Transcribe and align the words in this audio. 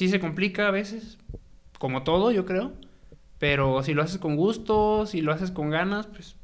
sí 0.00 0.08
se 0.08 0.18
complica 0.18 0.66
a 0.66 0.70
veces, 0.70 1.18
como 1.78 2.04
todo, 2.04 2.32
yo 2.32 2.46
creo. 2.46 2.72
Pero 3.38 3.82
si 3.82 3.92
lo 3.92 4.02
haces 4.02 4.16
con 4.16 4.34
gusto, 4.34 5.04
si 5.04 5.20
lo 5.20 5.30
haces 5.30 5.50
con 5.50 5.68
ganas, 5.68 6.06
pues... 6.06 6.36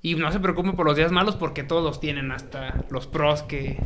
Y 0.00 0.14
no 0.14 0.32
se 0.32 0.40
preocupe 0.40 0.72
por 0.72 0.86
los 0.86 0.96
días 0.96 1.12
malos 1.12 1.36
porque 1.36 1.62
todos 1.62 2.00
tienen, 2.00 2.32
hasta 2.32 2.86
los 2.88 3.06
pros 3.06 3.42
que... 3.42 3.78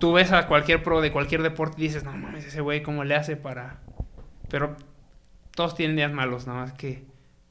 Tú 0.00 0.14
ves 0.14 0.32
a 0.32 0.48
cualquier 0.48 0.82
pro 0.82 1.00
de 1.00 1.12
cualquier 1.12 1.42
deporte 1.42 1.76
y 1.78 1.84
dices, 1.84 2.02
no 2.02 2.10
mames, 2.10 2.44
ese 2.44 2.60
güey, 2.60 2.82
¿cómo 2.82 3.04
le 3.04 3.14
hace 3.14 3.36
para...? 3.36 3.82
Pero 4.50 4.74
todos 5.54 5.76
tienen 5.76 5.94
días 5.94 6.12
malos, 6.12 6.48
nada 6.48 6.62
más 6.62 6.72
que... 6.72 7.04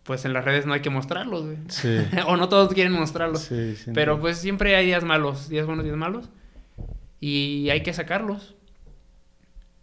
Pues 0.04 0.26
en 0.26 0.34
las 0.34 0.44
redes 0.44 0.66
no 0.66 0.74
hay 0.74 0.82
que 0.82 0.90
mostrarlos, 0.90 1.46
güey. 1.46 1.60
Sí. 1.70 1.98
o 2.28 2.36
no 2.36 2.50
todos 2.50 2.74
quieren 2.74 2.92
mostrarlos. 2.92 3.44
Sí, 3.44 3.78
sí, 3.78 3.92
Pero 3.94 4.20
pues 4.20 4.38
siempre 4.38 4.76
hay 4.76 4.86
días 4.86 5.06
malos, 5.06 5.48
días 5.48 5.66
buenos, 5.66 5.86
días 5.86 5.96
malos. 5.96 6.30
Y 7.22 7.70
hay 7.70 7.84
que 7.84 7.94
sacarlos. 7.94 8.57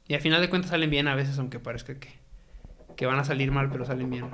Y 0.07 0.15
al 0.15 0.21
final 0.21 0.41
de 0.41 0.51
cuentas 0.51 0.71
salen 0.71 0.91
bien 0.91 1.09
a 1.09 1.15
veces, 1.15 1.39
aunque 1.39 1.59
parezca 1.59 1.99
que, 1.99 2.11
que 2.97 3.07
van 3.07 3.19
a 3.19 3.25
salir 3.25 3.51
mal, 3.51 3.71
pero 3.71 3.85
salen 3.85 4.11
bien. 4.11 4.27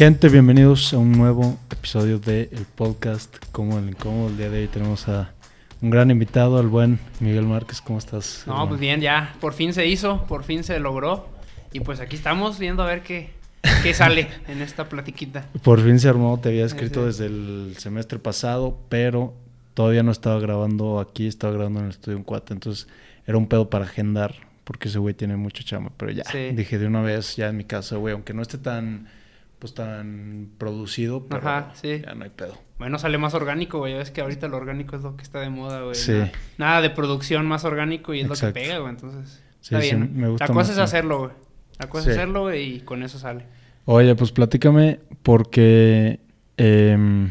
Gente, 0.00 0.30
bienvenidos 0.30 0.94
a 0.94 0.96
un 0.96 1.12
nuevo 1.12 1.58
episodio 1.70 2.18
del 2.18 2.64
podcast 2.74 3.36
Como 3.52 3.78
el 3.78 3.90
Incómodo. 3.90 4.30
El 4.30 4.38
día 4.38 4.48
de 4.48 4.62
hoy 4.62 4.66
tenemos 4.68 5.06
a 5.10 5.34
un 5.82 5.90
gran 5.90 6.10
invitado, 6.10 6.56
al 6.58 6.68
buen 6.68 6.98
Miguel 7.20 7.44
Márquez. 7.44 7.82
¿Cómo 7.82 7.98
estás? 7.98 8.44
No, 8.46 8.54
hermano? 8.54 8.68
pues 8.70 8.80
bien, 8.80 9.02
ya, 9.02 9.34
por 9.42 9.52
fin 9.52 9.74
se 9.74 9.86
hizo, 9.86 10.24
por 10.26 10.44
fin 10.44 10.64
se 10.64 10.80
logró. 10.80 11.28
Y 11.74 11.80
pues 11.80 12.00
aquí 12.00 12.16
estamos 12.16 12.58
viendo 12.58 12.82
a 12.82 12.86
ver 12.86 13.02
qué, 13.02 13.28
qué 13.82 13.92
sale 13.92 14.28
en 14.48 14.62
esta 14.62 14.88
platiquita. 14.88 15.44
Por 15.62 15.82
fin 15.82 16.00
se 16.00 16.08
armó, 16.08 16.40
te 16.40 16.48
había 16.48 16.64
escrito 16.64 17.04
desde 17.04 17.26
el 17.26 17.74
semestre 17.76 18.18
pasado, 18.18 18.78
pero 18.88 19.34
todavía 19.74 20.02
no 20.02 20.12
estaba 20.12 20.40
grabando 20.40 20.98
aquí, 20.98 21.26
estaba 21.26 21.52
grabando 21.52 21.80
en 21.80 21.84
el 21.84 21.90
estudio 21.90 22.16
en 22.16 22.24
Cuate, 22.24 22.54
entonces 22.54 22.88
era 23.26 23.36
un 23.36 23.48
pedo 23.48 23.68
para 23.68 23.84
agendar, 23.84 24.34
porque 24.64 24.88
ese 24.88 24.98
güey 24.98 25.12
tiene 25.12 25.36
mucho 25.36 25.62
chama, 25.62 25.90
pero 25.98 26.10
ya, 26.10 26.24
Sí. 26.24 26.52
dije 26.52 26.78
de 26.78 26.86
una 26.86 27.02
vez 27.02 27.36
ya 27.36 27.48
en 27.48 27.58
mi 27.58 27.64
casa, 27.64 27.96
güey, 27.96 28.14
aunque 28.14 28.32
no 28.32 28.40
esté 28.40 28.56
tan, 28.56 29.06
pues 29.60 29.74
tan 29.74 30.50
producido, 30.58 31.26
pero 31.28 31.40
Ajá, 31.46 31.70
sí. 31.74 32.00
ya 32.04 32.14
no 32.14 32.24
hay 32.24 32.30
pedo. 32.30 32.54
Bueno, 32.78 32.98
sale 32.98 33.18
más 33.18 33.34
orgánico, 33.34 33.78
güey. 33.78 33.92
Es 33.94 34.10
que 34.10 34.22
ahorita 34.22 34.48
lo 34.48 34.56
orgánico 34.56 34.96
es 34.96 35.02
lo 35.02 35.16
que 35.16 35.22
está 35.22 35.38
de 35.40 35.50
moda, 35.50 35.82
güey. 35.82 35.94
Sí. 35.94 36.12
Nada, 36.12 36.32
nada 36.58 36.80
de 36.80 36.90
producción 36.90 37.46
más 37.46 37.64
orgánico 37.64 38.14
y 38.14 38.20
es 38.20 38.26
Exacto. 38.26 38.46
lo 38.46 38.52
que 38.54 38.60
pega, 38.60 38.78
güey. 38.78 38.90
Entonces, 38.90 39.42
Sí, 39.60 39.74
está 39.74 39.80
sí, 39.82 39.94
bien. 39.94 40.10
me 40.16 40.28
gusta 40.28 40.44
La 40.44 40.48
cosa 40.48 40.58
más, 40.58 40.68
es 40.70 40.74
sí. 40.76 40.80
hacerlo, 40.80 41.18
güey. 41.18 41.30
La 41.78 41.88
cosa 41.88 42.04
Sí. 42.04 42.10
es 42.10 42.16
hacerlo 42.16 42.40
güey, 42.42 42.74
y 42.76 42.80
con 42.80 43.02
eso 43.02 43.18
sale. 43.18 43.44
Oye, 43.84 44.14
pues 44.14 44.32
platícame, 44.32 45.00
porque, 45.22 46.20
em, 46.56 47.30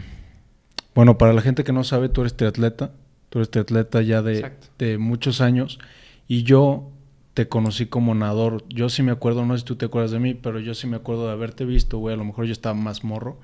bueno, 0.93 1.17
para 1.17 1.33
la 1.33 1.41
gente 1.41 1.63
que 1.63 1.71
no 1.73 1.83
sabe, 1.83 2.09
tú 2.09 2.21
eres 2.21 2.35
triatleta, 2.37 2.91
tú 3.29 3.39
eres 3.39 3.49
triatleta 3.49 4.01
ya 4.01 4.21
de, 4.21 4.35
Exacto. 4.35 4.67
de 4.77 4.97
muchos 4.97 5.41
años, 5.41 5.79
y 6.27 6.43
yo 6.43 6.91
te 7.39 7.47
conocí 7.47 7.85
como 7.85 8.13
nadador. 8.15 8.65
Yo 8.67 8.89
sí 8.89 9.01
me 9.01 9.13
acuerdo, 9.13 9.45
no 9.45 9.53
sé 9.53 9.59
si 9.59 9.65
tú 9.65 9.77
te 9.77 9.85
acuerdas 9.85 10.11
de 10.11 10.19
mí, 10.19 10.33
pero 10.33 10.59
yo 10.59 10.73
sí 10.73 10.87
me 10.87 10.97
acuerdo 10.97 11.27
de 11.27 11.31
haberte 11.31 11.63
visto, 11.63 11.97
güey, 11.97 12.13
a 12.13 12.17
lo 12.17 12.25
mejor 12.25 12.43
yo 12.47 12.51
estaba 12.51 12.75
más 12.75 13.05
morro, 13.05 13.39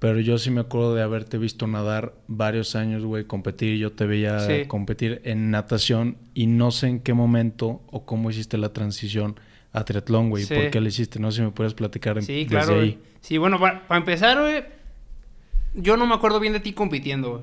pero 0.00 0.18
yo 0.18 0.38
sí 0.38 0.50
me 0.50 0.60
acuerdo 0.60 0.92
de 0.96 1.02
haberte 1.02 1.38
visto 1.38 1.68
nadar 1.68 2.14
varios 2.26 2.74
años, 2.74 3.04
güey, 3.04 3.22
competir, 3.24 3.78
yo 3.78 3.92
te 3.92 4.06
veía 4.06 4.40
Sí. 4.40 4.66
competir 4.66 5.20
en 5.22 5.52
natación, 5.52 6.16
y 6.34 6.48
no 6.48 6.72
sé 6.72 6.88
en 6.88 6.98
qué 6.98 7.14
momento 7.14 7.80
o 7.92 8.04
cómo 8.04 8.28
hiciste 8.28 8.58
la 8.58 8.72
transición 8.72 9.38
a 9.72 9.84
triatlón, 9.84 10.28
güey, 10.30 10.42
Sí. 10.42 10.54
¿por 10.56 10.70
qué 10.70 10.80
le 10.80 10.88
hiciste? 10.88 11.20
No 11.20 11.30
sé 11.30 11.36
si 11.36 11.42
me 11.44 11.52
puedes 11.52 11.74
platicar 11.74 12.16
en- 12.18 12.24
Sí, 12.24 12.32
desde 12.42 12.46
claro, 12.48 12.72
ahí. 12.72 12.78
güey. 12.78 12.98
Sí, 13.20 13.38
bueno, 13.38 13.60
para, 13.60 13.84
empezar, 13.96 14.40
güey, 14.40 14.64
yo 15.74 15.96
no 15.96 16.08
me 16.08 16.14
acuerdo 16.16 16.40
bien 16.40 16.54
de 16.54 16.58
ti 16.60 16.72
compitiendo, 16.72 17.30
güey. 17.30 17.42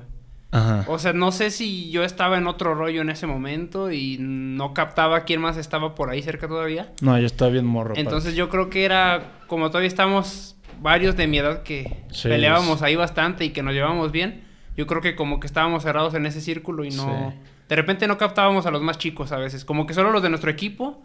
Ajá. 0.54 0.84
O 0.88 0.98
sea, 0.98 1.12
no 1.12 1.32
sé 1.32 1.50
si 1.50 1.90
yo 1.90 2.04
estaba 2.04 2.38
en 2.38 2.46
otro 2.46 2.74
rollo 2.74 3.02
en 3.02 3.10
ese 3.10 3.26
momento 3.26 3.90
y 3.90 4.16
no 4.20 4.72
captaba 4.72 5.24
quién 5.24 5.40
más 5.40 5.56
estaba 5.56 5.94
por 5.94 6.10
ahí 6.10 6.22
cerca 6.22 6.46
todavía. 6.48 6.92
No, 7.02 7.18
yo 7.18 7.26
estaba 7.26 7.50
bien 7.50 7.66
morro. 7.66 7.94
Entonces 7.96 8.34
yo 8.36 8.48
creo 8.48 8.70
que 8.70 8.84
era, 8.84 9.32
como 9.48 9.68
todavía 9.68 9.88
estamos 9.88 10.56
varios 10.80 11.16
de 11.16 11.26
mi 11.26 11.38
edad 11.38 11.62
que 11.64 12.04
Sí, 12.10 12.28
peleábamos 12.28 12.76
es- 12.76 12.82
ahí 12.82 12.96
bastante 12.96 13.44
y 13.44 13.50
que 13.50 13.62
nos 13.62 13.74
llevábamos 13.74 14.12
bien, 14.12 14.44
yo 14.76 14.86
creo 14.86 15.00
que 15.02 15.14
como 15.16 15.40
que 15.40 15.46
estábamos 15.46 15.82
cerrados 15.82 16.14
en 16.14 16.24
ese 16.26 16.40
círculo 16.40 16.84
y 16.84 16.90
no... 16.90 17.32
Sí. 17.32 17.38
De 17.68 17.76
repente 17.76 18.06
no 18.06 18.18
captábamos 18.18 18.66
a 18.66 18.70
los 18.70 18.82
más 18.82 18.98
chicos 18.98 19.32
a 19.32 19.38
veces, 19.38 19.64
como 19.64 19.86
que 19.86 19.94
solo 19.94 20.10
los 20.12 20.22
de 20.22 20.28
nuestro 20.28 20.50
equipo 20.50 21.02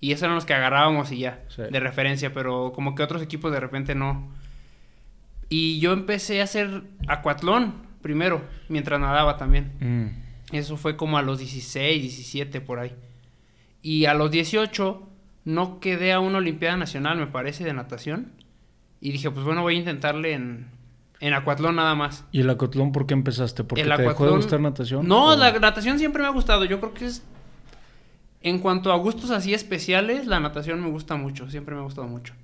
y 0.00 0.12
esos 0.12 0.22
eran 0.24 0.36
los 0.36 0.44
que 0.46 0.54
agarrábamos 0.54 1.10
y 1.12 1.18
ya, 1.18 1.40
Sí. 1.48 1.62
de 1.70 1.80
referencia, 1.80 2.32
pero 2.32 2.72
como 2.74 2.94
que 2.94 3.02
otros 3.02 3.20
equipos 3.22 3.50
de 3.52 3.60
repente 3.60 3.94
no. 3.94 4.28
Y 5.48 5.78
yo 5.80 5.92
empecé 5.92 6.40
a 6.40 6.44
hacer 6.44 6.82
acuatlón 7.08 7.85
primero, 8.02 8.42
mientras 8.68 9.00
nadaba 9.00 9.36
también. 9.36 9.72
Mm, 9.80 10.54
Eso 10.56 10.76
fue 10.76 10.96
como 10.96 11.18
a 11.18 11.22
los 11.22 11.38
16, 11.38 12.02
17 12.02 12.60
por 12.60 12.78
ahí. 12.78 12.92
Y 13.82 14.04
a 14.06 14.14
los 14.14 14.30
18 14.30 15.02
no 15.44 15.80
quedé 15.80 16.12
a 16.12 16.20
una 16.20 16.38
Olimpiada 16.38 16.76
Nacional, 16.76 17.18
me 17.18 17.26
parece, 17.26 17.64
de 17.64 17.72
natación. 17.72 18.32
Y 19.00 19.12
dije, 19.12 19.30
pues 19.30 19.44
bueno, 19.44 19.62
voy 19.62 19.74
a 19.76 19.78
intentarle 19.78 20.32
en, 20.32 20.66
en 21.20 21.34
acuatlón 21.34 21.76
nada 21.76 21.94
más. 21.94 22.24
¿Y 22.32 22.40
el 22.40 22.50
acuatlón 22.50 22.92
por 22.92 23.06
qué 23.06 23.14
empezaste? 23.14 23.62
¿Porque 23.64 23.82
El 23.82 23.88
te 23.94 24.02
dejó 24.02 24.24
de 24.24 24.30
acuatlón- 24.30 24.36
gustar 24.36 24.60
natación? 24.60 25.06
No, 25.06 25.28
¿O- 25.30 25.36
la 25.36 25.58
natación 25.58 25.98
siempre 25.98 26.22
me 26.22 26.28
ha 26.28 26.32
gustado. 26.32 26.64
Yo 26.64 26.80
creo 26.80 26.94
que 26.94 27.06
es... 27.06 27.24
En 28.42 28.58
cuanto 28.60 28.92
a 28.92 28.96
gustos 28.96 29.30
así 29.30 29.52
especiales, 29.54 30.26
la 30.26 30.38
natación 30.40 30.80
me 30.80 30.88
gusta 30.90 31.16
mucho, 31.16 31.50
siempre 31.50 31.74
me 31.74 31.80
ha 31.80 31.84
gustado 31.84 32.06
mucho. 32.06 32.34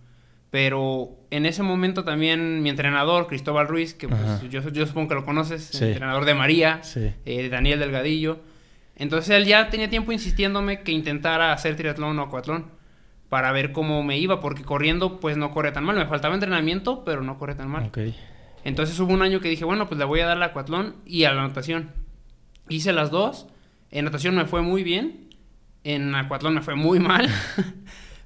Pero 0.52 1.08
en 1.30 1.46
ese 1.46 1.62
momento 1.62 2.04
también 2.04 2.62
mi 2.62 2.68
entrenador, 2.68 3.26
Cristóbal 3.26 3.68
Ruiz, 3.68 3.94
que 3.94 4.06
pues, 4.06 4.20
yo, 4.50 4.68
yo 4.68 4.86
supongo 4.86 5.08
que 5.08 5.14
lo 5.14 5.24
conoces, 5.24 5.64
Sí. 5.64 5.86
entrenador 5.86 6.26
de 6.26 6.34
María, 6.34 6.82
Sí. 6.82 7.10
eh, 7.24 7.48
Daniel 7.48 7.80
Delgadillo. 7.80 8.38
Entonces 8.94 9.34
él 9.34 9.46
ya 9.46 9.70
tenía 9.70 9.88
tiempo 9.88 10.12
insistiéndome 10.12 10.82
que 10.82 10.92
intentara 10.92 11.54
hacer 11.54 11.74
triatlón 11.76 12.18
o 12.18 12.22
acuatlón 12.24 12.66
para 13.30 13.50
ver 13.50 13.72
cómo 13.72 14.02
me 14.02 14.18
iba, 14.18 14.40
porque 14.40 14.62
corriendo 14.62 15.20
pues 15.20 15.38
no 15.38 15.50
corre 15.52 15.72
tan 15.72 15.84
mal. 15.84 15.96
Me 15.96 16.04
faltaba 16.04 16.34
entrenamiento, 16.34 17.02
pero 17.02 17.22
no 17.22 17.38
corre 17.38 17.54
tan 17.54 17.70
mal. 17.70 17.90
Entonces 18.62 19.00
hubo 19.00 19.10
un 19.14 19.22
año 19.22 19.40
que 19.40 19.48
dije, 19.48 19.64
bueno, 19.64 19.88
pues 19.88 19.98
le 19.98 20.04
voy 20.04 20.20
a 20.20 20.26
dar 20.26 20.36
al 20.36 20.42
acuatlón 20.42 20.96
y 21.06 21.24
a 21.24 21.32
la 21.32 21.48
natación. 21.48 21.92
Hice 22.68 22.92
las 22.92 23.10
dos. 23.10 23.46
En 23.90 24.04
natación 24.04 24.34
me 24.34 24.44
fue 24.44 24.60
muy 24.60 24.82
bien. 24.82 25.30
En 25.82 26.14
acuatlón 26.14 26.52
me 26.56 26.60
fue 26.60 26.74
muy 26.74 26.98
mal. 27.00 27.26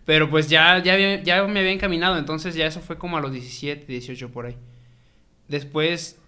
Pero 0.06 0.30
pues 0.30 0.48
ya, 0.48 0.82
ya, 0.82 0.94
había- 0.94 1.22
ya 1.22 1.42
me 1.46 1.60
había 1.60 1.72
encaminado. 1.72 2.16
Entonces 2.16 2.54
ya 2.54 2.66
eso 2.66 2.80
fue 2.80 2.96
como 2.96 3.18
a 3.18 3.20
los 3.20 3.32
17, 3.32 3.84
18 3.86 4.30
por 4.30 4.46
ahí. 4.46 4.56
Después 5.48 6.18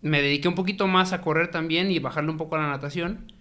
me 0.00 0.20
dediqué 0.22 0.48
un 0.48 0.54
poquito 0.54 0.86
más 0.86 1.12
a 1.12 1.20
correr 1.20 1.48
también 1.50 1.90
y 1.90 1.98
bajarle 1.98 2.30
un 2.30 2.36
poco 2.36 2.56
a 2.56 2.58
la 2.60 2.68
natación. 2.68 3.32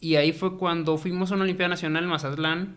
Y 0.00 0.16
ahí 0.16 0.32
fue 0.32 0.58
cuando 0.58 0.98
fuimos 0.98 1.30
a 1.30 1.34
una 1.34 1.44
Olimpiada 1.44 1.68
Nacional 1.70 2.04
en 2.04 2.10
Mazatlán. 2.10 2.76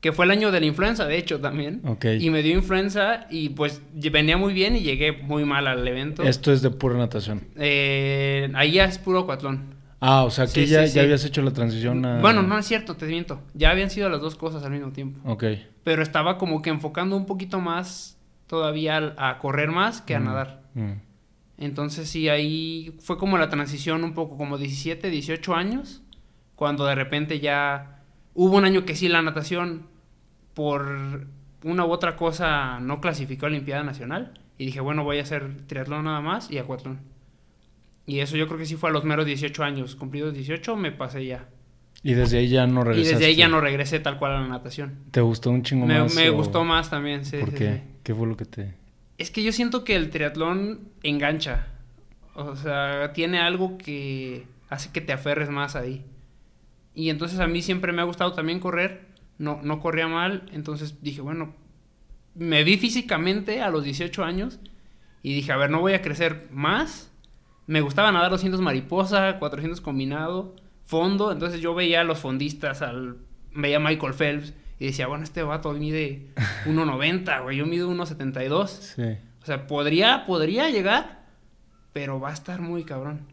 Que 0.00 0.10
fue 0.10 0.24
el 0.24 0.32
año 0.32 0.50
de 0.50 0.58
la 0.58 0.66
influenza, 0.66 1.06
de 1.06 1.16
hecho, 1.16 1.40
también. 1.40 1.80
Ok. 1.84 2.06
Y 2.18 2.30
me 2.30 2.42
dio 2.42 2.54
influenza 2.54 3.28
y 3.30 3.50
pues 3.50 3.82
venía 3.94 4.36
muy 4.36 4.52
bien 4.52 4.74
y 4.74 4.80
llegué 4.80 5.12
muy 5.12 5.44
mal 5.44 5.68
al 5.68 5.86
evento. 5.86 6.24
Esto 6.24 6.52
es 6.52 6.60
de 6.60 6.70
pura 6.70 6.96
natación. 6.96 7.42
Eh, 7.56 8.50
ahí 8.54 8.72
ya 8.72 8.86
es 8.86 8.98
puro 8.98 9.20
acuatlón. 9.20 9.76
Ah, 10.04 10.24
o 10.24 10.30
sea, 10.30 10.48
Sí, 10.48 10.66
ya, 10.66 10.80
sí, 10.80 10.86
ya 10.86 10.92
sí. 10.94 10.98
habías 10.98 11.24
hecho 11.24 11.42
la 11.42 11.52
transición 11.52 12.04
a... 12.04 12.20
Bueno, 12.20 12.42
no 12.42 12.58
es 12.58 12.66
cierto, 12.66 12.96
te 12.96 13.06
miento. 13.06 13.40
Ya 13.54 13.70
habían 13.70 13.88
sido 13.88 14.08
las 14.08 14.20
dos 14.20 14.34
cosas 14.34 14.64
al 14.64 14.72
mismo 14.72 14.90
tiempo. 14.90 15.20
Ok. 15.30 15.44
Pero 15.84 16.02
estaba 16.02 16.38
como 16.38 16.60
que 16.60 16.70
enfocando 16.70 17.16
un 17.16 17.24
poquito 17.24 17.60
más 17.60 18.18
todavía 18.48 19.14
a 19.16 19.38
correr 19.38 19.70
más 19.70 20.00
que 20.02 20.16
a 20.16 20.20
Mm, 20.20 20.24
nadar. 20.24 20.62
mm. 20.74 20.92
Entonces 21.58 22.08
sí, 22.10 22.28
ahí 22.28 22.96
fue 22.98 23.16
como 23.16 23.38
la 23.38 23.48
transición 23.48 24.02
un 24.02 24.14
poco 24.14 24.36
como 24.36 24.58
17, 24.58 25.08
18 25.08 25.54
años. 25.54 26.02
Cuando 26.56 26.84
de 26.84 26.96
repente 26.96 27.38
ya 27.38 28.00
hubo 28.34 28.56
un 28.56 28.64
año 28.64 28.84
que 28.84 28.96
sí 28.96 29.08
la 29.08 29.22
natación 29.22 29.86
por 30.54 31.26
una 31.64 31.84
u 31.86 31.90
otra 31.92 32.16
cosa 32.16 32.80
no 32.80 33.00
clasificó 33.00 33.46
a 33.46 33.50
Olimpiada 33.50 33.84
Nacional. 33.84 34.32
Y 34.58 34.66
dije, 34.66 34.80
bueno, 34.80 35.04
voy 35.04 35.18
a 35.18 35.22
hacer 35.22 35.58
triatlón 35.68 36.04
nada 36.04 36.20
más 36.20 36.50
y 36.50 36.58
acuatlón. 36.58 37.00
Y 38.06 38.18
eso 38.20 38.36
yo 38.36 38.46
creo 38.48 38.58
que 38.58 38.66
sí 38.66 38.76
fue 38.76 38.90
a 38.90 38.92
los 38.92 39.04
meros 39.04 39.26
18 39.26 39.62
años. 39.62 39.94
Cumplidos 39.96 40.34
18 40.34 40.76
me 40.76 40.92
pasé 40.92 41.24
ya. 41.26 41.48
Y 42.02 42.14
desde 42.14 42.38
ahí 42.38 42.48
ya 42.48 42.66
no 42.66 42.80
Y 42.80 42.84
regresaste. 42.84 43.14
desde 43.14 43.26
ahí 43.26 43.36
ya 43.36 43.48
no 43.48 43.60
regresé 43.60 44.00
tal 44.00 44.18
cual 44.18 44.32
a 44.32 44.40
la 44.40 44.48
natación. 44.48 44.98
¿Te 45.12 45.20
gustó 45.20 45.50
un 45.50 45.62
chingo 45.62 45.86
Me, 45.86 46.00
más? 46.00 46.14
me 46.16 46.28
o- 46.30 46.34
gustó 46.34 46.64
más 46.64 46.90
también, 46.90 47.24
sí. 47.24 47.36
¿Por 47.38 47.50
sí, 47.50 47.56
qué? 47.56 47.72
sí. 47.74 47.80
¿Qué 48.02 48.14
fue 48.14 48.26
lo 48.26 48.36
que 48.36 48.44
te...? 48.44 48.74
Es 49.18 49.30
que 49.30 49.44
yo 49.44 49.52
siento 49.52 49.84
que 49.84 49.94
el 49.94 50.10
triatlón 50.10 50.80
engancha. 51.04 51.68
O 52.34 52.56
sea, 52.56 53.12
tiene 53.12 53.38
algo 53.38 53.78
que 53.78 54.46
hace 54.68 54.90
que 54.90 55.00
te 55.00 55.12
aferres 55.12 55.48
más 55.50 55.76
ahí. 55.76 56.02
Y 56.94 57.08
entonces 57.10 57.38
a 57.38 57.46
mí 57.46 57.62
siempre 57.62 57.92
me 57.92 58.02
ha 58.02 58.04
gustado 58.04 58.32
también 58.32 58.58
correr. 58.58 59.02
No, 59.38 59.60
no 59.62 59.78
corría 59.78 60.08
mal. 60.08 60.48
Entonces 60.52 61.00
dije, 61.02 61.20
bueno, 61.20 61.54
me 62.34 62.64
vi 62.64 62.78
físicamente 62.78 63.60
a 63.60 63.70
los 63.70 63.84
18 63.84 64.24
años 64.24 64.58
y 65.22 65.34
dije, 65.34 65.52
a 65.52 65.56
ver, 65.56 65.70
no 65.70 65.80
voy 65.80 65.92
a 65.92 66.02
crecer 66.02 66.48
más. 66.50 67.11
Me 67.66 67.80
gustaba 67.80 68.12
nadar 68.12 68.30
200 68.30 68.60
mariposa, 68.60 69.38
400 69.38 69.80
combinado, 69.80 70.56
fondo. 70.84 71.32
Entonces 71.32 71.60
yo 71.60 71.74
veía 71.74 72.00
a 72.00 72.04
los 72.04 72.18
fondistas, 72.18 72.82
al, 72.82 73.18
veía 73.54 73.76
a 73.76 73.80
Michael 73.80 74.14
Phelps 74.14 74.54
y 74.78 74.86
decía, 74.86 75.06
bueno, 75.06 75.24
este 75.24 75.42
vato 75.42 75.72
mide 75.72 76.28
1,90, 76.66 77.42
güey, 77.42 77.56
yo 77.56 77.66
mido 77.66 77.90
1,72. 77.90 78.66
Sí. 78.68 79.02
O 79.42 79.46
sea, 79.46 79.66
podría, 79.66 80.26
podría 80.26 80.70
llegar, 80.70 81.26
pero 81.92 82.20
va 82.20 82.30
a 82.30 82.34
estar 82.34 82.60
muy 82.60 82.84
cabrón. 82.84 83.26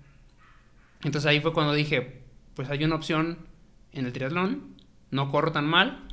Entonces 1.03 1.29
ahí 1.29 1.39
fue 1.39 1.53
cuando 1.53 1.73
dije, 1.73 2.23
pues 2.55 2.69
hay 2.69 2.83
una 2.83 2.95
opción 2.95 3.37
en 3.93 4.05
el 4.05 4.13
triatlón, 4.13 4.75
no 5.11 5.29
corro 5.31 5.51
tan 5.51 5.65
mal 5.65 6.03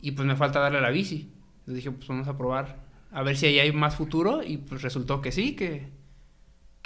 y 0.00 0.12
pues 0.12 0.26
me 0.26 0.36
falta 0.36 0.60
darle 0.60 0.78
a 0.78 0.82
la 0.82 0.90
bici. 0.90 1.30
Entonces 1.60 1.74
dije, 1.74 1.90
pues 1.90 2.08
vamos 2.08 2.28
a 2.28 2.36
probar 2.36 2.86
a 3.10 3.22
ver 3.22 3.36
si 3.36 3.46
ahí 3.46 3.58
hay 3.58 3.72
más 3.72 3.96
futuro 3.96 4.42
y 4.42 4.58
pues 4.58 4.82
resultó 4.82 5.20
que 5.20 5.32
sí, 5.32 5.56
que, 5.56 5.88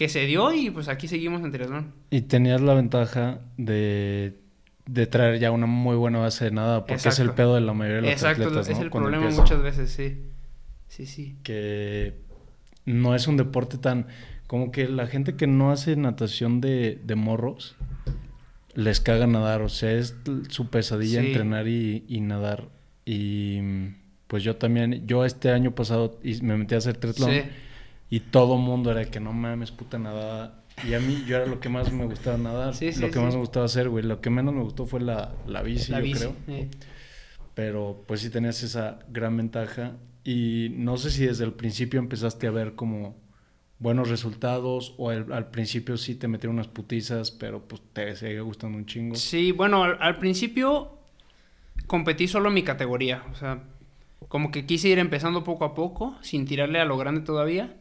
que 0.00 0.08
se 0.08 0.24
dio 0.24 0.50
y 0.54 0.70
pues 0.70 0.88
aquí 0.88 1.08
seguimos 1.08 1.42
en 1.42 1.52
triatlón. 1.52 1.92
Y 2.10 2.22
tenías 2.22 2.62
la 2.62 2.72
ventaja 2.72 3.40
de, 3.58 4.32
de 4.86 5.06
traer 5.06 5.38
ya 5.38 5.50
una 5.50 5.66
muy 5.66 5.94
buena 5.94 6.20
base 6.20 6.46
de 6.46 6.52
nada, 6.52 6.86
porque 6.86 7.10
es 7.10 7.18
el 7.18 7.32
pedo 7.32 7.54
de 7.54 7.60
la 7.60 7.74
mayoría 7.74 7.96
de 7.96 8.02
los 8.04 8.12
Exacto, 8.12 8.44
atletas, 8.44 8.70
es 8.70 8.78
el 8.78 8.88
problema 8.88 9.28
muchas 9.28 9.60
veces, 9.60 9.90
sí. 9.90 10.22
Sí, 10.88 11.04
sí. 11.04 11.36
Que 11.42 12.14
no 12.86 13.14
es 13.14 13.26
un 13.26 13.36
deporte 13.36 13.76
tan... 13.76 14.06
Como 14.46 14.72
que 14.72 14.88
la 14.88 15.06
gente 15.06 15.36
que 15.36 15.46
no 15.46 15.70
hace 15.70 15.94
natación 15.96 16.62
de, 16.62 16.98
de 17.04 17.14
morros 17.14 17.76
les 18.72 19.00
caga 19.00 19.26
nadar, 19.26 19.60
o 19.60 19.68
sea, 19.68 19.92
es 19.92 20.16
su 20.48 20.70
pesadilla 20.70 21.20
entrenar 21.20 21.68
y, 21.68 22.06
y 22.08 22.22
nadar. 22.22 22.70
Y 23.04 23.58
pues 24.28 24.44
yo 24.44 24.56
también, 24.56 25.06
yo 25.06 25.26
este 25.26 25.50
año 25.50 25.74
pasado 25.74 26.18
me 26.40 26.56
metí 26.56 26.74
a 26.74 26.78
hacer 26.78 26.96
triatlón 26.96 27.32
y 28.10 28.20
todo 28.20 28.56
mundo 28.56 28.90
era 28.90 29.04
que 29.04 29.20
no 29.20 29.32
mames, 29.32 29.70
puta 29.70 29.98
nada. 29.98 30.64
Y 30.86 30.94
a 30.94 31.00
mí 31.00 31.24
yo 31.26 31.36
era 31.36 31.46
lo 31.46 31.60
que 31.60 31.68
más 31.68 31.92
me 31.92 32.04
gustaba 32.04 32.36
nadar, 32.36 32.74
lo 32.74 33.10
que 33.10 33.20
más 33.20 33.34
me 33.34 33.40
gustaba 33.40 33.66
hacer, 33.66 33.88
güey. 33.88 34.04
Lo 34.04 34.20
que 34.20 34.30
menos 34.30 34.52
me 34.52 34.62
gustó 34.62 34.86
fue 34.86 35.00
la, 35.00 35.32
la 35.46 35.62
bici, 35.62 35.92
yo 35.92 36.18
creo. 36.18 36.66
Pero 37.54 38.04
pues 38.06 38.20
sí 38.20 38.30
tenías 38.30 38.62
esa 38.62 38.98
gran 39.08 39.36
ventaja 39.36 39.96
y 40.24 40.68
no 40.72 40.96
sé 40.96 41.10
si 41.10 41.26
desde 41.26 41.44
el 41.44 41.52
principio 41.52 42.00
empezaste 42.00 42.46
a 42.46 42.50
ver 42.50 42.74
como 42.74 43.16
buenos 43.78 44.08
resultados 44.08 44.94
o 44.98 45.10
al 45.10 45.50
principio 45.50 45.96
sí 45.96 46.14
te 46.14 46.28
metieron 46.28 46.56
unas 46.56 46.68
putizas, 46.68 47.30
pero 47.30 47.66
pues 47.66 47.80
te 47.92 48.16
sigue 48.16 48.40
gustando 48.40 48.76
un 48.76 48.86
chingo. 48.86 49.14
Sí, 49.14 49.52
bueno, 49.52 49.84
al, 49.84 49.98
al 50.00 50.18
principio 50.18 50.98
competí 51.86 52.28
solo 52.28 52.48
en 52.48 52.54
mi 52.54 52.62
categoría, 52.62 53.24
o 53.32 53.34
sea, 53.34 53.62
como 54.28 54.50
que 54.50 54.66
quise 54.66 54.88
ir 54.88 54.98
empezando 54.98 55.44
poco 55.44 55.64
a 55.64 55.74
poco, 55.74 56.16
sin 56.22 56.46
tirarle 56.46 56.80
a 56.80 56.84
lo 56.84 56.96
grande 56.96 57.22
todavía. 57.22 57.76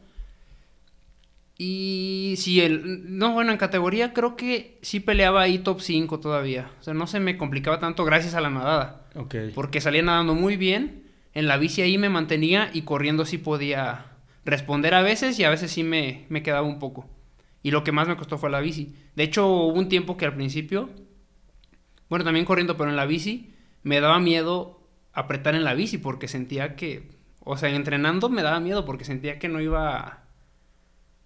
Y 1.62 2.36
si 2.38 2.62
el... 2.62 3.18
No, 3.18 3.34
bueno, 3.34 3.52
en 3.52 3.58
categoría 3.58 4.14
creo 4.14 4.34
que 4.34 4.78
sí 4.80 4.98
peleaba 4.98 5.42
ahí 5.42 5.58
top 5.58 5.82
5 5.82 6.18
todavía. 6.18 6.70
O 6.80 6.82
sea, 6.82 6.94
no 6.94 7.06
se 7.06 7.20
me 7.20 7.36
complicaba 7.36 7.78
tanto 7.78 8.06
gracias 8.06 8.32
a 8.32 8.40
la 8.40 8.48
nadada. 8.48 9.04
Ok. 9.14 9.34
Porque 9.54 9.82
salía 9.82 10.00
nadando 10.00 10.34
muy 10.34 10.56
bien. 10.56 11.10
En 11.34 11.48
la 11.48 11.58
bici 11.58 11.82
ahí 11.82 11.98
me 11.98 12.08
mantenía 12.08 12.70
y 12.72 12.80
corriendo 12.80 13.26
sí 13.26 13.36
podía 13.36 14.06
responder 14.46 14.94
a 14.94 15.02
veces 15.02 15.38
y 15.38 15.44
a 15.44 15.50
veces 15.50 15.70
sí 15.70 15.84
me, 15.84 16.24
me 16.30 16.42
quedaba 16.42 16.66
un 16.66 16.78
poco. 16.78 17.10
Y 17.62 17.72
lo 17.72 17.84
que 17.84 17.92
más 17.92 18.08
me 18.08 18.16
costó 18.16 18.38
fue 18.38 18.48
la 18.48 18.60
bici. 18.60 18.96
De 19.14 19.24
hecho, 19.24 19.46
hubo 19.46 19.78
un 19.78 19.90
tiempo 19.90 20.16
que 20.16 20.24
al 20.24 20.34
principio... 20.34 20.88
Bueno, 22.08 22.24
también 22.24 22.46
corriendo, 22.46 22.78
pero 22.78 22.88
en 22.88 22.96
la 22.96 23.04
bici 23.04 23.52
me 23.82 24.00
daba 24.00 24.18
miedo 24.18 24.80
apretar 25.12 25.54
en 25.54 25.64
la 25.64 25.74
bici 25.74 25.98
porque 25.98 26.26
sentía 26.26 26.74
que, 26.74 27.10
o 27.40 27.58
sea, 27.58 27.68
entrenando 27.68 28.30
me 28.30 28.42
daba 28.42 28.60
miedo 28.60 28.86
porque 28.86 29.04
sentía 29.04 29.38
que 29.38 29.50
no 29.50 29.60
iba 29.60 30.19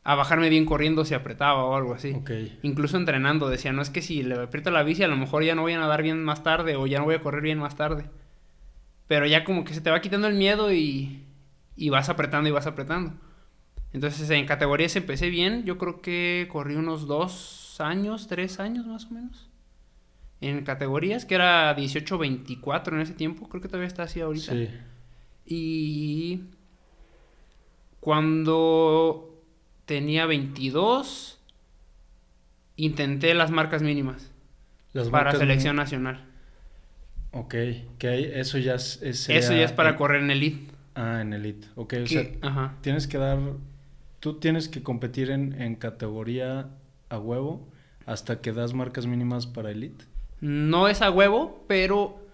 a, 0.05 0.15
bajarme 0.15 0.49
bien 0.49 0.67
corriendo 0.67 1.05
si 1.05 1.15
apretaba 1.15 1.65
o 1.65 1.75
algo 1.75 1.95
así. 1.95 2.15
Incluso 2.63 2.97
entrenando 2.97 3.49
decía, 3.49 3.73
no 3.73 3.83
es 3.83 3.91
que 3.91 4.03
si 4.03 4.23
le 4.23 4.35
aprieto 4.35 4.71
la 4.71 4.83
bici 4.83 5.03
a 5.03 5.09
lo 5.09 5.17
mejor 5.17 5.43
ya 5.43 5.55
no 5.55 5.63
voy 5.63 5.73
a 5.73 5.79
nadar 5.79 6.03
bien 6.03 6.23
más 6.23 6.43
tarde 6.43 6.77
o 6.77 6.87
ya 6.87 6.99
no 6.99 7.07
voy 7.07 7.15
a 7.15 7.21
correr 7.21 7.43
bien 7.43 7.59
más 7.59 7.77
tarde. 7.77 8.05
Pero 9.07 9.27
ya 9.27 9.45
como 9.45 9.65
que 9.65 9.75
se 9.75 9.81
te 9.81 9.91
va 9.91 10.01
quitando 10.01 10.29
el 10.29 10.35
miedo 10.35 10.73
y, 10.73 11.25
y 11.77 11.89
vas 11.91 12.09
apretando 12.09 12.49
y 12.49 12.53
vas 12.53 12.67
apretando. 12.67 13.15
Entonces 13.93 14.29
en 14.31 14.47
categorías 14.47 14.97
empecé 14.97 15.31
bien, 15.31 15.65
yo 15.65 15.79
creo 15.79 16.01
que 16.01 16.49
corrí 16.51 16.77
unos 16.77 17.07
dos 17.07 17.77
años, 17.81 18.29
tres 18.29 18.61
años 18.61 18.87
más 18.87 19.07
o 19.07 19.11
menos 19.11 19.51
en 20.49 20.65
categorías, 20.65 21.25
que 21.25 21.35
era 21.35 21.75
18-24 21.77 22.93
en 22.93 23.01
ese 23.01 23.15
tiempo, 23.15 23.49
creo 23.49 23.63
que 23.63 23.69
todavía 23.69 23.89
está 23.89 24.05
así 24.05 24.21
ahorita. 24.21 24.53
Sí. 24.53 24.69
Y 25.47 26.45
cuando 28.01 29.34
tenía 29.87 30.27
22, 30.27 31.39
intenté 32.77 33.35
las 33.35 33.51
marcas 33.51 33.83
mínimas 33.83 34.31
para 35.11 35.33
selección 35.33 35.77
nacional. 35.77 36.25
Ok, 37.33 37.55
que 37.99 38.39
eso 38.39 38.59
ya 38.59 38.75
es... 38.75 39.01
eso 39.03 39.33
ya 39.33 39.65
es 39.65 39.73
para 39.73 39.97
correr 39.97 40.23
en 40.23 40.31
elite. 40.31 40.73
Ah, 40.95 41.21
en 41.21 41.33
elite. 41.33 41.67
Ok, 41.75 41.95
o 42.03 42.07
sea, 42.07 42.75
tienes 42.81 43.07
que 43.07 43.19
dar... 43.19 43.39
Tú 44.21 44.39
tienes 44.39 44.69
que 44.69 44.83
competir 44.83 45.31
en, 45.31 45.61
en 45.61 45.75
categoría 45.75 46.69
a 47.11 47.19
huevo 47.19 47.69
hasta 48.07 48.41
que 48.41 48.53
das 48.53 48.73
marcas 48.73 49.07
mínimas 49.07 49.47
para 49.47 49.71
elite. 49.71 50.05
No 50.41 50.89
es 50.89 51.03
a 51.03 51.11
huevo, 51.11 51.65
pero 51.69 52.25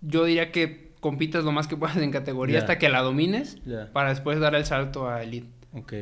yo 0.00 0.24
diría 0.24 0.52
que 0.52 0.92
compitas 1.00 1.44
lo 1.44 1.52
más 1.52 1.66
que 1.66 1.76
puedas 1.76 1.96
en 1.98 2.10
categoría 2.10 2.58
hasta 2.58 2.78
que 2.78 2.88
la 2.88 3.02
domines 3.02 3.58
para 3.92 4.10
después 4.10 4.40
dar 4.40 4.54
el 4.54 4.64
salto 4.64 5.08
a 5.08 5.22
elite. 5.22 5.57
Ok. 5.72 5.92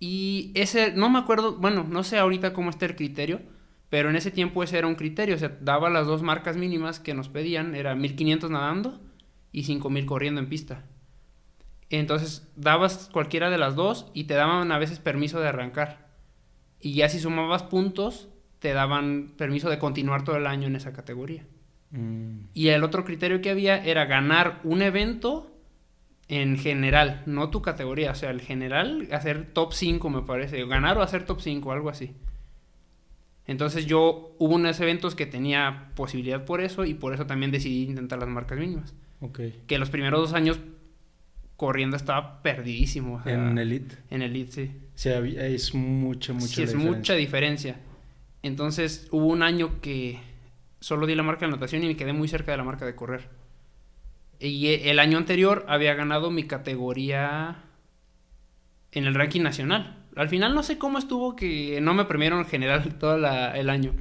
Y 0.00 0.50
ese, 0.54 0.92
no 0.92 1.08
me 1.08 1.18
acuerdo, 1.18 1.56
bueno, 1.56 1.86
no 1.88 2.02
sé 2.02 2.18
ahorita 2.18 2.52
cómo 2.52 2.70
está 2.70 2.86
el 2.86 2.96
criterio, 2.96 3.40
pero 3.90 4.10
en 4.10 4.16
ese 4.16 4.30
tiempo 4.30 4.62
ese 4.62 4.78
era 4.78 4.86
un 4.86 4.96
criterio, 4.96 5.34
o 5.34 5.38
sea, 5.38 5.56
daba 5.60 5.88
las 5.88 6.06
dos 6.06 6.22
marcas 6.22 6.56
mínimas 6.56 7.00
que 7.00 7.14
nos 7.14 7.28
pedían, 7.28 7.74
era 7.74 7.94
1500 7.94 8.50
nadando 8.50 9.00
y 9.52 9.64
5000 9.64 10.06
corriendo 10.06 10.40
en 10.40 10.48
pista. 10.48 10.84
Entonces 11.90 12.50
dabas 12.56 13.08
cualquiera 13.12 13.50
de 13.50 13.58
las 13.58 13.76
dos 13.76 14.10
y 14.14 14.24
te 14.24 14.34
daban 14.34 14.72
a 14.72 14.78
veces 14.78 14.98
permiso 14.98 15.40
de 15.40 15.48
arrancar. 15.48 16.08
Y 16.80 16.94
ya 16.94 17.08
si 17.08 17.20
sumabas 17.20 17.62
puntos, 17.62 18.28
te 18.58 18.72
daban 18.72 19.32
permiso 19.36 19.70
de 19.70 19.78
continuar 19.78 20.24
todo 20.24 20.36
el 20.36 20.46
año 20.46 20.66
en 20.66 20.76
esa 20.76 20.92
categoría. 20.92 21.46
Mm. 21.90 22.46
Y 22.52 22.68
el 22.68 22.82
otro 22.82 23.04
criterio 23.04 23.40
que 23.40 23.50
había 23.50 23.82
era 23.84 24.06
ganar 24.06 24.60
un 24.64 24.82
evento 24.82 25.53
en 26.28 26.56
general, 26.58 27.22
no 27.26 27.50
tu 27.50 27.62
categoría, 27.62 28.12
o 28.12 28.14
sea, 28.14 28.30
el 28.30 28.40
general, 28.40 29.08
hacer 29.12 29.46
top 29.52 29.72
5 29.72 30.08
me 30.10 30.22
parece, 30.22 30.64
ganar 30.66 30.96
o 30.98 31.02
hacer 31.02 31.24
top 31.24 31.40
5, 31.40 31.72
algo 31.72 31.90
así. 31.90 32.12
Entonces 33.46 33.86
yo 33.86 34.34
hubo 34.38 34.54
unos 34.54 34.80
eventos 34.80 35.14
que 35.14 35.26
tenía 35.26 35.90
posibilidad 35.94 36.44
por 36.44 36.62
eso 36.62 36.84
y 36.84 36.94
por 36.94 37.12
eso 37.12 37.26
también 37.26 37.50
decidí 37.50 37.84
intentar 37.84 38.18
las 38.18 38.28
marcas 38.28 38.58
mínimas. 38.58 38.94
Okay. 39.20 39.54
Que 39.66 39.78
los 39.78 39.90
primeros 39.90 40.20
dos 40.20 40.32
años 40.32 40.60
corriendo 41.56 41.96
estaba 41.96 42.42
perdidísimo. 42.42 43.22
en 43.26 43.58
Elite. 43.58 43.96
En 44.10 44.22
Elite, 44.22 44.52
sí. 44.52 44.70
Sí, 44.94 45.10
es 45.10 45.74
mucha, 45.74 46.32
mucha 46.32 46.46
sí, 46.46 46.62
es 46.62 46.74
mucha 46.74 47.14
diferencia. 47.14 47.76
Entonces 48.42 49.08
hubo 49.10 49.26
un 49.26 49.42
año 49.42 49.80
que 49.80 50.20
solo 50.80 51.06
di 51.06 51.14
la 51.14 51.22
marca 51.22 51.40
de 51.40 51.52
anotación 51.52 51.82
y 51.82 51.86
me 51.86 51.96
quedé 51.96 52.12
muy 52.12 52.28
cerca 52.28 52.52
de 52.52 52.58
la 52.58 52.64
marca 52.64 52.86
de 52.86 52.94
correr. 52.94 53.28
Y 54.40 54.68
e, 54.68 54.90
el 54.90 54.98
año 54.98 55.18
anterior 55.18 55.64
había 55.68 55.94
ganado 55.94 56.30
mi 56.30 56.44
categoría 56.44 57.64
en 58.92 59.04
el 59.04 59.14
ranking 59.14 59.42
nacional. 59.42 60.04
Al 60.16 60.28
final 60.28 60.54
no 60.54 60.62
sé 60.62 60.78
cómo 60.78 60.98
estuvo 60.98 61.34
que 61.36 61.80
no 61.80 61.94
me 61.94 62.04
premiaron 62.04 62.40
en 62.40 62.46
general 62.46 62.94
todo 62.98 63.16
el 63.16 63.70
año. 63.70 63.92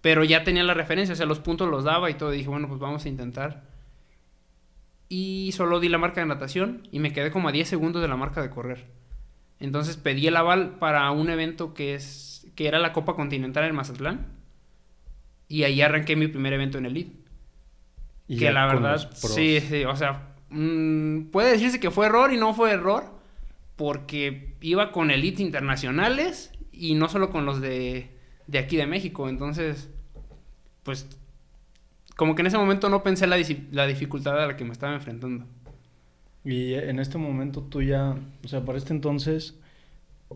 Pero 0.00 0.24
ya 0.24 0.42
tenía 0.42 0.64
la 0.64 0.74
referencia, 0.74 1.12
o 1.12 1.16
sea, 1.16 1.26
los 1.26 1.38
puntos 1.38 1.68
los 1.68 1.84
daba 1.84 2.10
y 2.10 2.14
todo. 2.14 2.30
Dije, 2.30 2.48
bueno, 2.48 2.68
pues 2.68 2.80
vamos 2.80 3.04
a 3.04 3.08
intentar. 3.08 3.62
Y 5.08 5.52
solo 5.52 5.78
di 5.78 5.88
la 5.88 5.98
marca 5.98 6.20
de 6.20 6.26
natación 6.26 6.88
y 6.90 6.98
me 6.98 7.12
quedé 7.12 7.30
como 7.30 7.48
a 7.48 7.52
10 7.52 7.68
segundos 7.68 8.02
de 8.02 8.08
la 8.08 8.16
marca 8.16 8.42
de 8.42 8.50
correr. 8.50 8.86
Entonces 9.60 9.96
pedí 9.96 10.26
el 10.26 10.36
aval 10.36 10.78
para 10.78 11.08
un 11.12 11.30
evento 11.30 11.72
que 11.72 11.94
es 11.94 12.50
que 12.56 12.66
era 12.66 12.78
la 12.78 12.92
Copa 12.92 13.14
Continental 13.14 13.64
en 13.64 13.76
Mazatlán. 13.76 14.26
Y 15.48 15.64
ahí 15.64 15.80
arranqué 15.82 16.16
mi 16.16 16.28
primer 16.28 16.52
evento 16.54 16.78
en 16.78 16.86
el 16.86 16.94
lead. 16.94 17.06
Que 18.28 18.52
la 18.52 18.66
verdad, 18.66 19.10
sí, 19.14 19.60
sí, 19.60 19.84
o 19.84 19.96
sea, 19.96 20.34
mm, 20.50 21.30
puede 21.30 21.52
decirse 21.52 21.80
que 21.80 21.90
fue 21.90 22.06
error 22.06 22.32
y 22.32 22.36
no 22.36 22.54
fue 22.54 22.72
error, 22.72 23.04
porque 23.76 24.54
iba 24.60 24.92
con 24.92 25.10
elites 25.10 25.40
internacionales 25.40 26.52
y 26.72 26.94
no 26.94 27.08
solo 27.08 27.30
con 27.30 27.46
los 27.46 27.60
de, 27.60 28.10
de 28.46 28.58
aquí 28.58 28.76
de 28.76 28.86
México. 28.86 29.28
Entonces, 29.28 29.90
pues, 30.82 31.08
como 32.16 32.34
que 32.34 32.42
en 32.42 32.46
ese 32.46 32.58
momento 32.58 32.88
no 32.88 33.02
pensé 33.02 33.26
la, 33.26 33.38
la 33.70 33.86
dificultad 33.86 34.40
a 34.40 34.46
la 34.46 34.56
que 34.56 34.64
me 34.64 34.72
estaba 34.72 34.94
enfrentando. 34.94 35.46
Y 36.44 36.74
en 36.74 36.98
este 36.98 37.18
momento 37.18 37.62
tú 37.62 37.82
ya, 37.82 38.16
o 38.44 38.48
sea, 38.48 38.64
para 38.64 38.78
este 38.78 38.92
entonces, 38.92 39.58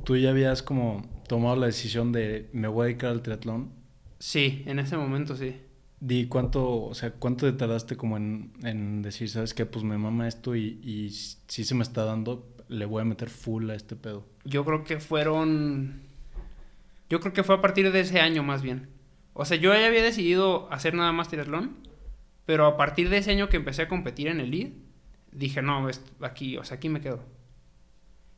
tú 0.05 0.17
ya 0.17 0.31
habías 0.31 0.63
como 0.63 1.05
tomado 1.29 1.57
la 1.57 1.67
decisión 1.67 2.13
de 2.13 2.49
me 2.53 2.69
voy 2.69 2.85
a 2.85 2.87
dedicar 2.87 3.11
al 3.11 3.23
triatlón? 3.23 3.71
Sí, 4.19 4.63
en 4.67 4.79
ese 4.79 4.97
momento 4.97 5.37
sí. 5.37 5.57
Di 5.99 6.27
cuánto, 6.27 6.83
o 6.85 6.95
sea, 6.95 7.13
cuánto 7.13 7.51
te 7.51 7.57
tardaste 7.57 7.97
como 7.97 8.17
en, 8.17 8.53
en 8.63 9.03
decir, 9.03 9.31
sabes 9.31 9.55
qué, 9.55 9.65
pues 9.65 9.85
me 9.85 9.97
mama 9.97 10.29
esto 10.29 10.55
y, 10.55 10.79
y 10.83 11.11
si 11.11 11.65
se 11.65 11.75
me 11.75 11.83
está 11.83 12.05
dando, 12.05 12.47
le 12.69 12.85
voy 12.85 13.03
a 13.03 13.05
meter 13.05 13.31
full 13.31 13.71
a 13.71 13.75
este 13.75 13.97
pedo. 13.97 14.27
Yo 14.45 14.65
creo 14.65 14.85
que 14.85 15.01
fueron. 15.01 16.03
Yo 17.09 17.21
creo 17.21 17.33
que 17.33 17.45
fue 17.45 17.55
a 17.55 17.61
partir 17.61 17.93
de 17.93 18.01
ese 18.01 18.21
año 18.21 18.43
más 18.43 18.63
bien. 18.63 18.89
O 19.33 19.45
sea, 19.45 19.57
yo 19.57 19.73
ya 19.75 19.87
había 19.87 20.03
decidido 20.03 20.71
hacer 20.73 20.95
nada 20.95 21.13
más 21.13 21.29
triatlón, 21.29 21.77
pero 22.47 22.67
a 22.67 22.77
partir 22.77 23.11
de 23.11 23.19
ese 23.19 23.33
año 23.33 23.49
que 23.49 23.57
empecé 23.57 23.83
a 23.83 23.89
competir 23.89 24.29
en 24.29 24.41
el 24.41 24.51
lead, 24.51 24.71
dije, 25.33 25.63
no, 25.63 25.89
aquí, 26.23 26.57
o 26.57 26.65
sea, 26.65 26.79
aquí 26.79 26.89
me 26.89 27.01
quedo. 27.01 27.23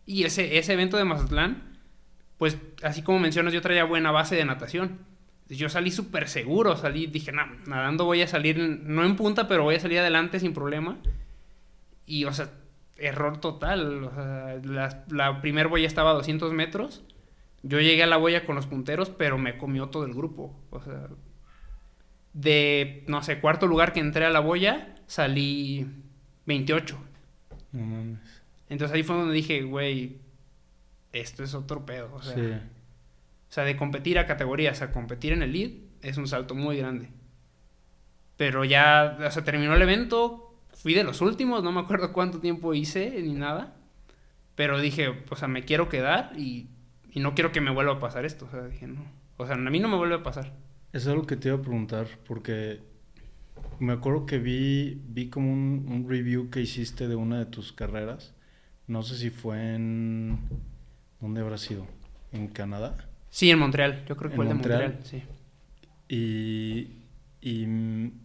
Y 0.04 0.24
ese, 0.24 0.58
ese 0.58 0.72
evento 0.72 0.96
de 0.96 1.04
Mazatlán, 1.04 1.78
pues 2.36 2.58
así 2.82 3.02
como 3.02 3.18
mencionas, 3.20 3.52
yo 3.52 3.60
traía 3.60 3.84
buena 3.84 4.10
base 4.10 4.34
de 4.36 4.44
natación. 4.44 4.98
Yo 5.48 5.68
salí 5.68 5.90
súper 5.90 6.28
seguro, 6.28 6.76
salí, 6.76 7.06
dije, 7.06 7.32
no, 7.32 7.46
nadando 7.66 8.04
voy 8.04 8.20
a 8.22 8.28
salir, 8.28 8.58
no 8.58 9.04
en 9.04 9.16
punta, 9.16 9.48
pero 9.48 9.62
voy 9.62 9.76
a 9.76 9.80
salir 9.80 9.98
adelante 9.98 10.40
sin 10.40 10.52
problema. 10.52 10.98
Y, 12.04 12.24
o 12.24 12.32
sea, 12.32 12.50
error 12.98 13.38
total. 13.40 14.04
O 14.04 14.14
sea, 14.14 14.60
la, 14.62 15.04
la 15.08 15.40
primera 15.40 15.68
boya 15.68 15.86
estaba 15.86 16.10
a 16.10 16.14
200 16.14 16.52
metros. 16.52 17.02
Yo 17.62 17.80
llegué 17.80 18.02
a 18.02 18.06
la 18.06 18.18
boya 18.18 18.44
con 18.44 18.56
los 18.56 18.66
punteros, 18.66 19.10
pero 19.10 19.38
me 19.38 19.56
comió 19.56 19.88
todo 19.88 20.04
el 20.04 20.14
grupo. 20.14 20.54
O 20.70 20.82
sea, 20.82 21.08
de, 22.32 23.04
no 23.06 23.22
sé, 23.22 23.40
cuarto 23.40 23.66
lugar 23.66 23.92
que 23.92 24.00
entré 24.00 24.24
a 24.24 24.30
la 24.30 24.40
boya, 24.40 24.94
salí 25.06 25.86
28. 26.46 26.98
No 27.72 27.84
mames. 27.84 28.42
Entonces 28.68 28.94
ahí 28.94 29.02
fue 29.02 29.16
donde 29.16 29.34
dije, 29.34 29.62
güey, 29.62 30.18
esto 31.12 31.42
es 31.42 31.54
otro 31.54 31.84
pedo. 31.86 32.14
O 32.14 32.22
sea, 32.22 32.34
sí. 32.34 32.54
O 33.48 33.52
sea, 33.52 33.64
de 33.64 33.76
competir 33.76 34.18
a 34.18 34.26
categorías 34.26 34.82
a 34.82 34.92
competir 34.92 35.32
en 35.32 35.42
el 35.42 35.52
lead 35.52 35.70
es 36.02 36.16
un 36.16 36.28
salto 36.28 36.54
muy 36.54 36.76
grande. 36.76 37.08
Pero 38.36 38.64
ya, 38.64 39.18
o 39.26 39.30
sea, 39.30 39.42
terminó 39.42 39.74
el 39.74 39.82
evento, 39.82 40.54
fui 40.72 40.94
de 40.94 41.02
los 41.02 41.20
últimos, 41.20 41.62
no 41.64 41.72
me 41.72 41.80
acuerdo 41.80 42.12
cuánto 42.12 42.40
tiempo 42.40 42.74
hice 42.74 43.20
ni 43.22 43.32
nada. 43.32 43.74
Pero 44.54 44.78
dije, 44.78 45.24
o 45.28 45.36
sea, 45.36 45.48
me 45.48 45.64
quiero 45.64 45.88
quedar 45.88 46.32
y, 46.36 46.68
y 47.10 47.20
no 47.20 47.34
quiero 47.34 47.52
que 47.52 47.60
me 47.60 47.70
vuelva 47.70 47.94
a 47.94 48.00
pasar 48.00 48.24
esto. 48.24 48.46
O 48.46 48.50
sea, 48.50 48.66
dije, 48.66 48.86
no. 48.86 49.04
O 49.36 49.46
sea, 49.46 49.54
a 49.54 49.58
mí 49.58 49.80
no 49.80 49.88
me 49.88 49.96
vuelve 49.96 50.16
a 50.16 50.22
pasar. 50.22 50.52
Es 50.92 51.06
algo 51.06 51.26
que 51.26 51.36
te 51.36 51.48
iba 51.48 51.56
a 51.56 51.62
preguntar, 51.62 52.06
porque 52.26 52.80
me 53.78 53.92
acuerdo 53.92 54.26
que 54.26 54.38
vi, 54.38 55.00
vi 55.06 55.30
como 55.30 55.52
un, 55.52 55.86
un, 55.88 56.08
review 56.08 56.50
que 56.50 56.60
hiciste 56.60 57.08
de 57.08 57.14
una 57.14 57.38
de 57.38 57.46
tus 57.46 57.72
carreras. 57.72 58.34
No 58.86 59.02
sé 59.02 59.16
si 59.16 59.30
fue 59.30 59.74
en... 59.74 60.38
¿Dónde 61.20 61.40
habrá 61.40 61.58
sido? 61.58 61.86
¿En 62.32 62.48
Canadá? 62.48 63.07
Sí, 63.30 63.50
en 63.50 63.58
Montreal. 63.58 64.04
Yo 64.06 64.16
creo 64.16 64.30
que 64.30 64.36
fue 64.36 64.44
el 64.44 64.48
de 64.50 64.54
Montreal, 64.54 65.00
sí. 65.02 65.22
Y, 66.08 67.04
y 67.40 67.66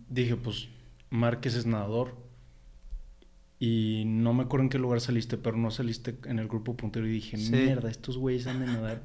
dije, 0.09 0.35
pues, 0.35 0.69
Márquez 1.09 1.55
es 1.55 1.65
nadador. 1.65 2.15
Y 3.59 4.03
no 4.05 4.33
me 4.33 4.43
acuerdo 4.43 4.63
en 4.63 4.69
qué 4.69 4.77
lugar 4.77 4.99
saliste, 4.99 5.37
pero 5.37 5.55
no 5.55 5.71
saliste 5.71 6.15
en 6.25 6.39
el 6.39 6.47
grupo 6.47 6.75
puntero. 6.75 7.07
Y 7.07 7.11
dije, 7.11 7.37
mierda, 7.37 7.89
estos 7.89 8.17
güeyes 8.17 8.47
han 8.47 8.59
de 8.59 8.65
nadar 8.65 9.03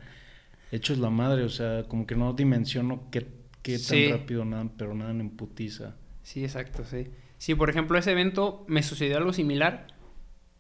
hechos 0.72 0.98
la 0.98 1.10
madre. 1.10 1.44
O 1.44 1.48
sea, 1.48 1.84
como 1.84 2.06
que 2.06 2.16
no 2.16 2.32
dimensiono 2.32 3.08
qué, 3.10 3.26
qué 3.62 3.78
tan 3.78 4.10
rápido 4.10 4.44
nadan, 4.44 4.70
pero 4.70 4.94
nadan 4.94 5.20
en 5.20 5.30
putiza. 5.30 5.96
Sí, 6.22 6.42
exacto, 6.42 6.84
sí. 6.84 7.08
Sí, 7.38 7.54
por 7.54 7.70
ejemplo, 7.70 7.96
ese 7.98 8.10
evento 8.10 8.64
me 8.66 8.82
sucedió 8.82 9.16
algo 9.16 9.32
similar, 9.32 9.86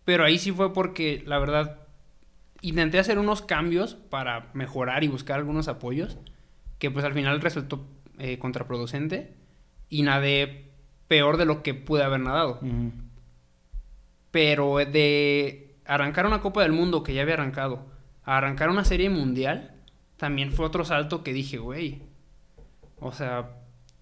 pero 0.04 0.24
ahí 0.24 0.38
sí 0.38 0.52
fue 0.52 0.72
porque, 0.72 1.24
la 1.26 1.40
verdad, 1.40 1.87
intenté 2.60 2.98
hacer 2.98 3.18
unos 3.18 3.42
cambios 3.42 3.94
para 3.94 4.50
mejorar 4.54 5.04
y 5.04 5.08
buscar 5.08 5.38
algunos 5.38 5.68
apoyos, 5.68 6.18
que 6.78 6.90
pues 6.90 7.04
al 7.04 7.14
final 7.14 7.40
resultó 7.40 7.86
eh, 8.18 8.38
contraproducente 8.38 9.34
y 9.88 10.02
nadé 10.02 10.70
peor 11.06 11.36
de 11.36 11.44
lo 11.44 11.62
que 11.62 11.74
pude 11.74 12.02
haber 12.02 12.20
nadado. 12.20 12.60
Pero 14.30 14.76
de 14.76 15.76
arrancar 15.84 16.26
una 16.26 16.40
Copa 16.40 16.62
del 16.62 16.72
Mundo 16.72 17.02
que 17.02 17.14
ya 17.14 17.22
había 17.22 17.34
arrancado, 17.34 17.86
a 18.24 18.36
arrancar 18.36 18.68
una 18.68 18.84
serie 18.84 19.08
mundial, 19.08 19.74
también 20.16 20.52
fue 20.52 20.66
otro 20.66 20.84
salto 20.84 21.22
que 21.22 21.32
dije, 21.32 21.58
güey, 21.58 22.02
o 23.00 23.12
sea, 23.12 23.50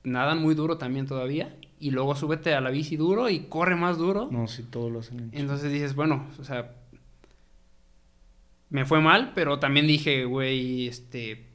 nadan 0.03 0.41
muy 0.41 0.55
duro 0.55 0.79
también 0.79 1.07
todavía. 1.07 1.57
Y 1.79 1.91
luego 1.91 2.17
súbete 2.17 2.55
a 2.55 2.61
la 2.63 2.71
bici 2.71 2.97
duro 2.97 3.29
y 3.29 3.41
corre 3.41 3.77
más 3.77 3.99
duro. 3.99 4.29
No, 4.31 4.49
si 4.49 4.63
todo 4.63 4.89
lo 4.89 5.01
hacen. 5.01 5.31
Entonces 5.33 5.71
dices, 5.71 5.95
bueno, 5.95 6.27
o 6.41 6.45
sea, 6.45 6.73
me 8.71 8.85
fue 8.85 9.01
mal, 9.01 9.33
pero 9.35 9.59
también 9.59 9.87
dije, 9.87 10.25
güey, 10.25 10.89
este, 10.89 11.47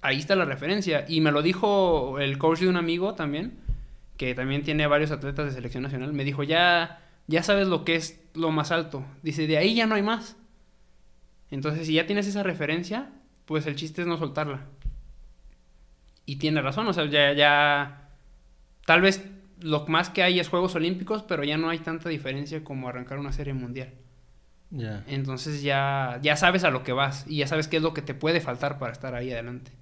ahí 0.00 0.18
está 0.18 0.36
la 0.36 0.44
referencia. 0.44 1.04
Y 1.08 1.20
me 1.20 1.32
lo 1.32 1.42
dijo 1.42 2.18
el 2.18 2.38
coach 2.38 2.60
de 2.60 2.68
un 2.68 2.76
amigo 2.76 3.14
también, 3.14 3.58
que 4.16 4.34
también 4.34 4.62
tiene 4.62 4.86
varios 4.86 5.10
atletas 5.10 5.46
de 5.46 5.52
selección 5.52 5.82
nacional. 5.82 6.12
Me 6.12 6.24
dijo, 6.24 6.42
ya, 6.42 7.00
ya 7.26 7.42
sabes 7.42 7.68
lo 7.68 7.84
que 7.84 7.96
es 7.96 8.20
lo 8.34 8.50
más 8.50 8.72
alto. 8.72 9.04
Dice, 9.22 9.46
de 9.46 9.58
ahí 9.58 9.74
ya 9.74 9.86
no 9.86 9.94
hay 9.94 10.02
más. 10.02 10.36
Entonces, 11.50 11.86
si 11.86 11.94
ya 11.94 12.06
tienes 12.06 12.26
esa 12.26 12.42
referencia, 12.42 13.10
pues 13.46 13.66
el 13.66 13.76
chiste 13.76 14.02
es 14.02 14.08
no 14.08 14.18
soltarla. 14.18 14.66
Y 16.24 16.36
tiene 16.36 16.62
razón, 16.62 16.86
o 16.86 16.92
sea, 16.92 17.04
ya, 17.06 17.32
ya, 17.32 18.08
tal 18.86 19.00
vez 19.00 19.24
lo 19.60 19.86
más 19.86 20.10
que 20.10 20.22
hay 20.22 20.40
es 20.40 20.48
Juegos 20.48 20.74
Olímpicos, 20.74 21.22
pero 21.22 21.44
ya 21.44 21.56
no 21.56 21.68
hay 21.68 21.78
tanta 21.78 22.08
diferencia 22.08 22.64
como 22.64 22.88
arrancar 22.88 23.18
una 23.18 23.32
serie 23.32 23.54
mundial. 23.54 23.92
Entonces 25.06 25.62
ya, 25.62 26.18
ya 26.22 26.36
sabes 26.36 26.64
a 26.64 26.70
lo 26.70 26.82
que 26.82 26.92
vas 26.92 27.26
y 27.28 27.38
ya 27.38 27.46
sabes 27.46 27.68
qué 27.68 27.76
es 27.76 27.82
lo 27.82 27.92
que 27.92 28.02
te 28.02 28.14
puede 28.14 28.40
faltar 28.40 28.78
para 28.78 28.92
estar 28.92 29.14
ahí 29.14 29.30
adelante. 29.30 29.72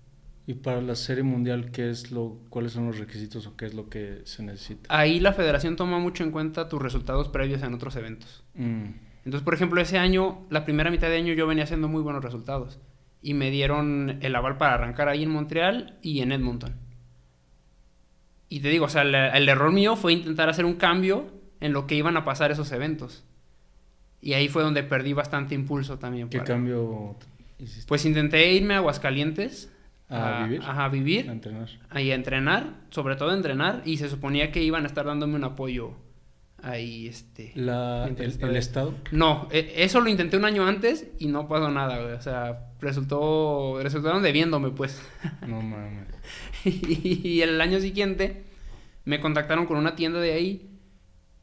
¿Y 0.47 0.55
para 0.55 0.81
la 0.81 0.97
serie 0.97 1.23
mundial 1.23 1.71
qué 1.71 1.91
es 1.91 2.11
lo, 2.11 2.41
cuáles 2.49 2.73
son 2.73 2.87
los 2.87 2.99
requisitos 2.99 3.47
o 3.47 3.57
qué 3.57 3.67
es 3.67 3.75
lo 3.75 3.89
que 3.89 4.23
se 4.25 4.43
necesita? 4.43 4.95
Ahí 4.95 5.21
la 5.21 5.33
federación 5.33 5.77
toma 5.77 5.99
mucho 5.99 6.25
en 6.25 6.33
cuenta 6.33 6.69
tus 6.69 6.83
resultados 6.83 7.29
previos 7.29 7.63
en 7.63 7.73
otros 7.73 7.95
eventos. 7.95 8.43
Mm. 8.55 8.87
Entonces, 9.25 9.45
por 9.45 9.55
ejemplo, 9.55 9.81
ese 9.81 9.99
año, 9.99 10.47
la 10.51 10.65
primera 10.65 10.91
mitad 10.91 11.09
de 11.09 11.17
año 11.19 11.35
yo 11.35 11.47
venía 11.47 11.65
haciendo 11.65 11.89
muy 11.89 12.03
buenos 12.03 12.25
resultados 12.25 12.81
y 13.23 13.35
me 13.35 13.51
dieron 13.51 14.19
el 14.23 14.35
aval 14.35 14.57
para 14.57 14.75
arrancar 14.75 15.09
ahí 15.09 15.23
en 15.23 15.31
Montreal 15.31 15.99
y 16.03 16.21
en 16.21 16.33
Edmonton. 16.33 16.75
Y 18.49 18.61
te 18.61 18.69
digo, 18.69 18.87
o 18.87 18.89
sea, 18.89 19.03
el, 19.03 19.49
error 19.49 19.73
mío 19.73 19.95
fue 19.95 20.13
intentar 20.13 20.49
hacer 20.49 20.65
un 20.65 20.75
cambio 20.75 21.29
en 21.61 21.73
lo 21.73 21.87
que 21.87 21.95
iban 21.95 22.17
a 22.17 22.25
pasar 22.25 22.51
esos 22.51 22.73
eventos. 22.73 23.25
Y 24.23 24.35
ahí 24.35 24.49
fue 24.49 24.63
donde 24.63 24.83
perdí 24.83 25.13
bastante 25.13 25.55
impulso 25.55 25.99
también. 25.99 26.29
¿Qué 26.29 26.41
cambio 26.41 27.17
hiciste? 27.59 27.87
Pues 27.89 28.05
intenté 28.05 28.53
irme 28.53 28.75
a 28.75 28.79
Aguascalientes. 28.79 29.73
¿A, 30.09 30.45
vivir? 30.45 30.63
A, 30.65 30.89
vivir. 30.89 31.29
A 31.29 31.33
entrenar. 31.33 31.69
Ahí 31.89 32.11
a 32.11 32.15
entrenar, 32.15 32.75
sobre 32.91 33.17
todo 33.17 33.31
a 33.31 33.35
entrenar. 33.35 33.83
Y 33.85 33.97
se 33.99 34.09
suponía 34.09 34.51
que 34.51 34.63
iban 34.63 34.85
a 34.85 34.87
estar 34.87 35.07
dándome 35.07 35.37
un 35.37 35.45
apoyo 35.45 35.97
ahí, 36.63 37.07
este... 37.07 37.53
La, 37.55 38.07
el, 38.07 38.57
Estado? 38.57 38.95
No, 39.13 39.49
e, 39.51 39.73
eso 39.77 40.01
lo 40.01 40.09
intenté 40.09 40.37
un 40.37 40.45
año 40.45 40.67
antes 40.67 41.07
y 41.19 41.29
no 41.29 41.49
pasó 41.49 41.71
nada, 41.71 42.17
O 42.17 42.23
sea, 42.23 42.71
resultó, 42.81 43.81
resultaron 43.83 44.23
debiéndome, 44.23 44.71
pues. 44.71 45.01
No 45.47 45.61
mames. 45.61 46.09
y, 46.65 47.41
el 47.41 47.61
año 47.61 47.81
siguiente 47.81 48.45
me 49.05 49.21
contactaron 49.21 49.67
con 49.67 49.77
una 49.77 49.97
tienda 49.97 50.21
de 50.21 50.33
ahí 50.33 50.71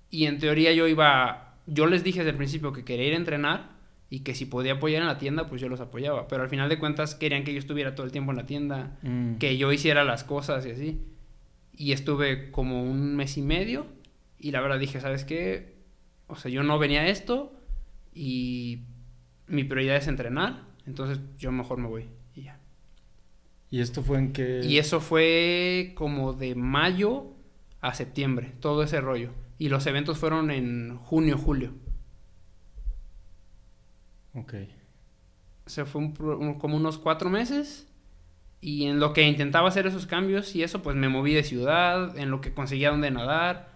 y 0.10 0.25
en 0.25 0.39
teoría 0.39 0.72
yo 0.74 0.88
iba, 0.88 1.47
yo 1.67 1.86
les 1.86 2.03
dije 2.03 2.19
desde 2.19 2.31
el 2.31 2.38
principio 2.38 2.74
que 2.74 2.83
quería 2.83 3.07
ir 3.07 3.13
a 3.13 3.17
entrenar 3.17 3.77
y 4.09 4.21
que 4.21 4.33
si 4.33 4.45
podía 4.45 4.74
apoyar 4.74 5.01
en 5.01 5.07
la 5.07 5.17
tienda, 5.17 5.47
pues 5.47 5.62
yo 5.62 5.69
los 5.69 5.81
apoyaba. 5.81 6.27
Pero 6.27 6.43
al 6.43 6.50
final 6.50 6.69
de 6.69 6.79
cuentas 6.79 7.13
querían 7.13 7.43
que 7.43 7.53
yo 7.53 7.59
estuviera 7.59 7.93
todo 7.93 8.05
el 8.05 8.12
tiempo 8.12 8.31
en 8.31 8.38
la 8.38 8.45
tienda, 8.45 8.97
mm. 9.03 9.36
que 9.36 9.57
yo 9.57 9.71
hiciera 9.71 10.03
las 10.03 10.24
cosas 10.24 10.65
y 10.65 10.71
así. 10.71 11.01
Y 11.75 11.91
estuve 11.91 12.50
como 12.50 12.83
un 12.83 13.15
mes 13.15 13.38
y 13.38 13.41
medio 13.41 13.86
y 14.39 14.51
la 14.51 14.62
verdad 14.62 14.79
dije, 14.79 15.00
¿sabes 15.00 15.25
qué? 15.25 15.75
O 16.27 16.36
sea, 16.36 16.50
yo 16.50 16.63
no 16.63 16.79
venía 16.79 17.01
a 17.01 17.07
esto 17.07 17.53
y 18.13 18.83
mi 19.47 19.63
prioridad 19.63 19.97
es 19.97 20.07
entrenar 20.07 20.67
entonces 20.88 21.19
yo 21.38 21.51
mejor 21.51 21.77
me 21.77 21.88
voy 21.88 22.05
y 22.33 22.43
ya. 22.43 22.59
¿Y 23.69 23.81
esto 23.81 24.01
fue 24.01 24.17
en 24.17 24.31
qué? 24.31 24.62
Y 24.63 24.77
eso 24.77 25.01
fue 25.01 25.91
como 25.95 26.33
de 26.33 26.55
mayo 26.55 27.33
a 27.81 27.93
septiembre, 27.93 28.53
todo 28.62 28.81
ese 28.81 29.01
rollo. 29.01 29.31
Y 29.57 29.69
los 29.69 29.85
eventos 29.87 30.17
fueron 30.17 30.51
en 30.51 30.97
junio, 30.97 31.37
julio. 31.37 31.73
Ok. 34.33 34.53
Se 35.65 35.85
fue 35.85 36.13
como 36.13 36.77
unos 36.77 36.97
cuatro 36.97 37.29
meses. 37.29 37.87
Y 38.59 38.85
en 38.85 38.99
lo 38.99 39.13
que 39.13 39.23
intentaba 39.23 39.67
hacer 39.67 39.85
esos 39.85 40.07
cambios 40.07 40.55
y 40.55 40.63
eso, 40.63 40.81
pues 40.81 40.95
me 40.95 41.09
moví 41.09 41.33
de 41.33 41.43
ciudad, 41.43 42.17
en 42.17 42.31
lo 42.31 42.41
que 42.41 42.53
conseguía 42.53 42.89
donde 42.89 43.11
nadar, 43.11 43.69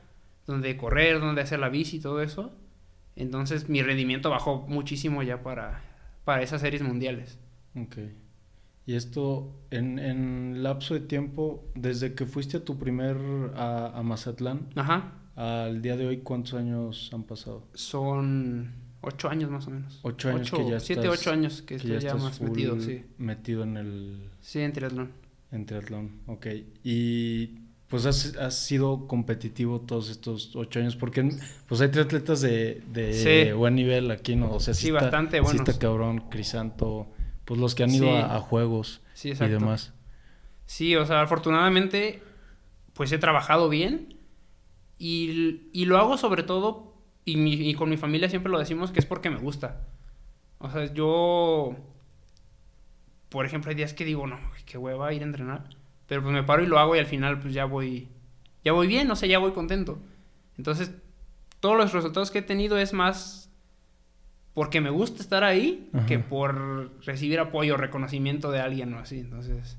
donde 0.47 0.75
correr, 0.75 1.19
donde 1.19 1.41
hacer 1.41 1.59
la 1.59 1.69
bici 1.69 1.97
y 1.97 2.01
todo 2.01 2.21
eso. 2.21 2.51
Entonces 3.15 3.69
mi 3.69 3.83
rendimiento 3.83 4.29
bajó 4.29 4.65
muchísimo 4.67 5.21
ya 5.21 5.43
para 5.43 5.83
para 6.23 6.43
esas 6.43 6.61
series 6.61 6.81
mundiales. 6.81 7.37
Ok. 7.75 7.97
Y 8.85 8.95
esto, 8.95 9.53
en, 9.69 9.99
en 9.99 10.63
lapso 10.63 10.93
de 10.93 11.01
tiempo, 11.01 11.63
desde 11.75 12.13
que 12.13 12.25
fuiste 12.25 12.57
a 12.57 12.65
tu 12.65 12.77
primer, 12.77 13.17
a, 13.55 14.01
Mazatlán, 14.03 14.69
Ajá. 14.75 15.13
Al 15.41 15.81
día 15.81 15.97
de 15.97 16.05
hoy, 16.05 16.17
¿cuántos 16.19 16.53
años 16.53 17.09
han 17.13 17.23
pasado? 17.23 17.63
Son 17.73 18.71
ocho 19.01 19.27
años 19.27 19.49
más 19.49 19.65
o 19.67 19.71
menos. 19.71 19.99
Ocho 20.03 20.29
años 20.29 20.51
que 20.51 20.69
ya 20.69 20.79
Siete, 20.79 21.09
ocho 21.09 21.31
años 21.31 21.63
que, 21.63 21.75
estoy 21.75 21.99
ya, 21.99 22.13
más 22.15 22.39
metido, 22.41 22.79
sí. 22.79 23.03
Metido 23.17 23.63
en 23.63 23.77
el... 23.77 24.29
Sí, 24.39 24.59
en 24.59 24.71
triatlón. 24.71 25.11
En 25.51 25.65
triatlón, 25.65 26.11
ok. 26.27 26.47
Y 26.83 27.59
pues 27.87 28.05
has, 28.05 28.37
has, 28.37 28.55
sido 28.55 29.07
competitivo 29.07 29.81
todos 29.81 30.09
estos 30.11 30.55
ocho 30.55 30.79
años, 30.79 30.95
porque 30.95 31.27
pues 31.67 31.81
hay 31.81 31.89
tres 31.89 32.05
atletas 32.05 32.41
de, 32.41 32.83
de 32.93 33.53
buen 33.53 33.75
nivel 33.75 34.11
aquí, 34.11 34.35
¿no? 34.35 34.53
O 34.53 34.59
sea, 34.59 34.73
sí, 34.73 34.91
bastante 34.91 35.41
bueno. 35.41 35.63
Sí 35.65 35.69
está 35.69 35.79
cabrón, 35.79 36.29
Crisanto, 36.29 37.07
pues 37.45 37.59
los 37.59 37.73
que 37.73 37.83
han 37.83 37.89
ido 37.89 38.15
a, 38.15 38.39
juegos 38.39 39.01
y 39.23 39.33
demás. 39.33 39.91
Sí, 40.67 40.95
o 40.95 41.05
sea, 41.05 41.21
afortunadamente, 41.21 42.21
pues 42.93 43.11
he 43.11 43.17
trabajado 43.17 43.67
bien 43.67 44.10
y, 45.01 45.69
y 45.73 45.85
lo 45.85 45.97
hago 45.97 46.17
sobre 46.17 46.43
todo, 46.43 46.93
y, 47.25 47.37
mi, 47.37 47.53
y 47.53 47.73
con 47.73 47.89
mi 47.89 47.97
familia 47.97 48.29
siempre 48.29 48.51
lo 48.51 48.59
decimos, 48.59 48.91
que 48.91 48.99
es 48.99 49.05
porque 49.05 49.29
me 49.29 49.39
gusta. 49.39 49.87
O 50.59 50.69
sea, 50.69 50.93
yo, 50.93 51.75
por 53.29 53.45
ejemplo, 53.45 53.69
hay 53.69 53.75
días 53.75 53.93
que 53.93 54.05
digo, 54.05 54.27
no, 54.27 54.39
qué 54.65 54.77
hueva 54.77 55.13
ir 55.13 55.21
a 55.21 55.25
entrenar 55.25 55.81
pero 56.11 56.23
pues 56.23 56.33
me 56.33 56.43
paro 56.43 56.61
y 56.61 56.67
lo 56.67 56.77
hago 56.77 56.93
y 56.93 56.99
al 56.99 57.05
final 57.05 57.39
pues 57.39 57.53
ya 57.53 57.63
voy, 57.63 58.09
ya 58.65 58.73
voy 58.73 58.85
bien, 58.85 59.09
o 59.09 59.15
sea, 59.15 59.29
ya 59.29 59.39
voy 59.39 59.53
contento. 59.53 59.97
Entonces, 60.57 60.91
todos 61.61 61.77
los 61.77 61.93
resultados 61.93 62.31
que 62.31 62.39
he 62.39 62.41
tenido 62.41 62.77
es 62.77 62.91
más 62.91 63.49
porque 64.53 64.81
me 64.81 64.89
gusta 64.89 65.21
estar 65.21 65.45
ahí 65.45 65.89
que 66.09 66.19
por 66.19 66.91
recibir 67.05 67.39
apoyo 67.39 67.75
o 67.75 67.77
reconocimiento 67.77 68.51
de 68.51 68.59
alguien 68.59 68.93
o 68.93 68.99
así. 68.99 69.21
Entonces, 69.21 69.77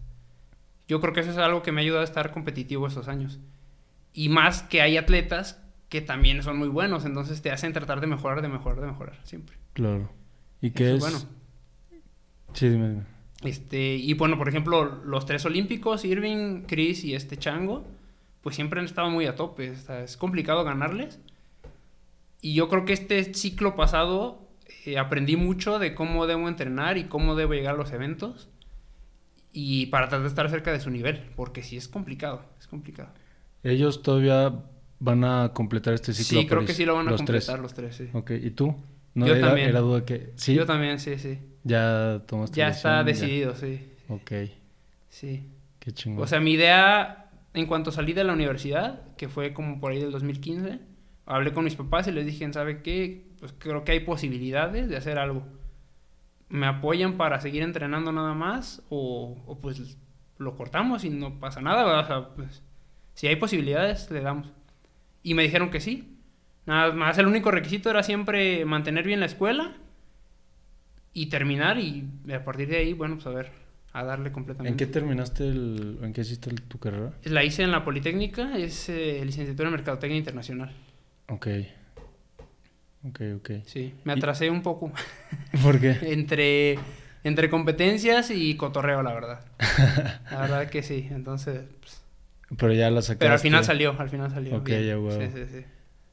yo 0.89 1.03
creo 1.03 1.13
que 1.13 1.21
eso 1.21 1.33
es 1.33 1.37
algo 1.37 1.63
que 1.63 1.71
me 1.71 1.83
ha 1.83 1.85
ayudado 1.85 2.01
a 2.01 2.05
estar 2.05 2.33
competitivo 2.33 2.87
estos 2.87 3.09
años. 3.09 3.39
Y 4.13 4.29
más 4.29 4.63
que 4.63 4.83
hay 4.83 4.97
atletas 4.97 5.63
que 5.89 6.01
también 6.01 6.43
son 6.43 6.59
muy 6.59 6.69
buenos, 6.69 7.05
entonces 7.05 7.43
te 7.43 7.51
hacen 7.51 7.73
tratar 7.73 8.01
de 8.01 8.07
mejorar, 8.07 8.43
de 8.43 8.49
mejorar, 8.49 8.81
de 8.81 8.87
mejorar, 8.87 9.21
siempre. 9.25 9.57
Claro. 9.73 10.11
¿Y 10.61 10.71
qué 10.71 10.95
es? 10.95 11.01
Bueno. 11.01 11.19
Sí, 12.55 12.69
dime. 12.69 13.03
Este, 13.43 13.97
y 13.97 14.15
bueno, 14.15 14.39
por 14.39 14.49
ejemplo, 14.49 15.03
los 15.05 15.27
tres 15.27 15.45
olímpicos, 15.45 16.05
Irving, 16.05 16.63
Chris 16.63 17.05
y 17.05 17.15
este 17.15 17.37
Chango, 17.37 17.85
pues 18.41 18.57
siempre 18.57 18.81
han 18.81 18.87
estado 18.87 19.11
muy 19.11 19.27
a 19.27 19.35
tope. 19.37 19.75
es 20.03 20.17
complicado 20.17 20.65
ganarles. 20.65 21.19
Y 22.41 22.55
yo 22.55 22.69
creo 22.69 22.85
que 22.85 22.93
este 22.93 23.35
ciclo 23.35 23.77
pasado 23.77 24.49
eh, 24.85 24.99
aprendí 24.99 25.37
mucho 25.37 25.79
de 25.79 25.95
cómo 25.95 26.27
debo 26.27 26.49
entrenar 26.49 26.99
y 26.99 27.05
cómo 27.05 27.35
debo 27.35 27.55
llegar 27.55 27.75
a 27.75 27.79
los 27.79 27.93
eventos. 27.93 28.49
Y 29.53 29.87
para 29.87 30.09
tratar 30.09 30.23
de 30.23 30.29
estar 30.29 30.49
cerca 30.51 30.73
de 30.73 30.81
su 30.81 30.91
nivel, 30.91 31.31
porque 31.37 31.63
sí 31.63 31.77
es 31.77 31.87
complicado, 31.87 32.45
es 32.59 32.67
complicado. 32.67 33.11
Ellos 33.63 34.03
todavía 34.03 34.53
van 34.99 35.25
a 35.25 35.53
completar 35.53 35.95
este 35.95 36.13
ciclo. 36.13 36.41
Sí, 36.41 36.47
creo 36.47 36.65
que 36.65 36.75
sí 36.75 36.85
lo 36.85 36.95
van 36.95 37.09
a 37.09 37.17
completar 37.17 37.59
los 37.59 37.75
tres, 37.75 37.97
sí. 37.97 38.09
Ok, 38.13 38.33
¿y 38.43 38.51
tú? 38.51 38.75
No, 39.15 39.27
yo 39.27 39.39
también. 39.41 39.69
Era 39.69 39.81
duda 39.81 40.05
que... 40.05 40.33
¿Sí? 40.37 40.55
Yo 40.55 40.67
también, 40.67 40.99
sí, 40.99 41.19
sí. 41.19 41.39
Ya 41.65 42.23
tomaste 42.27 42.57
Ya 42.57 42.69
está 42.69 43.05
decidido, 43.05 43.55
sí. 43.55 43.89
Ok. 44.09 44.33
Sí. 45.09 45.47
Qué 45.79 45.93
chingón. 45.93 46.25
O 46.25 46.27
sea, 46.27 46.41
mi 46.41 46.53
idea, 46.53 47.31
en 47.55 47.67
cuanto 47.67 47.93
salí 47.93 48.13
de 48.13 48.25
la 48.25 48.33
universidad, 48.33 49.03
que 49.17 49.29
fue 49.29 49.53
como 49.53 49.81
por 49.81 49.93
ahí 49.93 50.01
del 50.01 50.13
2015, 50.13 50.81
hablé 51.27 51.53
con 51.53 51.65
mis 51.65 51.75
papás 51.75 52.07
y 52.09 52.13
les 52.13 52.27
dije, 52.27 52.51
¿sabe 52.53 52.83
qué? 52.83 53.27
Pues 53.41 53.55
creo 53.59 53.85
que 53.85 53.93
hay 53.93 54.01
posibilidades 54.01 54.89
de 54.89 54.97
hacer 54.97 55.19
algo. 55.19 55.45
¿Me 56.49 56.67
apoyan 56.67 57.17
para 57.17 57.41
seguir 57.41 57.63
entrenando 57.63 58.13
nada 58.13 58.35
más? 58.35 58.83
O, 58.89 59.43
o 59.47 59.59
pues 59.61 59.99
lo 60.39 60.57
cortamos 60.57 61.05
y 61.05 61.11
no 61.11 61.41
pasa 61.41 61.61
nada. 61.61 62.01
O 62.01 62.07
sea, 62.07 62.29
pues, 62.35 62.63
si 63.23 63.29
hay 63.29 63.37
posibilidades, 63.37 64.11
le 64.11 64.21
damos. 64.21 64.51
Y 65.23 65.35
me 65.35 65.45
dijeron 65.45 65.71
que 65.71 65.79
sí. 65.79 66.19
Nada 66.67 66.93
más, 66.93 67.17
el 67.19 67.29
único 67.29 67.53
requisito 67.53 67.89
era 67.89 68.03
siempre 68.03 68.65
mantener 68.65 69.07
bien 69.07 69.21
la 69.21 69.27
escuela 69.27 69.77
y 71.13 71.27
terminar 71.27 71.79
y 71.79 72.05
a 72.35 72.43
partir 72.45 72.67
de 72.67 72.79
ahí, 72.79 72.95
bueno, 72.95 73.15
pues 73.15 73.29
a 73.29 73.31
ver, 73.31 73.53
a 73.93 74.03
darle 74.03 74.33
completamente. 74.33 74.73
¿En 74.73 74.77
qué 74.77 74.93
terminaste 74.93 75.47
el, 75.47 76.01
en 76.03 76.13
qué 76.13 76.23
hiciste 76.23 76.51
tu 76.67 76.81
carrera? 76.81 77.13
La 77.23 77.45
hice 77.45 77.63
en 77.63 77.71
la 77.71 77.85
Politécnica, 77.85 78.59
es 78.59 78.89
eh, 78.89 79.23
licenciatura 79.25 79.69
en 79.69 79.75
Mercadotecnia 79.77 80.19
Internacional. 80.19 80.75
Ok. 81.29 81.47
Ok, 83.05 83.21
ok. 83.37 83.51
Sí, 83.67 83.95
me 84.03 84.15
atrasé 84.15 84.51
un 84.51 84.63
poco. 84.63 84.91
¿Por 85.63 85.79
qué? 85.79 85.97
entre, 86.13 86.77
entre 87.23 87.49
competencias 87.49 88.33
y 88.33 88.57
cotorreo, 88.57 89.01
la 89.05 89.15
verdad. 89.15 89.45
la 90.33 90.41
verdad 90.41 90.69
que 90.69 90.83
sí, 90.83 91.07
entonces... 91.13 91.63
Pues 91.79 92.02
Pero 92.57 92.73
ya 92.73 92.91
la 92.91 93.03
sacaste. 93.03 93.25
Pero 93.25 93.33
al 93.35 93.41
final 93.41 93.65
salió, 93.65 93.95
al 93.99 94.09
final 94.09 94.31
salió. 94.31 94.57
Ok, 94.57 94.69
ya, 94.69 94.97
Sí, 94.97 95.31
sí, 95.35 95.45
sí. 95.51 95.65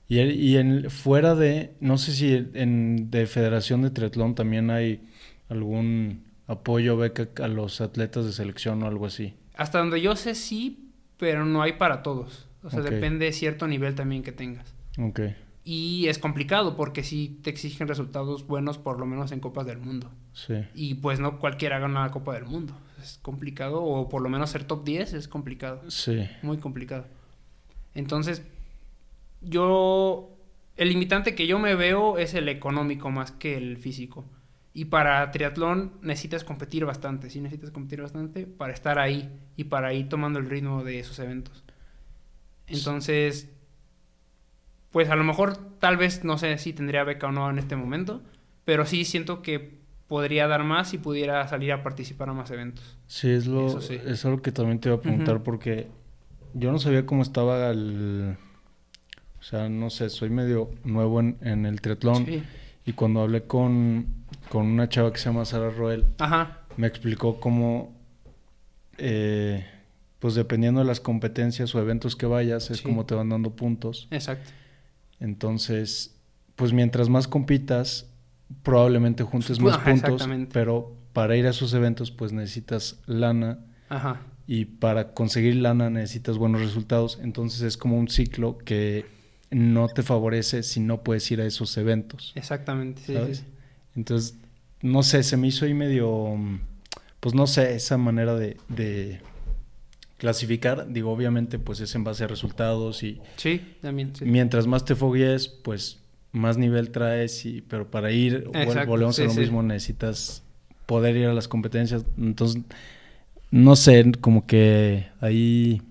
Y, 0.07 0.19
y 0.19 0.57
en, 0.57 0.89
fuera 0.89 1.35
de, 1.35 1.75
no 1.79 1.97
sé 1.97 2.13
si 2.13 2.33
en 2.53 3.11
de 3.11 3.27
Federación 3.27 3.83
de 3.83 3.91
Triatlón 3.91 4.33
también 4.35 4.71
hay 4.71 5.07
algún 5.49 6.23
apoyo, 6.47 6.97
beca 6.97 7.27
a 7.43 7.47
los 7.47 7.79
atletas 7.79 8.25
de 8.25 8.31
selección 8.31 8.81
o 8.81 8.87
algo 8.87 9.05
así. 9.05 9.35
Hasta 9.55 9.77
donde 9.79 10.01
yo 10.01 10.15
sé 10.15 10.33
sí, 10.33 10.91
pero 11.17 11.45
no 11.45 11.61
hay 11.61 11.73
para 11.73 12.01
todos. 12.01 12.47
O 12.63 12.69
sea, 12.69 12.81
depende 12.81 13.25
de 13.25 13.33
cierto 13.33 13.67
nivel 13.67 13.95
también 13.95 14.23
que 14.23 14.31
tengas. 14.31 14.73
Ok. 14.97 15.21
Y 15.63 16.07
es 16.07 16.17
complicado 16.17 16.75
porque 16.75 17.03
sí 17.03 17.39
te 17.43 17.51
exigen 17.51 17.87
resultados 17.87 18.47
buenos 18.47 18.77
por 18.77 18.99
lo 18.99 19.05
menos 19.05 19.31
en 19.31 19.39
Copas 19.39 19.67
del 19.67 19.77
Mundo. 19.77 20.09
Sí. 20.33 20.55
Y 20.73 20.95
pues 20.95 21.19
no 21.19 21.39
cualquiera 21.39 21.79
gana 21.79 22.01
la 22.01 22.11
Copa 22.11 22.33
del 22.33 22.45
Mundo. 22.45 22.73
Es 23.01 23.19
complicado. 23.21 23.83
O 23.83 24.09
por 24.09 24.21
lo 24.21 24.29
menos 24.29 24.49
ser 24.51 24.63
top 24.63 24.83
10 24.83 25.13
es 25.13 25.27
complicado. 25.27 25.89
Sí. 25.89 26.27
Muy 26.41 26.57
complicado. 26.57 27.05
Entonces, 27.93 28.43
yo, 29.41 30.37
el 30.77 30.89
limitante 30.89 31.35
que 31.35 31.47
yo 31.47 31.59
me 31.59 31.75
veo 31.75 32.17
es 32.17 32.33
el 32.33 32.49
económico 32.49 33.09
más 33.09 33.31
que 33.31 33.57
el 33.57 33.77
físico. 33.77 34.25
Y 34.73 34.85
para 34.85 35.29
triatlón 35.31 35.93
necesitas 36.01 36.43
competir 36.43 36.85
bastante, 36.85 37.29
sí 37.29 37.41
necesitas 37.41 37.71
competir 37.71 38.01
bastante 38.01 38.45
para 38.45 38.71
estar 38.71 38.99
ahí 38.99 39.29
y 39.57 39.65
para 39.65 39.93
ir 39.93 40.07
tomando 40.07 40.39
el 40.39 40.49
ritmo 40.49 40.83
de 40.83 40.99
esos 40.99 41.17
eventos. 41.19 41.63
Entonces, 42.67 43.49
pues 44.91 45.09
a 45.09 45.15
lo 45.15 45.23
mejor 45.23 45.57
tal 45.79 45.97
vez 45.97 46.23
no 46.23 46.37
sé 46.37 46.57
si 46.59 46.71
tendría 46.71 47.03
beca 47.03 47.27
o 47.27 47.31
no 47.31 47.49
en 47.49 47.57
este 47.57 47.75
momento, 47.75 48.21
pero 48.63 48.85
sí 48.85 49.05
siento 49.05 49.41
que 49.41 49.78
podría 50.09 50.47
dar 50.47 50.65
más 50.65 50.89
si 50.89 50.97
pudiera 50.97 51.47
salir 51.47 51.71
a 51.71 51.81
participar 51.81 52.27
a 52.27 52.33
más 52.33 52.51
eventos. 52.51 52.97
Sí, 53.07 53.29
es 53.29 53.47
lo 53.47 53.79
es 53.79 54.25
algo 54.25 54.41
que 54.41 54.51
también 54.51 54.79
te 54.79 54.89
iba 54.89 54.97
a 54.97 55.01
preguntar 55.01 55.41
porque 55.43 55.87
yo 56.53 56.73
no 56.73 56.79
sabía 56.79 57.05
cómo 57.05 57.21
estaba 57.21 57.69
el 57.69 58.35
o 59.39 59.43
sea, 59.43 59.69
no 59.69 59.89
sé, 59.89 60.09
soy 60.09 60.29
medio 60.29 60.71
nuevo 60.83 61.21
en, 61.21 61.65
el 61.65 61.79
triatlón. 61.79 62.25
Y 62.85 62.93
cuando 62.93 63.21
hablé 63.21 63.43
con, 63.43 64.25
una 64.53 64.89
chava 64.89 65.13
que 65.13 65.19
se 65.19 65.25
llama 65.25 65.45
Sara 65.45 65.69
Roel, 65.69 66.05
me 66.75 66.87
explicó 66.87 67.39
cómo, 67.39 67.95
eh, 68.97 69.65
pues 70.19 70.35
dependiendo 70.35 70.81
de 70.81 70.87
las 70.87 70.99
competencias 70.99 71.73
o 71.73 71.79
eventos 71.79 72.15
que 72.15 72.25
vayas, 72.25 72.69
es 72.69 72.81
como 72.81 73.05
te 73.05 73.15
van 73.15 73.29
dando 73.29 73.51
puntos. 73.51 74.07
Exacto. 74.11 74.49
Entonces, 75.21 76.15
pues 76.55 76.73
mientras 76.73 77.07
más 77.07 77.27
compitas, 77.27 78.08
probablemente 78.63 79.23
juntes 79.23 79.59
más 79.59 79.77
puntos, 79.77 80.27
pero 80.51 80.95
para 81.13 81.35
ir 81.35 81.47
a 81.47 81.51
esos 81.51 81.73
eventos, 81.73 82.11
pues 82.11 82.31
necesitas 82.31 82.99
lana. 83.05 83.59
Ajá. 83.89 84.21
Y 84.47 84.65
para 84.65 85.13
conseguir 85.13 85.55
lana 85.55 85.89
necesitas 85.89 86.37
buenos 86.37 86.61
resultados. 86.61 87.19
Entonces 87.21 87.61
es 87.61 87.77
como 87.77 87.97
un 87.97 88.07
ciclo 88.07 88.57
que 88.57 89.05
no 89.51 89.87
te 89.87 90.03
favorece 90.03 90.63
si 90.63 90.79
no 90.79 91.03
puedes 91.03 91.29
ir 91.31 91.41
a 91.41 91.45
esos 91.45 91.75
eventos. 91.77 92.33
Exactamente, 92.35 93.01
sí, 93.05 93.15
sí, 93.33 93.43
Entonces, 93.95 94.37
no 94.81 95.03
sé, 95.03 95.23
se 95.23 95.37
me 95.37 95.47
hizo 95.47 95.65
ahí 95.65 95.73
medio, 95.73 96.37
pues 97.19 97.35
no 97.35 97.47
sé, 97.47 97.75
esa 97.75 97.97
manera 97.97 98.35
de, 98.35 99.21
clasificar, 100.17 100.91
digo, 100.91 101.11
obviamente, 101.11 101.59
pues 101.59 101.79
es 101.79 101.95
en 101.95 102.03
base 102.03 102.25
a 102.25 102.27
resultados 102.27 103.03
y... 103.03 103.21
Sí, 103.37 103.61
también, 103.81 104.15
sí. 104.15 104.25
Mientras 104.25 104.67
más 104.67 104.83
te 104.83 104.95
foguees, 104.95 105.47
pues 105.47 105.99
más 106.31 106.57
nivel 106.57 106.91
traes, 106.91 107.45
y, 107.45 107.61
pero 107.61 107.89
para 107.89 108.11
ir, 108.11 108.45
volvemos 108.85 109.19
a 109.19 109.23
lo 109.23 109.33
mismo, 109.33 109.63
necesitas 109.63 110.43
poder 110.85 111.15
ir 111.15 111.27
a 111.27 111.33
las 111.33 111.47
competencias. 111.47 112.05
Entonces, 112.17 112.63
no 113.51 113.75
sé, 113.75 114.11
como 114.21 114.45
que 114.45 115.07
ahí, 115.21 115.81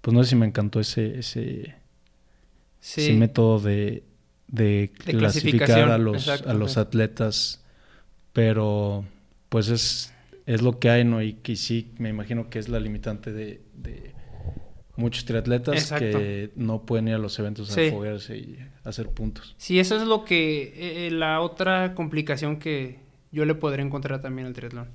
pues 0.00 0.14
no 0.14 0.22
sé 0.22 0.30
si 0.30 0.36
me 0.36 0.46
encantó 0.46 0.80
ese, 0.80 1.18
ese, 1.18 1.74
ese 2.82 3.12
método 3.14 3.60
de, 3.60 4.04
de, 4.48 4.90
clasificar 5.04 5.90
a 5.90 5.98
los, 5.98 6.28
a 6.28 6.54
los 6.54 6.76
atletas, 6.78 7.62
pero 8.32 9.04
pues 9.48 9.68
es, 9.68 10.14
es 10.46 10.62
lo 10.62 10.78
que 10.78 10.90
hay, 10.90 11.04
¿no? 11.04 11.22
Y 11.22 11.34
que 11.34 11.56
sí, 11.56 11.92
me 11.98 12.08
imagino 12.08 12.48
que 12.48 12.58
es 12.58 12.68
la 12.68 12.80
limitante 12.80 13.32
de, 13.32 13.60
de 13.74 14.17
muchos 14.98 15.24
triatletas 15.24 15.92
que 15.92 16.50
no 16.56 16.82
pueden 16.82 17.06
ir 17.06 17.14
a 17.14 17.18
los 17.18 17.38
eventos 17.38 17.70
a 17.70 17.90
foguearse 17.90 18.36
y 18.36 18.58
hacer 18.82 19.08
puntos. 19.08 19.54
Sí, 19.56 19.78
eso 19.78 19.96
es 19.96 20.02
lo 20.02 20.24
que, 20.24 20.62
eh, 20.62 21.06
eh, 21.06 21.10
la 21.12 21.40
otra 21.40 21.94
complicación 21.94 22.58
que 22.58 22.98
yo 23.30 23.44
le 23.44 23.54
podría 23.54 23.84
encontrar 23.84 24.20
también 24.20 24.48
al 24.48 24.54
triatlón. 24.54 24.88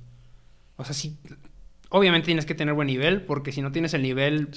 O 0.76 0.84
sea, 0.84 0.94
sí, 0.94 1.16
obviamente 1.88 2.26
tienes 2.26 2.44
que 2.44 2.54
tener 2.54 2.74
buen 2.74 2.88
nivel, 2.88 3.22
porque 3.22 3.50
si 3.50 3.62
no 3.62 3.72
tienes 3.72 3.94
el 3.94 4.02
nivel, 4.02 4.50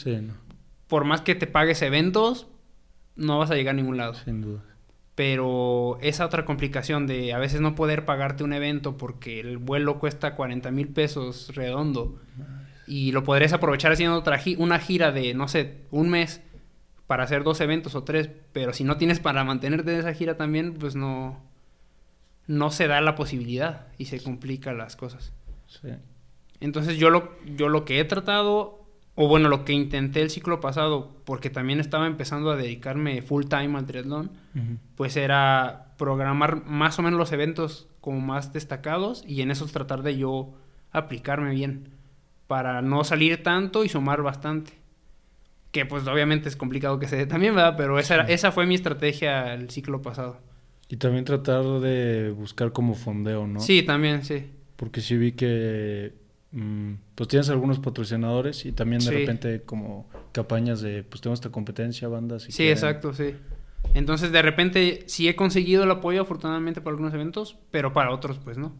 por 0.87 1.05
más 1.05 1.21
que 1.21 1.33
te 1.33 1.47
pagues 1.47 1.81
eventos, 1.81 2.47
no 3.15 3.39
vas 3.39 3.49
a 3.49 3.55
llegar 3.55 3.73
a 3.73 3.77
ningún 3.77 3.95
lado. 3.95 4.15
Sin 4.15 4.41
duda. 4.41 4.63
Pero 5.15 5.97
esa 6.01 6.25
otra 6.25 6.43
complicación 6.43 7.07
de 7.07 7.31
a 7.31 7.37
veces 7.37 7.61
no 7.61 7.73
poder 7.73 8.03
pagarte 8.03 8.43
un 8.43 8.51
evento 8.51 8.97
porque 8.97 9.39
el 9.39 9.57
vuelo 9.57 9.97
cuesta 9.97 10.35
40 10.35 10.69
mil 10.71 10.89
pesos 10.89 11.55
redondo 11.55 12.19
Y 12.87 13.11
lo 13.11 13.23
podrías 13.23 13.53
aprovechar 13.53 13.91
haciendo 13.91 14.17
otra 14.17 14.41
una 14.57 14.79
gira 14.79 15.11
de, 15.11 15.33
no 15.33 15.47
sé, 15.47 15.81
un 15.91 16.09
mes 16.09 16.41
para 17.05 17.23
hacer 17.23 17.43
dos 17.43 17.61
eventos 17.61 17.95
o 17.95 18.03
tres, 18.03 18.29
pero 18.51 18.73
si 18.73 18.83
no 18.83 18.97
tienes 18.97 19.19
para 19.19 19.43
mantenerte 19.43 19.93
en 19.93 19.99
esa 19.99 20.13
gira 20.13 20.35
también, 20.35 20.73
pues 20.73 20.95
no, 20.95 21.41
no 22.47 22.71
se 22.71 22.87
da 22.87 22.99
la 23.01 23.15
posibilidad 23.15 23.87
y 23.97 24.05
se 24.05 24.21
complican 24.21 24.77
las 24.77 24.95
cosas. 24.95 25.31
Sí. 25.67 25.89
Entonces 26.59 26.97
yo 26.97 27.09
lo, 27.09 27.31
yo 27.45 27.69
lo 27.69 27.85
que 27.85 27.99
he 27.99 28.05
tratado, 28.05 28.83
o 29.15 29.27
bueno, 29.27 29.47
lo 29.47 29.63
que 29.63 29.73
intenté 29.73 30.21
el 30.21 30.29
ciclo 30.29 30.59
pasado, 30.59 31.15
porque 31.23 31.49
también 31.49 31.79
estaba 31.79 32.07
empezando 32.07 32.51
a 32.51 32.55
dedicarme 32.55 33.21
full 33.21 33.45
time 33.45 33.77
al 33.77 33.85
triatlón, 33.85 34.31
pues 34.95 35.17
era 35.17 35.93
programar 35.97 36.65
más 36.65 36.99
o 36.99 37.03
menos 37.03 37.17
los 37.17 37.31
eventos 37.31 37.87
como 38.01 38.21
más 38.21 38.53
destacados 38.53 39.23
y 39.27 39.41
en 39.41 39.51
esos 39.51 39.71
tratar 39.71 40.01
de 40.01 40.17
yo 40.17 40.53
aplicarme 40.91 41.51
bien 41.51 41.96
para 42.47 42.81
no 42.81 43.03
salir 43.03 43.43
tanto 43.43 43.83
y 43.83 43.89
sumar 43.89 44.21
bastante. 44.21 44.73
Que 45.71 45.85
pues 45.85 46.07
obviamente 46.07 46.49
es 46.49 46.55
complicado 46.55 46.97
que 46.97 47.07
se 47.07 47.17
dé 47.17 47.25
también, 47.25 47.53
¿verdad? 47.53 47.75
Pero 47.77 47.99
esa, 47.99 48.21
esa 48.21 48.51
fue 48.51 48.65
mi 48.65 48.75
estrategia 48.75 49.53
el 49.53 49.69
ciclo 49.69 50.01
pasado. 50.01 50.39
Y 50.89 50.97
también 50.97 51.25
tratar 51.25 51.63
de 51.81 52.31
buscar 52.31 52.71
como 52.71 52.95
fondeo, 52.95 53.45
¿no? 53.45 53.59
Sí, 53.59 53.83
también, 53.83 54.23
sí. 54.23 54.49
Porque 54.77 55.01
sí 55.01 55.17
vi 55.17 55.33
que 55.33 56.13
mm, 56.51 56.93
pues 57.15 57.27
tienes 57.27 57.49
algunos 57.49 57.79
patrocinadores 57.79 58.65
y 58.65 58.71
también 58.71 59.03
de 59.03 59.11
repente 59.11 59.61
como 59.63 60.07
campañas 60.31 60.81
de 60.81 61.03
pues 61.03 61.19
tengo 61.21 61.33
esta 61.33 61.49
competencia, 61.49 62.07
bandas. 62.07 62.43
sí, 62.43 62.69
exacto, 62.69 63.13
sí. 63.13 63.35
Entonces 63.93 64.31
de 64.31 64.41
repente 64.41 65.03
sí 65.07 65.27
he 65.27 65.35
conseguido 65.35 65.83
el 65.83 65.91
apoyo 65.91 66.21
afortunadamente 66.21 66.79
para 66.79 66.91
algunos 66.91 67.13
eventos, 67.13 67.57
pero 67.71 67.91
para 67.91 68.11
otros 68.11 68.39
pues 68.39 68.57
no. 68.57 68.73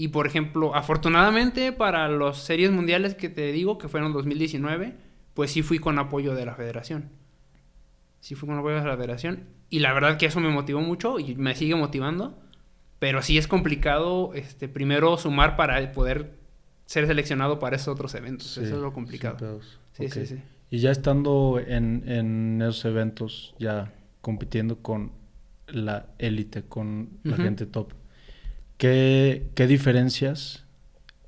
Y 0.00 0.08
por 0.08 0.28
ejemplo, 0.28 0.76
afortunadamente 0.76 1.72
para 1.72 2.08
las 2.08 2.38
series 2.38 2.70
mundiales 2.70 3.14
que 3.14 3.28
te 3.28 3.50
digo, 3.52 3.78
que 3.78 3.88
fueron 3.88 4.12
2019, 4.12 4.94
pues 5.34 5.50
sí 5.50 5.62
fui 5.62 5.80
con 5.80 5.98
apoyo 5.98 6.34
de 6.34 6.46
la 6.46 6.54
federación. 6.54 7.10
Sí 8.20 8.36
fui 8.36 8.48
con 8.48 8.58
apoyo 8.58 8.76
de 8.76 8.84
la 8.84 8.96
federación. 8.96 9.44
Y 9.70 9.80
la 9.80 9.92
verdad 9.92 10.16
que 10.16 10.26
eso 10.26 10.38
me 10.38 10.50
motivó 10.50 10.80
mucho 10.80 11.18
y 11.18 11.34
me 11.34 11.56
sigue 11.56 11.74
motivando. 11.74 12.38
Pero 13.00 13.22
sí 13.22 13.38
es 13.38 13.48
complicado, 13.48 14.32
este, 14.34 14.68
primero 14.68 15.18
sumar 15.18 15.56
para 15.56 15.92
poder 15.92 16.38
ser 16.86 17.06
seleccionado 17.06 17.58
para 17.58 17.76
esos 17.76 17.88
otros 17.88 18.14
eventos. 18.14 18.56
eso 18.56 18.76
es 18.76 18.80
lo 18.80 18.92
complicado. 18.92 19.60
Sí, 19.92 20.08
sí, 20.08 20.26
sí. 20.26 20.42
Y 20.70 20.78
ya 20.78 20.90
estando 20.90 21.60
en, 21.64 22.08
en 22.08 22.62
esos 22.62 22.84
eventos, 22.84 23.54
ya 23.58 23.92
compitiendo 24.20 24.78
con 24.78 25.12
la 25.66 26.06
élite, 26.18 26.62
con 26.62 27.18
la 27.24 27.36
gente 27.36 27.66
top, 27.66 27.92
¿Qué, 28.78 29.48
¿Qué, 29.56 29.66
diferencias 29.66 30.64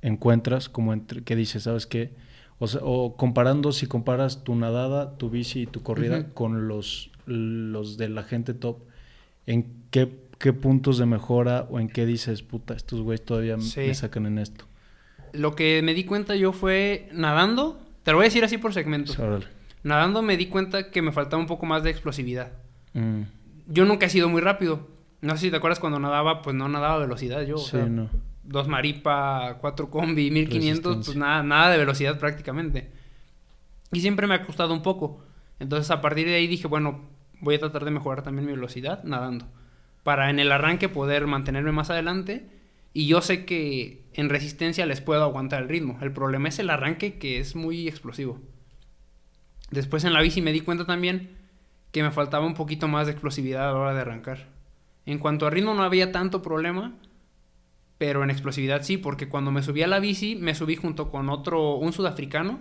encuentras 0.01 0.69
como 0.69 0.93
entre, 0.93 1.23
que 1.23 1.35
dices, 1.35 1.63
sabes 1.63 1.85
qué? 1.85 2.11
O, 2.59 2.67
sea, 2.67 2.79
o 2.83 3.17
comparando, 3.17 3.73
si 3.73 3.87
comparas 3.87 4.43
tu 4.43 4.55
nadada, 4.55 5.17
tu 5.17 5.29
bici 5.29 5.63
y 5.63 5.67
tu 5.67 5.83
corrida 5.83 6.29
con 6.33 6.69
los, 6.69 7.11
los 7.25 7.97
de 7.97 8.07
la 8.07 8.23
gente 8.23 8.53
top, 8.53 8.77
¿en 9.47 9.65
qué, 9.91 10.09
qué, 10.37 10.53
puntos 10.53 10.97
de 10.97 11.05
mejora 11.05 11.67
o 11.69 11.79
en 11.79 11.89
qué 11.89 12.05
dices, 12.05 12.41
puta, 12.41 12.73
estos 12.73 13.01
güeyes 13.01 13.25
todavía 13.25 13.57
me 13.57 13.93
sacan 13.95 14.27
en 14.27 14.37
esto? 14.37 14.65
Lo 15.33 15.53
que 15.55 15.81
me 15.83 15.93
di 15.93 16.05
cuenta 16.05 16.35
yo 16.35 16.53
fue 16.53 17.09
nadando, 17.11 17.81
te 18.03 18.11
lo 18.11 18.17
voy 18.17 18.25
a 18.25 18.27
decir 18.29 18.45
así 18.45 18.57
por 18.57 18.73
segmentos. 18.73 19.17
Nadando 19.83 20.21
me 20.21 20.37
di 20.37 20.45
cuenta 20.45 20.89
que 20.89 21.01
me 21.01 21.11
faltaba 21.11 21.41
un 21.41 21.47
poco 21.47 21.65
más 21.65 21.83
de 21.83 21.89
explosividad. 21.89 22.53
Mm. 22.93 23.23
Yo 23.67 23.85
nunca 23.85 24.05
he 24.05 24.09
sido 24.09 24.29
muy 24.29 24.41
rápido 24.41 24.87
no 25.21 25.33
sé 25.35 25.45
si 25.45 25.51
te 25.51 25.57
acuerdas 25.57 25.79
cuando 25.79 25.99
nadaba, 25.99 26.41
pues 26.41 26.55
no 26.55 26.67
nadaba 26.67 26.95
a 26.95 26.99
velocidad 26.99 27.41
yo. 27.43 27.57
Sí, 27.57 27.77
no. 27.77 28.09
Dos 28.43 28.67
maripa, 28.67 29.57
cuatro 29.61 29.89
combi, 29.89 30.31
1500, 30.31 31.05
pues 31.05 31.15
nada, 31.17 31.43
nada 31.43 31.69
de 31.69 31.77
velocidad 31.77 32.19
prácticamente. 32.19 32.89
Y 33.91 34.01
siempre 34.01 34.25
me 34.25 34.33
ha 34.35 34.45
costado 34.45 34.73
un 34.73 34.81
poco. 34.81 35.23
Entonces 35.59 35.91
a 35.91 36.01
partir 36.01 36.25
de 36.25 36.35
ahí 36.35 36.47
dije, 36.47 36.67
bueno, 36.67 37.01
voy 37.39 37.55
a 37.55 37.59
tratar 37.59 37.85
de 37.85 37.91
mejorar 37.91 38.23
también 38.23 38.47
mi 38.47 38.53
velocidad 38.53 39.03
nadando. 39.03 39.45
Para 40.03 40.31
en 40.31 40.39
el 40.39 40.51
arranque 40.51 40.89
poder 40.89 41.27
mantenerme 41.27 41.71
más 41.71 41.91
adelante. 41.91 42.49
Y 42.93 43.07
yo 43.07 43.21
sé 43.21 43.45
que 43.45 44.03
en 44.13 44.29
resistencia 44.29 44.85
les 44.85 45.01
puedo 45.01 45.23
aguantar 45.23 45.61
el 45.61 45.69
ritmo. 45.69 45.97
El 46.01 46.11
problema 46.11 46.49
es 46.49 46.59
el 46.59 46.69
arranque 46.69 47.19
que 47.19 47.39
es 47.39 47.55
muy 47.55 47.87
explosivo. 47.87 48.39
Después 49.69 50.03
en 50.03 50.13
la 50.13 50.21
bici 50.21 50.41
me 50.41 50.51
di 50.51 50.61
cuenta 50.61 50.85
también 50.85 51.37
que 51.91 52.03
me 52.03 52.11
faltaba 52.11 52.45
un 52.45 52.53
poquito 52.53 52.87
más 52.87 53.05
de 53.05 53.13
explosividad 53.13 53.69
a 53.69 53.71
la 53.71 53.77
hora 53.77 53.93
de 53.93 54.01
arrancar. 54.01 54.47
En 55.11 55.19
cuanto 55.19 55.45
a 55.45 55.49
ritmo 55.49 55.73
no 55.73 55.83
había 55.83 56.13
tanto 56.13 56.41
problema, 56.41 56.93
pero 57.97 58.23
en 58.23 58.29
explosividad 58.29 58.81
sí, 58.83 58.95
porque 58.95 59.27
cuando 59.27 59.51
me 59.51 59.61
subí 59.61 59.83
a 59.83 59.87
la 59.87 59.99
bici, 59.99 60.37
me 60.37 60.55
subí 60.55 60.77
junto 60.77 61.11
con 61.11 61.27
otro, 61.27 61.75
un 61.75 61.91
sudafricano, 61.91 62.59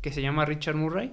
que 0.00 0.10
se 0.10 0.20
llama 0.20 0.44
Richard 0.44 0.74
Murray. 0.74 1.12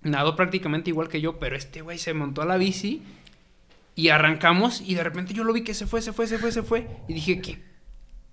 Nadó 0.00 0.34
prácticamente 0.34 0.88
igual 0.88 1.08
que 1.10 1.20
yo, 1.20 1.38
pero 1.38 1.56
este 1.56 1.82
güey 1.82 1.98
se 1.98 2.14
montó 2.14 2.40
a 2.40 2.46
la 2.46 2.56
bici 2.56 3.02
y 3.94 4.08
arrancamos 4.08 4.80
y 4.80 4.94
de 4.94 5.04
repente 5.04 5.34
yo 5.34 5.44
lo 5.44 5.52
vi 5.52 5.62
que 5.62 5.74
se 5.74 5.86
fue, 5.86 6.00
se 6.00 6.14
fue, 6.14 6.26
se 6.26 6.38
fue, 6.38 6.52
se 6.52 6.62
fue. 6.62 6.88
Y 7.06 7.12
dije, 7.12 7.42
¿qué, 7.42 7.62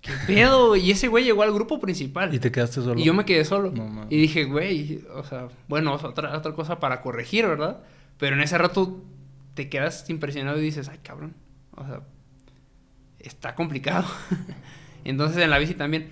qué 0.00 0.12
pedo? 0.26 0.76
Y 0.76 0.90
ese 0.92 1.08
güey 1.08 1.24
llegó 1.24 1.42
al 1.42 1.52
grupo 1.52 1.78
principal. 1.78 2.34
¿Y 2.34 2.38
te 2.38 2.50
quedaste 2.50 2.76
solo? 2.76 2.98
Y 2.98 3.04
yo 3.04 3.12
me 3.12 3.26
quedé 3.26 3.44
solo. 3.44 3.74
y 4.08 4.16
dije, 4.16 4.44
güey, 4.44 5.04
o 5.14 5.24
sea, 5.24 5.48
bueno, 5.68 5.92
otra, 5.92 6.38
otra 6.38 6.54
cosa 6.54 6.80
para 6.80 7.02
corregir, 7.02 7.46
¿verdad? 7.46 7.82
Pero 8.16 8.34
en 8.34 8.40
ese 8.40 8.56
rato 8.56 9.04
te 9.52 9.68
quedas 9.68 10.08
impresionado 10.08 10.58
y 10.58 10.62
dices, 10.62 10.88
ay, 10.88 11.00
cabrón. 11.02 11.34
O 11.80 11.86
sea, 11.86 12.02
está 13.18 13.54
complicado. 13.54 14.06
Entonces 15.04 15.42
en 15.42 15.50
la 15.50 15.58
bici 15.58 15.74
también. 15.74 16.10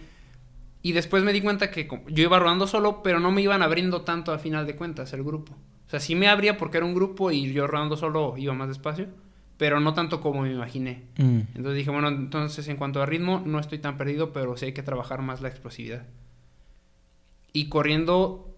Y 0.83 0.93
después 0.93 1.23
me 1.23 1.33
di 1.33 1.41
cuenta 1.41 1.71
que 1.71 1.89
yo 2.09 2.23
iba 2.23 2.39
rodando 2.39 2.67
solo, 2.67 3.03
pero 3.03 3.21
no 3.21 3.31
me 3.31 3.43
iban 3.43 3.63
abriendo 3.63 4.03
tanto 4.03 4.33
a 4.33 4.39
final 4.39 4.67
de 4.67 4.77
cuentas 4.77 5.13
el 5.13 5.25
grupo. 5.25 5.53
O 5.87 5.91
sea, 5.91 6.01
sí 6.01 6.15
me 6.15 6.29
abría 6.29 6.57
porque 6.57 6.77
era 6.77 6.87
un 6.87 6.95
grupo 6.95 7.31
y 7.31 7.53
yo 7.53 7.67
rodando 7.67 7.97
solo 7.97 8.35
iba 8.37 8.55
más 8.55 8.69
despacio, 8.69 9.09
pero 9.57 9.81
no 9.81 9.95
tanto 9.95 10.21
como 10.21 10.43
me 10.43 10.53
imaginé. 10.53 11.05
Mm. 11.17 11.41
Entonces 11.55 11.77
dije, 11.77 11.91
bueno, 11.91 12.09
entonces 12.09 12.69
en 12.69 12.77
cuanto 12.77 13.03
a 13.03 13.07
ritmo 13.07 13.43
no 13.45 13.59
estoy 13.59 13.79
tan 13.79 13.97
perdido, 13.97 14.33
pero 14.33 14.57
sí 14.57 14.67
hay 14.67 14.73
que 14.73 14.83
trabajar 14.83 15.23
más 15.23 15.41
la 15.41 15.49
explosividad. 15.49 16.07
Y 17.53 17.69
corriendo 17.69 18.55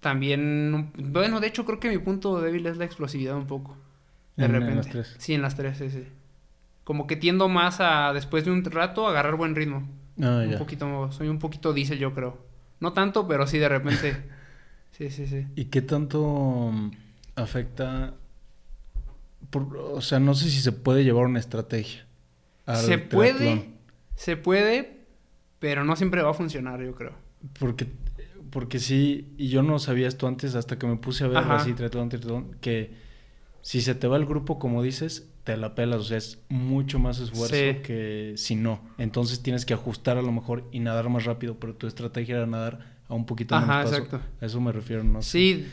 también, 0.00 0.92
bueno, 0.96 1.40
de 1.40 1.48
hecho 1.48 1.64
creo 1.64 1.80
que 1.80 1.90
mi 1.90 1.98
punto 1.98 2.40
débil 2.40 2.66
es 2.66 2.76
la 2.76 2.84
explosividad 2.84 3.36
un 3.36 3.46
poco. 3.46 3.76
De 4.36 4.48
repente. 4.48 4.70
En 4.70 4.76
las 4.76 4.88
tres. 4.88 5.14
Sí, 5.18 5.34
en 5.34 5.42
las 5.42 5.56
tres, 5.56 5.78
sí, 5.78 5.90
sí. 5.90 6.04
Como 6.84 7.06
que 7.06 7.16
tiendo 7.16 7.48
más 7.48 7.80
a, 7.80 8.12
después 8.12 8.44
de 8.44 8.50
un 8.50 8.64
rato, 8.64 9.06
agarrar 9.06 9.36
buen 9.36 9.54
ritmo. 9.54 9.88
Ah, 10.20 10.44
un 10.46 10.58
poquito, 10.58 11.10
soy 11.12 11.28
un 11.28 11.38
poquito 11.38 11.72
diésel, 11.72 11.98
yo 11.98 12.14
creo. 12.14 12.38
No 12.80 12.92
tanto, 12.92 13.26
pero 13.26 13.46
sí 13.46 13.58
de 13.58 13.68
repente. 13.68 14.16
sí, 14.92 15.10
sí, 15.10 15.26
sí. 15.26 15.46
¿Y 15.56 15.66
qué 15.66 15.82
tanto 15.82 16.70
mm, 16.72 16.90
afecta? 17.36 18.14
o 19.52 20.00
sea, 20.00 20.18
no 20.18 20.34
sé 20.34 20.50
si 20.50 20.60
se 20.60 20.72
puede 20.72 21.04
llevar 21.04 21.26
una 21.26 21.38
estrategia. 21.38 22.06
se 22.74 22.98
puede, 22.98 23.70
se 24.16 24.36
puede, 24.36 25.04
pero 25.60 25.84
no 25.84 25.94
siempre 25.96 26.22
va 26.22 26.30
a 26.30 26.34
funcionar, 26.34 26.82
yo 26.82 26.94
creo. 26.94 27.12
Porque 27.58 27.86
porque 28.54 28.78
sí, 28.78 29.34
y 29.36 29.48
yo 29.48 29.64
no 29.64 29.80
sabía 29.80 30.06
esto 30.06 30.28
antes 30.28 30.54
hasta 30.54 30.78
que 30.78 30.86
me 30.86 30.94
puse 30.94 31.24
a 31.24 31.26
ver 31.26 31.38
así, 31.38 31.72
triatlón, 31.72 32.08
triatlón, 32.08 32.54
que 32.60 32.94
si 33.64 33.80
se 33.80 33.94
te 33.94 34.06
va 34.06 34.18
el 34.18 34.26
grupo, 34.26 34.58
como 34.58 34.82
dices, 34.82 35.26
te 35.42 35.56
la 35.56 35.74
pelas, 35.74 35.98
o 35.98 36.04
sea, 36.04 36.18
es 36.18 36.38
mucho 36.50 36.98
más 36.98 37.18
esfuerzo 37.18 37.82
que 37.82 38.34
si 38.36 38.56
no. 38.56 38.82
Entonces 38.98 39.42
tienes 39.42 39.64
que 39.64 39.72
ajustar 39.72 40.18
a 40.18 40.22
lo 40.22 40.30
mejor 40.32 40.68
y 40.70 40.80
nadar 40.80 41.08
más 41.08 41.24
rápido, 41.24 41.58
pero 41.58 41.74
tu 41.74 41.86
estrategia 41.86 42.36
era 42.36 42.46
nadar 42.46 42.94
a 43.08 43.14
un 43.14 43.24
poquito 43.24 43.54
más 43.54 43.86
paso. 43.86 43.96
Exacto. 43.96 44.20
A 44.42 44.44
eso 44.44 44.60
me 44.60 44.70
refiero, 44.70 45.02
¿no? 45.02 45.22
Sí, 45.22 45.66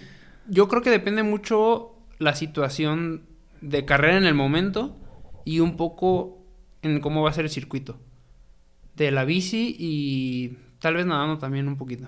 yo 0.48 0.70
creo 0.70 0.82
que 0.82 0.90
depende 0.90 1.22
mucho 1.22 1.92
la 2.18 2.34
situación 2.34 3.24
de 3.60 3.84
carrera 3.84 4.18
en 4.18 4.26
el 4.26 4.36
momento 4.36 4.96
y 5.44 5.60
un 5.60 5.76
poco 5.76 6.46
en 6.84 7.02
cómo 7.02 7.24
va 7.24 7.30
a 7.30 7.34
ser 7.34 7.44
el 7.44 7.52
circuito. 7.52 8.00
De 8.96 9.12
la 9.12 9.26
bici 9.26 9.76
y 9.78 10.58
tal 10.80 10.94
vez 10.94 11.06
nadando 11.06 11.40
también 11.40 11.68
un 11.68 11.76
poquito. 11.76 12.08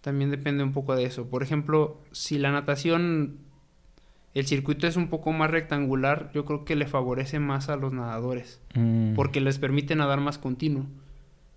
También 0.00 0.30
depende 0.30 0.64
un 0.64 0.72
poco 0.72 0.96
de 0.96 1.04
eso. 1.04 1.28
Por 1.28 1.42
ejemplo, 1.42 2.00
si 2.12 2.38
la 2.38 2.50
natación, 2.50 3.49
el 4.34 4.46
circuito 4.46 4.86
es 4.86 4.96
un 4.96 5.08
poco 5.08 5.32
más 5.32 5.50
rectangular, 5.50 6.30
yo 6.32 6.44
creo 6.44 6.64
que 6.64 6.76
le 6.76 6.86
favorece 6.86 7.40
más 7.40 7.68
a 7.68 7.76
los 7.76 7.92
nadadores. 7.92 8.60
Mm. 8.74 9.14
Porque 9.14 9.40
les 9.40 9.58
permite 9.58 9.96
nadar 9.96 10.20
más 10.20 10.38
continuo. 10.38 10.86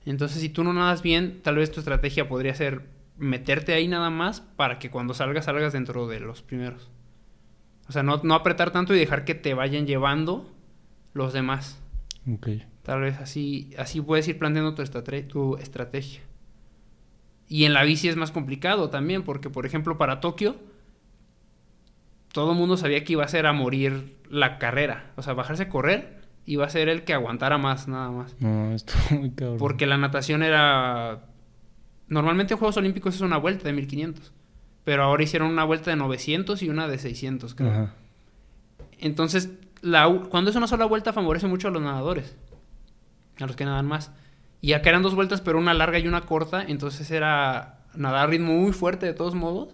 Entonces, 0.06 0.42
si 0.42 0.50
tú 0.50 0.64
no 0.64 0.74
nadas 0.74 1.02
bien, 1.02 1.42
tal 1.44 1.56
vez 1.56 1.72
tu 1.72 1.80
estrategia 1.80 2.28
podría 2.28 2.56
ser 2.56 2.88
meterte 3.18 3.74
ahí 3.74 3.88
nada 3.88 4.10
más 4.10 4.42
para 4.42 4.80
que 4.80 4.90
cuando 4.90 5.14
salgas, 5.14 5.46
salgas 5.46 5.74
dentro 5.74 6.08
de 6.08 6.20
los 6.20 6.42
primeros. 6.42 6.90
O 7.88 7.92
sea, 7.92 8.04
no, 8.04 8.20
no 8.24 8.34
apretar 8.34 8.72
tanto 8.72 8.96
y 8.96 9.00
dejar 9.00 9.24
que 9.24 9.36
te 9.36 9.54
vayan 9.54 9.86
llevando 9.86 10.52
los 11.14 11.32
demás. 11.32 11.80
Okay. 12.28 12.66
Tal 12.82 13.02
vez 13.02 13.18
así, 13.20 13.72
así 13.78 14.02
puedes 14.02 14.28
ir 14.28 14.40
planteando 14.40 14.74
tu, 14.74 14.84
tu 15.28 15.58
estrategia. 15.58 16.22
Y 17.48 17.66
en 17.66 17.74
la 17.74 17.84
bici 17.84 18.08
es 18.08 18.16
más 18.16 18.32
complicado 18.32 18.90
también, 18.90 19.24
porque 19.24 19.50
por 19.50 19.66
ejemplo 19.66 19.98
para 19.98 20.20
Tokio, 20.22 20.56
todo 22.34 22.52
el 22.52 22.58
mundo 22.58 22.76
sabía 22.76 23.06
que 23.06 23.14
iba 23.14 23.24
a 23.24 23.30
ser 23.30 23.46
a 23.46 23.54
morir 23.54 24.18
la 24.30 24.58
carrera. 24.58 25.14
O 25.16 25.22
sea, 25.22 25.34
bajarse 25.34 25.64
a 25.64 25.70
correr 25.70 26.22
iba 26.46 26.66
a 26.66 26.70
ser 26.70 26.90
el 26.90 27.06
que 27.06 27.14
aguantara 27.14 27.58
más, 27.58 27.88
nada 27.88 28.12
más. 28.12 28.36
No, 28.42 28.74
esto 28.74 28.94
muy 29.12 29.32
cabrón. 29.32 29.60
Porque 29.60 29.86
la 29.86 29.98
natación 29.98 30.44
era 30.44 31.22
Normalmente 32.08 32.54
en 32.54 32.60
Juegos 32.60 32.78
Olímpicos 32.78 33.16
es 33.16 33.22
una 33.22 33.38
vuelta 33.38 33.64
de 33.64 33.74
1500. 33.74 34.34
Pero 34.84 35.04
ahora 35.04 35.24
hicieron 35.24 35.50
una 35.50 35.64
vuelta 35.64 35.92
de 35.92 35.96
900 35.96 36.62
y 36.62 36.70
una 36.70 36.88
de 36.88 36.98
600, 36.98 37.56
creo. 37.56 37.72
Ajá. 37.72 37.94
Entonces, 39.00 39.50
la, 39.82 40.08
cuando 40.30 40.50
es 40.50 40.56
una 40.56 40.68
sola 40.68 40.86
vuelta 40.86 41.14
favorece 41.14 41.48
mucho 41.48 41.70
a 41.70 41.72
los 41.72 41.82
nadadores. 41.82 42.36
A 43.40 43.46
los 43.46 43.56
que 43.56 43.66
nadan 43.66 43.88
más. 43.88 44.12
Y 44.62 44.74
acá 44.74 44.90
eran 44.90 45.02
dos 45.02 45.16
vueltas, 45.16 45.42
pero 45.42 45.58
una 45.58 45.74
larga 45.74 46.00
y 46.00 46.08
una 46.08 46.22
corta. 46.22 46.64
Entonces 46.64 47.10
era 47.12 47.80
nadar 47.96 48.28
a 48.28 48.28
ritmo 48.28 48.54
muy 48.54 48.74
fuerte 48.74 49.06
de 49.06 49.14
todos 49.14 49.36
modos. 49.36 49.74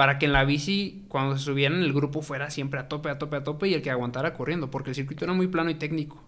Para 0.00 0.18
que 0.18 0.24
en 0.24 0.32
la 0.32 0.46
bici, 0.46 1.04
cuando 1.08 1.36
se 1.36 1.44
subieran, 1.44 1.82
el 1.82 1.92
grupo 1.92 2.22
fuera 2.22 2.48
siempre 2.48 2.80
a 2.80 2.88
tope, 2.88 3.10
a 3.10 3.18
tope, 3.18 3.36
a 3.36 3.44
tope. 3.44 3.68
Y 3.68 3.74
el 3.74 3.82
que 3.82 3.90
aguantara 3.90 4.32
corriendo. 4.32 4.70
Porque 4.70 4.88
el 4.88 4.96
circuito 4.96 5.26
era 5.26 5.34
muy 5.34 5.46
plano 5.46 5.68
y 5.68 5.74
técnico. 5.74 6.24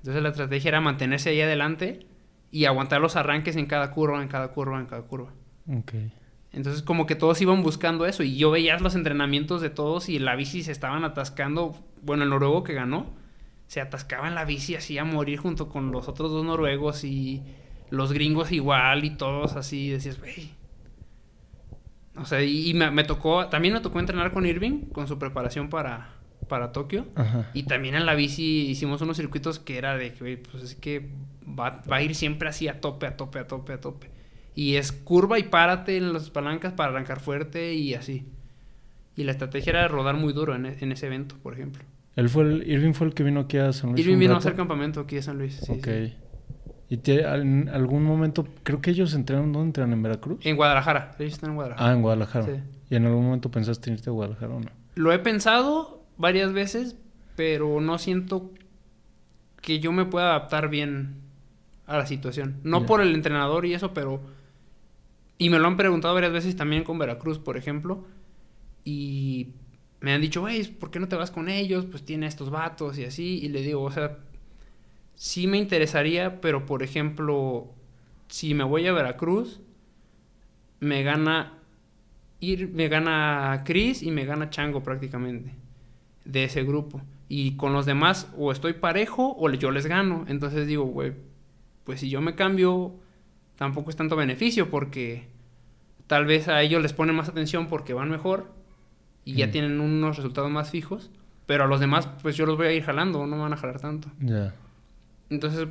Entonces 0.00 0.22
la 0.22 0.28
estrategia 0.28 0.68
era 0.68 0.82
mantenerse 0.82 1.30
ahí 1.30 1.40
adelante. 1.40 2.06
Y 2.50 2.66
aguantar 2.66 3.00
los 3.00 3.16
arranques 3.16 3.56
en 3.56 3.64
cada 3.64 3.90
curva, 3.90 4.20
en 4.20 4.28
cada 4.28 4.48
curva, 4.48 4.78
en 4.78 4.84
cada 4.84 5.00
curva. 5.00 5.32
Ok. 5.74 5.94
Entonces 6.52 6.82
como 6.82 7.06
que 7.06 7.14
todos 7.14 7.40
iban 7.40 7.62
buscando 7.62 8.04
eso 8.04 8.24
y 8.24 8.36
yo 8.36 8.50
veía 8.50 8.78
los 8.78 8.94
entrenamientos 8.94 9.62
de 9.62 9.70
todos 9.70 10.10
y 10.10 10.18
la 10.18 10.36
bici 10.36 10.62
se 10.62 10.72
estaban 10.72 11.02
atascando, 11.04 11.82
bueno, 12.02 12.24
el 12.24 12.28
noruego 12.28 12.62
que 12.62 12.74
ganó 12.74 13.06
se 13.68 13.80
atascaba 13.80 14.28
en 14.28 14.34
la 14.34 14.44
bici 14.44 14.74
así 14.74 14.98
a 14.98 15.04
morir 15.04 15.38
junto 15.38 15.70
con 15.70 15.92
los 15.92 16.08
otros 16.08 16.30
dos 16.30 16.44
noruegos 16.44 17.04
y 17.04 17.42
los 17.88 18.12
gringos 18.12 18.52
igual 18.52 19.06
y 19.06 19.16
todos 19.16 19.56
así, 19.56 19.88
decías, 19.88 20.20
güey. 20.20 20.59
O 22.16 22.24
sea, 22.24 22.42
y, 22.42 22.74
me, 22.74 22.90
me 22.90 23.04
tocó, 23.04 23.46
también 23.46 23.74
me 23.74 23.80
tocó 23.80 24.00
entrenar 24.00 24.32
con 24.32 24.44
Irving 24.46 24.86
con 24.92 25.06
su 25.06 25.18
preparación 25.18 25.68
para, 25.68 26.08
para 26.48 26.72
Tokio. 26.72 27.06
Ajá. 27.14 27.50
Y 27.54 27.62
también 27.64 27.94
en 27.94 28.04
la 28.06 28.14
bici 28.14 28.66
hicimos 28.68 29.00
unos 29.00 29.16
circuitos 29.16 29.58
que 29.58 29.78
era 29.78 29.96
de 29.96 30.12
que, 30.12 30.36
pues 30.36 30.62
es 30.64 30.74
que 30.74 31.08
va, 31.46 31.82
va 31.90 31.96
a 31.96 32.02
ir 32.02 32.14
siempre 32.14 32.48
así 32.48 32.68
a 32.68 32.80
tope, 32.80 33.06
a 33.06 33.16
tope, 33.16 33.38
a 33.38 33.46
tope, 33.46 33.72
a 33.72 33.80
tope. 33.80 34.10
Y 34.54 34.74
es 34.74 34.90
curva 34.92 35.38
y 35.38 35.44
párate 35.44 35.96
en 35.96 36.12
las 36.12 36.30
palancas 36.30 36.72
para 36.72 36.90
arrancar 36.90 37.20
fuerte 37.20 37.74
y 37.74 37.94
así. 37.94 38.26
Y 39.16 39.24
la 39.24 39.32
estrategia 39.32 39.70
era 39.70 39.88
rodar 39.88 40.16
muy 40.16 40.32
duro 40.32 40.54
en, 40.54 40.66
e- 40.66 40.76
en 40.80 40.92
ese 40.92 41.06
evento, 41.06 41.36
por 41.42 41.54
ejemplo. 41.54 41.82
Él 42.16 42.28
fue 42.28 42.42
el, 42.42 42.68
Irving 42.68 42.92
fue 42.92 43.06
el 43.06 43.14
que 43.14 43.22
vino 43.22 43.40
aquí 43.40 43.56
a 43.58 43.72
San 43.72 43.92
Luis. 43.92 44.04
Irving 44.04 44.18
vino 44.18 44.34
a 44.34 44.38
hacer 44.38 44.56
campamento 44.56 45.00
aquí 45.00 45.16
de 45.16 45.22
San 45.22 45.38
Luis. 45.38 45.60
sí, 45.64 45.72
ok. 45.72 45.84
sí. 45.86 46.14
¿Y 46.90 46.96
te, 46.96 47.22
en 47.22 47.68
algún 47.68 48.02
momento, 48.02 48.48
creo 48.64 48.80
que 48.80 48.90
ellos 48.90 49.14
entrenan, 49.14 49.52
¿dónde 49.52 49.68
entrenan? 49.68 49.92
¿En 49.92 50.02
Veracruz? 50.02 50.44
En 50.44 50.56
Guadalajara. 50.56 51.14
Ellos 51.20 51.34
están 51.34 51.50
en 51.50 51.56
Guadalajara. 51.56 51.88
Ah, 51.88 51.94
en 51.94 52.02
Guadalajara. 52.02 52.46
Sí. 52.46 52.52
¿Y 52.90 52.96
en 52.96 53.06
algún 53.06 53.24
momento 53.24 53.48
pensaste 53.48 53.90
en 53.90 53.94
irte 53.94 54.10
a 54.10 54.12
Guadalajara 54.12 54.54
o 54.54 54.60
no? 54.60 54.70
Lo 54.96 55.12
he 55.12 55.20
pensado 55.20 56.02
varias 56.16 56.52
veces, 56.52 56.96
pero 57.36 57.80
no 57.80 57.96
siento 57.98 58.50
que 59.62 59.78
yo 59.78 59.92
me 59.92 60.04
pueda 60.04 60.30
adaptar 60.30 60.68
bien 60.68 61.20
a 61.86 61.96
la 61.96 62.06
situación. 62.06 62.56
No 62.64 62.86
por 62.86 63.00
el 63.00 63.14
entrenador 63.14 63.66
y 63.66 63.74
eso, 63.74 63.94
pero... 63.94 64.20
Y 65.38 65.48
me 65.48 65.60
lo 65.60 65.68
han 65.68 65.76
preguntado 65.76 66.12
varias 66.12 66.32
veces 66.32 66.56
también 66.56 66.82
con 66.82 66.98
Veracruz, 66.98 67.38
por 67.38 67.56
ejemplo. 67.56 68.04
Y 68.84 69.50
me 70.00 70.12
han 70.12 70.20
dicho, 70.20 70.40
güey, 70.40 70.64
¿por 70.64 70.90
qué 70.90 70.98
no 70.98 71.06
te 71.06 71.14
vas 71.14 71.30
con 71.30 71.48
ellos? 71.48 71.86
Pues 71.86 72.04
tiene 72.04 72.26
estos 72.26 72.50
vatos 72.50 72.98
y 72.98 73.04
así. 73.04 73.38
Y 73.42 73.48
le 73.48 73.62
digo, 73.62 73.82
o 73.82 73.92
sea, 73.92 74.18
sí 75.22 75.46
me 75.46 75.58
interesaría, 75.58 76.40
pero 76.40 76.64
por 76.64 76.82
ejemplo, 76.82 77.68
si 78.28 78.54
me 78.54 78.64
voy 78.64 78.86
a 78.86 78.92
Veracruz, 78.94 79.60
me 80.80 81.02
gana 81.02 81.58
ir, 82.40 82.70
me 82.72 82.88
gana 82.88 83.62
Chris 83.66 84.02
y 84.02 84.10
me 84.10 84.24
gana 84.24 84.48
Chango 84.48 84.82
prácticamente 84.82 85.54
de 86.24 86.44
ese 86.44 86.64
grupo. 86.64 87.02
Y 87.28 87.56
con 87.58 87.74
los 87.74 87.84
demás 87.84 88.32
o 88.38 88.50
estoy 88.50 88.72
parejo 88.72 89.36
o 89.38 89.50
yo 89.50 89.70
les 89.70 89.84
gano. 89.84 90.24
Entonces 90.26 90.66
digo, 90.66 90.84
güey, 90.84 91.12
pues 91.84 92.00
si 92.00 92.08
yo 92.08 92.22
me 92.22 92.34
cambio, 92.34 92.94
tampoco 93.56 93.90
es 93.90 93.96
tanto 93.96 94.16
beneficio 94.16 94.70
porque 94.70 95.28
tal 96.06 96.24
vez 96.24 96.48
a 96.48 96.62
ellos 96.62 96.80
les 96.80 96.94
ponen 96.94 97.14
más 97.14 97.28
atención 97.28 97.66
porque 97.66 97.92
van 97.92 98.08
mejor 98.08 98.50
y 99.26 99.34
ya 99.34 99.48
Mm. 99.48 99.50
tienen 99.50 99.80
unos 99.82 100.16
resultados 100.16 100.50
más 100.50 100.70
fijos. 100.70 101.10
Pero 101.44 101.64
a 101.64 101.66
los 101.66 101.78
demás, 101.78 102.08
pues 102.22 102.36
yo 102.38 102.46
los 102.46 102.56
voy 102.56 102.68
a 102.68 102.72
ir 102.72 102.84
jalando, 102.84 103.18
no 103.26 103.36
me 103.36 103.42
van 103.42 103.52
a 103.52 103.56
jalar 103.58 103.80
tanto. 103.80 104.08
Ya. 104.18 104.54
Entonces, 105.30 105.68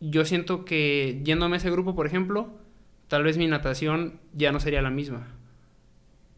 yo 0.00 0.24
siento 0.24 0.64
que 0.64 1.20
yéndome 1.24 1.56
a 1.56 1.58
ese 1.58 1.70
grupo, 1.70 1.94
por 1.94 2.06
ejemplo, 2.06 2.48
tal 3.08 3.24
vez 3.24 3.36
mi 3.36 3.46
natación 3.46 4.20
ya 4.32 4.52
no 4.52 4.60
sería 4.60 4.82
la 4.82 4.90
misma. 4.90 5.26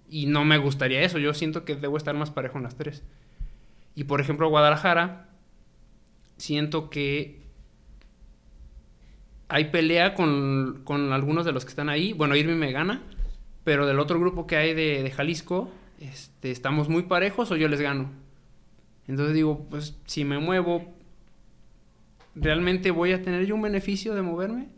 Y 0.08 0.26
no 0.26 0.44
me 0.44 0.58
gustaría 0.58 1.02
eso. 1.02 1.18
Yo 1.18 1.34
siento 1.34 1.64
que 1.64 1.76
debo 1.76 1.96
estar 1.96 2.14
más 2.14 2.30
parejo 2.30 2.58
en 2.58 2.64
las 2.64 2.76
tres. 2.76 3.04
Y 3.94 4.04
por 4.04 4.20
ejemplo, 4.20 4.48
Guadalajara, 4.48 5.28
siento 6.36 6.90
que 6.90 7.40
hay 9.48 9.66
pelea 9.66 10.14
con, 10.14 10.82
con 10.84 11.12
algunos 11.12 11.44
de 11.44 11.52
los 11.52 11.64
que 11.64 11.70
están 11.70 11.88
ahí. 11.88 12.12
Bueno, 12.12 12.36
Irving 12.36 12.56
me 12.56 12.72
gana, 12.72 13.02
pero 13.64 13.86
del 13.86 13.98
otro 13.98 14.18
grupo 14.18 14.46
que 14.46 14.56
hay 14.56 14.74
de, 14.74 15.02
de 15.02 15.10
Jalisco, 15.10 15.70
este, 16.00 16.50
estamos 16.50 16.88
muy 16.88 17.02
parejos 17.02 17.50
o 17.50 17.56
yo 17.56 17.68
les 17.68 17.80
gano. 17.80 18.10
Entonces 19.06 19.34
digo, 19.34 19.66
pues 19.68 19.98
si 20.06 20.24
me 20.24 20.38
muevo, 20.38 20.94
¿realmente 22.34 22.90
voy 22.90 23.12
a 23.12 23.22
tener 23.22 23.46
yo 23.46 23.54
un 23.54 23.62
beneficio 23.62 24.14
de 24.14 24.22
moverme? 24.22 24.68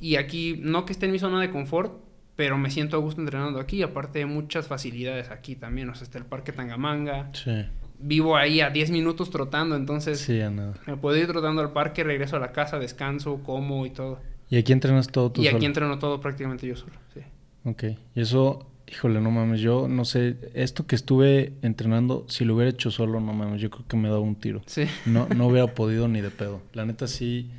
Y 0.00 0.16
aquí, 0.16 0.58
no 0.62 0.84
que 0.86 0.92
esté 0.92 1.06
en 1.06 1.12
mi 1.12 1.18
zona 1.18 1.40
de 1.40 1.50
confort, 1.50 1.92
pero 2.36 2.56
me 2.56 2.70
siento 2.70 2.96
a 2.96 3.00
gusto 3.00 3.20
entrenando 3.20 3.60
aquí. 3.60 3.82
Aparte 3.82 4.20
de 4.20 4.26
muchas 4.26 4.66
facilidades 4.66 5.30
aquí 5.30 5.56
también. 5.56 5.90
O 5.90 5.94
sea, 5.94 6.04
está 6.04 6.18
el 6.18 6.24
Parque 6.24 6.52
Tangamanga. 6.52 7.30
Sí. 7.34 7.66
Vivo 7.98 8.36
ahí 8.36 8.62
a 8.62 8.70
10 8.70 8.92
minutos 8.92 9.28
trotando, 9.28 9.76
entonces 9.76 10.18
Sí, 10.20 10.38
nada. 10.38 10.72
me 10.86 10.96
puedo 10.96 11.18
ir 11.18 11.26
trotando 11.26 11.60
al 11.60 11.72
parque, 11.72 12.02
regreso 12.02 12.36
a 12.36 12.38
la 12.38 12.50
casa, 12.52 12.78
descanso, 12.78 13.42
como 13.44 13.84
y 13.84 13.90
todo. 13.90 14.20
¿Y 14.48 14.56
aquí 14.56 14.72
entrenas 14.72 15.08
todo 15.08 15.30
tú 15.30 15.42
y 15.42 15.48
aquí 15.48 15.66
entreno 15.66 15.98
todo 15.98 16.18
prácticamente 16.18 16.66
yo 16.66 16.76
solo. 16.76 16.94
Sí. 17.12 17.20
Ok. 17.64 17.84
Y 18.14 18.20
eso, 18.22 18.69
híjole, 18.90 19.20
no 19.20 19.30
mames, 19.30 19.60
yo 19.60 19.86
no 19.88 20.04
sé, 20.04 20.36
esto 20.54 20.86
que 20.86 20.96
estuve 20.96 21.52
entrenando, 21.62 22.24
si 22.28 22.44
lo 22.44 22.54
hubiera 22.56 22.70
hecho 22.70 22.90
solo, 22.90 23.20
no 23.20 23.32
mames, 23.32 23.60
yo 23.60 23.70
creo 23.70 23.86
que 23.86 23.96
me 23.96 24.08
daba 24.08 24.20
un 24.20 24.34
tiro. 24.34 24.62
Sí. 24.66 24.84
No, 25.06 25.28
no 25.28 25.46
hubiera 25.46 25.66
podido 25.74 26.08
ni 26.08 26.20
de 26.20 26.30
pedo. 26.30 26.60
La 26.72 26.84
neta 26.84 27.06
sí, 27.06 27.50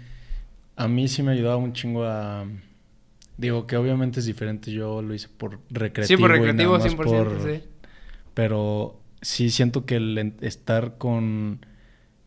a 0.75 0.87
mí 0.87 1.07
sí 1.07 1.23
me 1.23 1.31
ayudaba 1.31 1.57
un 1.57 1.73
chingo 1.73 2.03
a... 2.05 2.45
Digo 3.37 3.65
que 3.65 3.77
obviamente 3.77 4.19
es 4.19 4.25
diferente, 4.25 4.71
yo 4.71 5.01
lo 5.01 5.13
hice 5.15 5.27
por 5.29 5.59
recreativo. 5.69 6.17
Sí, 6.17 6.21
por 6.21 6.31
y 6.31 6.33
recreativo, 6.33 6.77
nada 6.77 6.83
más 6.89 6.93
100%. 6.95 6.95
por- 6.97 7.41
Sí. 7.51 7.63
Pero 8.33 8.99
sí 9.21 9.49
siento 9.49 9.85
que 9.85 9.95
el 9.95 10.33
estar 10.41 10.97
con, 10.97 11.65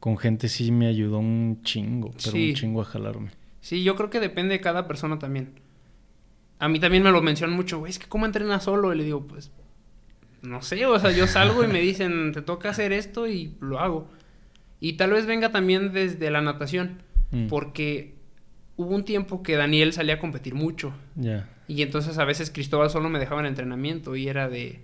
con 0.00 0.16
gente 0.18 0.48
sí 0.48 0.72
me 0.72 0.86
ayudó 0.86 1.18
un 1.18 1.60
chingo, 1.62 2.10
pero 2.10 2.32
Sí. 2.32 2.48
un 2.50 2.54
chingo 2.54 2.80
a 2.80 2.84
jalarme. 2.84 3.30
Sí, 3.60 3.82
yo 3.84 3.94
creo 3.96 4.10
que 4.10 4.20
depende 4.20 4.54
de 4.54 4.60
cada 4.60 4.86
persona 4.88 5.18
también. 5.18 5.50
A 6.58 6.68
mí 6.68 6.78
también 6.78 7.02
me 7.02 7.10
lo 7.10 7.20
mencionan 7.20 7.56
mucho, 7.56 7.78
güey, 7.78 7.90
es 7.90 7.98
que 7.98 8.06
¿cómo 8.06 8.26
entrenas 8.26 8.64
solo? 8.64 8.92
Y 8.92 8.98
le 8.98 9.04
digo, 9.04 9.26
pues, 9.26 9.50
no 10.42 10.62
sé, 10.62 10.86
o 10.86 10.98
sea, 10.98 11.10
yo 11.10 11.26
salgo 11.26 11.64
y 11.64 11.66
me 11.66 11.80
dicen, 11.80 12.32
te 12.32 12.42
toca 12.42 12.70
hacer 12.70 12.92
esto 12.92 13.26
y 13.26 13.56
lo 13.60 13.80
hago. 13.80 14.08
Y 14.80 14.94
tal 14.94 15.12
vez 15.12 15.26
venga 15.26 15.50
también 15.50 15.92
desde 15.92 16.30
la 16.30 16.42
natación, 16.42 16.98
Mm, 17.34 17.48
porque 17.48 18.14
hubo 18.76 18.94
un 18.94 19.04
tiempo 19.04 19.42
que 19.42 19.56
Daniel 19.56 19.92
salía 19.92 20.14
a 20.14 20.18
competir 20.18 20.54
mucho. 20.54 20.94
Ya. 21.16 21.50
Y 21.66 21.82
entonces 21.82 22.18
a 22.18 22.24
veces 22.24 22.50
Cristóbal 22.50 22.90
solo 22.90 23.08
me 23.08 23.18
dejaba 23.18 23.40
en 23.40 23.46
entrenamiento 23.46 24.14
y 24.16 24.28
era 24.28 24.48
de, 24.48 24.80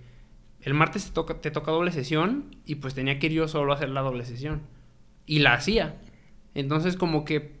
el 0.61 0.73
martes 0.73 1.05
te 1.05 1.11
toca, 1.11 1.35
te 1.35 1.51
toca 1.51 1.71
doble 1.71 1.91
sesión 1.91 2.55
y 2.65 2.75
pues 2.75 2.93
tenía 2.93 3.19
que 3.19 3.27
ir 3.27 3.33
yo 3.33 3.47
solo 3.47 3.71
a 3.71 3.75
hacer 3.75 3.89
la 3.89 4.01
doble 4.01 4.25
sesión. 4.25 4.61
Y 5.25 5.39
la 5.39 5.53
hacía. 5.53 5.95
Entonces 6.55 6.97
como 6.97 7.23
que 7.23 7.53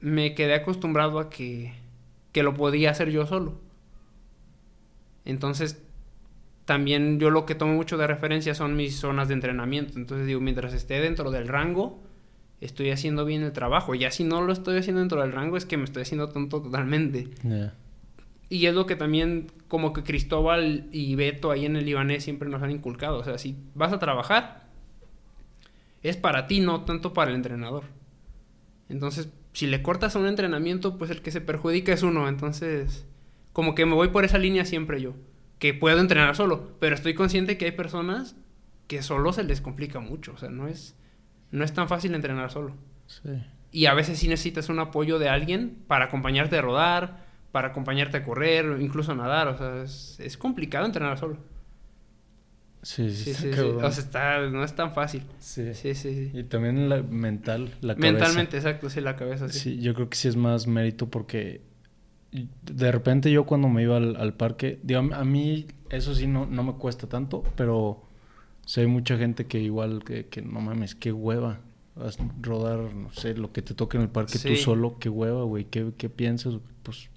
me 0.00 0.34
quedé 0.34 0.54
acostumbrado 0.54 1.18
a 1.18 1.30
que, 1.30 1.72
que 2.32 2.42
lo 2.42 2.54
podía 2.54 2.90
hacer 2.90 3.10
yo 3.10 3.26
solo. 3.26 3.60
Entonces 5.24 5.82
también 6.64 7.18
yo 7.18 7.30
lo 7.30 7.46
que 7.46 7.54
tomo 7.54 7.72
mucho 7.74 7.96
de 7.96 8.06
referencia 8.06 8.54
son 8.54 8.76
mis 8.76 8.96
zonas 8.96 9.28
de 9.28 9.34
entrenamiento. 9.34 9.94
Entonces 9.96 10.26
digo, 10.26 10.40
mientras 10.40 10.74
esté 10.74 11.00
dentro 11.00 11.30
del 11.30 11.48
rango, 11.48 11.98
estoy 12.60 12.90
haciendo 12.90 13.24
bien 13.24 13.42
el 13.42 13.52
trabajo. 13.52 13.94
Ya 13.94 14.10
si 14.10 14.24
no 14.24 14.42
lo 14.42 14.52
estoy 14.52 14.78
haciendo 14.78 15.00
dentro 15.00 15.22
del 15.22 15.32
rango 15.32 15.56
es 15.56 15.64
que 15.64 15.76
me 15.76 15.84
estoy 15.84 16.02
haciendo 16.02 16.28
tonto 16.28 16.60
totalmente. 16.60 17.28
Y 18.50 18.66
es 18.66 18.74
lo 18.74 18.86
que 18.86 18.96
también 18.96 19.46
como 19.68 19.92
que 19.92 20.02
Cristóbal 20.02 20.88
y 20.92 21.14
Beto 21.14 21.50
ahí 21.50 21.66
en 21.66 21.76
el 21.76 21.86
Libanés 21.86 22.24
siempre 22.24 22.48
nos 22.48 22.62
han 22.62 22.70
inculcado. 22.70 23.18
O 23.18 23.24
sea, 23.24 23.38
si 23.38 23.56
vas 23.74 23.92
a 23.92 23.98
trabajar, 23.98 24.68
es 26.02 26.16
para 26.16 26.46
ti, 26.46 26.60
no 26.60 26.84
tanto 26.84 27.12
para 27.12 27.30
el 27.30 27.36
entrenador. 27.36 27.84
Entonces, 28.88 29.28
si 29.52 29.66
le 29.66 29.82
cortas 29.82 30.14
a 30.14 30.18
un 30.18 30.26
entrenamiento, 30.26 30.98
pues 30.98 31.10
el 31.10 31.22
que 31.22 31.30
se 31.30 31.40
perjudica 31.40 31.92
es 31.92 32.02
uno. 32.02 32.28
Entonces, 32.28 33.06
como 33.52 33.74
que 33.74 33.86
me 33.86 33.94
voy 33.94 34.08
por 34.08 34.24
esa 34.24 34.38
línea 34.38 34.64
siempre 34.64 35.00
yo. 35.00 35.14
Que 35.58 35.74
puedo 35.74 36.00
entrenar 36.00 36.36
solo, 36.36 36.76
pero 36.78 36.94
estoy 36.94 37.14
consciente 37.14 37.58
que 37.58 37.64
hay 37.64 37.72
personas 37.72 38.36
que 38.86 39.02
solo 39.02 39.32
se 39.32 39.42
les 39.42 39.60
complica 39.60 40.00
mucho. 40.00 40.32
O 40.32 40.38
sea, 40.38 40.48
no 40.48 40.68
es, 40.68 40.96
no 41.50 41.64
es 41.64 41.72
tan 41.72 41.88
fácil 41.88 42.14
entrenar 42.14 42.50
solo. 42.50 42.74
Sí. 43.06 43.30
Y 43.72 43.86
a 43.86 43.94
veces 43.94 44.18
sí 44.18 44.28
necesitas 44.28 44.68
un 44.68 44.78
apoyo 44.78 45.18
de 45.18 45.28
alguien 45.28 45.78
para 45.88 46.06
acompañarte 46.06 46.56
a 46.56 46.62
rodar, 46.62 47.26
para 47.52 47.68
acompañarte 47.68 48.18
a 48.18 48.24
correr, 48.24 48.80
incluso 48.80 49.12
a 49.12 49.16
nadar. 49.16 49.48
O 49.48 49.58
sea, 49.58 49.82
es, 49.82 50.20
es 50.20 50.38
complicado 50.38 50.86
entrenar 50.86 51.18
solo. 51.18 51.38
Sí, 52.82 53.10
sí, 53.10 53.34
Sí, 53.34 53.48
está. 53.48 53.86
O 53.86 53.92
sea, 53.92 54.04
está, 54.04 54.38
no 54.48 54.64
es 54.64 54.74
tan 54.74 54.94
fácil. 54.94 55.22
Sí. 55.40 55.74
Sí, 55.74 55.94
sí, 55.94 56.14
sí. 56.14 56.30
Y 56.32 56.44
también 56.44 56.88
la 56.88 57.02
mental, 57.02 57.74
la 57.80 57.94
cabeza. 57.94 58.12
Mentalmente, 58.12 58.56
exacto, 58.56 58.88
sí, 58.88 59.00
la 59.00 59.16
cabeza, 59.16 59.48
sí. 59.48 59.58
Sí, 59.58 59.80
yo 59.80 59.94
creo 59.94 60.08
que 60.08 60.16
sí 60.16 60.28
es 60.28 60.36
más 60.36 60.66
mérito 60.66 61.08
porque 61.08 61.62
de 62.30 62.92
repente 62.92 63.30
yo 63.30 63.46
cuando 63.46 63.68
me 63.68 63.82
iba 63.82 63.96
al, 63.96 64.34
parque, 64.34 64.78
digo, 64.82 65.00
a 65.00 65.24
mí 65.24 65.66
eso 65.90 66.14
sí 66.14 66.26
no, 66.26 66.46
no 66.46 66.62
me 66.62 66.74
cuesta 66.74 67.08
tanto, 67.08 67.42
pero 67.56 68.04
sé 68.66 68.82
hay 68.82 68.86
mucha 68.86 69.16
gente 69.16 69.46
que 69.46 69.58
igual 69.60 70.04
que, 70.04 70.26
que 70.26 70.42
no 70.42 70.60
mames, 70.60 70.94
qué 70.94 71.10
hueva. 71.10 71.60
rodar, 72.42 72.94
no 72.94 73.10
sé, 73.10 73.34
lo 73.34 73.50
que 73.52 73.62
te 73.62 73.74
toque 73.74 73.96
en 73.96 74.04
el 74.04 74.10
parque 74.10 74.38
tú 74.38 74.54
solo, 74.56 74.98
qué 74.98 75.08
hueva, 75.08 75.42
güey, 75.44 75.64
¿Qué, 75.64 75.92
¿qué, 75.96 76.10
piensas? 76.10 76.54
Pues... 76.82 77.08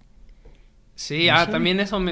Sí, 0.96 1.30
ah, 1.30 1.50
también 1.50 1.80
eso 1.80 2.00
me, 2.00 2.12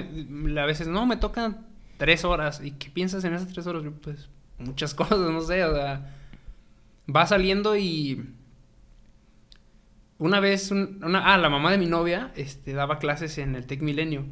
a 0.59 0.65
veces, 0.65 0.87
no, 0.87 1.05
me 1.05 1.15
tocan 1.15 1.68
tres 1.99 2.25
horas. 2.25 2.61
¿Y 2.63 2.71
qué 2.71 2.89
piensas 2.89 3.23
en 3.25 3.35
esas 3.35 3.49
tres 3.49 3.67
horas? 3.67 3.83
Pues 4.01 4.29
muchas 4.57 4.93
cosas, 4.95 5.19
no 5.19 5.41
sé, 5.41 5.63
o 5.63 5.75
sea, 5.75 6.15
va 7.13 7.27
saliendo 7.27 7.77
y 7.77 8.25
una 10.17 10.39
vez, 10.39 10.71
una, 10.71 11.33
ah, 11.33 11.37
la 11.37 11.49
mamá 11.49 11.71
de 11.71 11.77
mi 11.77 11.85
novia 11.85 12.31
este, 12.35 12.73
daba 12.73 12.99
clases 12.99 13.37
en 13.37 13.55
el 13.55 13.65
Tec 13.65 13.81
Milenio 13.81 14.25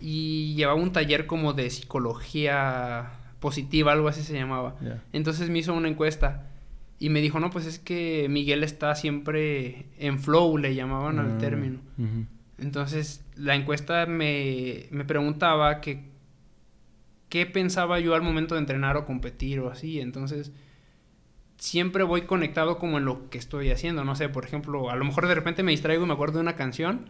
y 0.00 0.54
llevaba 0.54 0.78
un 0.78 0.92
taller 0.92 1.26
como 1.26 1.54
de 1.54 1.70
psicología 1.70 3.12
positiva, 3.38 3.92
algo 3.92 4.08
así 4.08 4.22
se 4.22 4.34
llamaba. 4.34 4.76
Entonces 5.12 5.48
me 5.48 5.60
hizo 5.60 5.72
una 5.72 5.88
encuesta 5.88 6.50
y 6.98 7.08
me 7.08 7.22
dijo, 7.22 7.40
no, 7.40 7.48
pues 7.48 7.64
es 7.64 7.78
que 7.78 8.26
Miguel 8.28 8.62
está 8.62 8.94
siempre 8.94 9.86
en 9.98 10.18
flow, 10.18 10.58
le 10.58 10.74
llamaban 10.74 11.18
al 11.18 11.32
ah, 11.32 11.38
término. 11.38 11.78
Entonces 12.58 13.24
la 13.34 13.54
encuesta 13.54 14.04
me, 14.04 14.88
me 14.90 15.06
preguntaba 15.06 15.80
que 15.80 16.09
qué 17.30 17.46
pensaba 17.46 17.98
yo 18.00 18.14
al 18.14 18.22
momento 18.22 18.54
de 18.54 18.60
entrenar 18.60 18.98
o 18.98 19.06
competir 19.06 19.60
o 19.60 19.70
así. 19.70 20.00
Entonces 20.00 20.52
siempre 21.56 22.02
voy 22.02 22.22
conectado 22.22 22.78
como 22.78 22.98
en 22.98 23.06
lo 23.06 23.30
que 23.30 23.38
estoy 23.38 23.70
haciendo. 23.70 24.04
No 24.04 24.16
sé, 24.16 24.28
por 24.28 24.44
ejemplo, 24.44 24.90
a 24.90 24.96
lo 24.96 25.04
mejor 25.04 25.28
de 25.28 25.34
repente 25.34 25.62
me 25.62 25.70
distraigo 25.70 26.04
y 26.04 26.06
me 26.06 26.12
acuerdo 26.12 26.34
de 26.34 26.42
una 26.42 26.56
canción, 26.56 27.08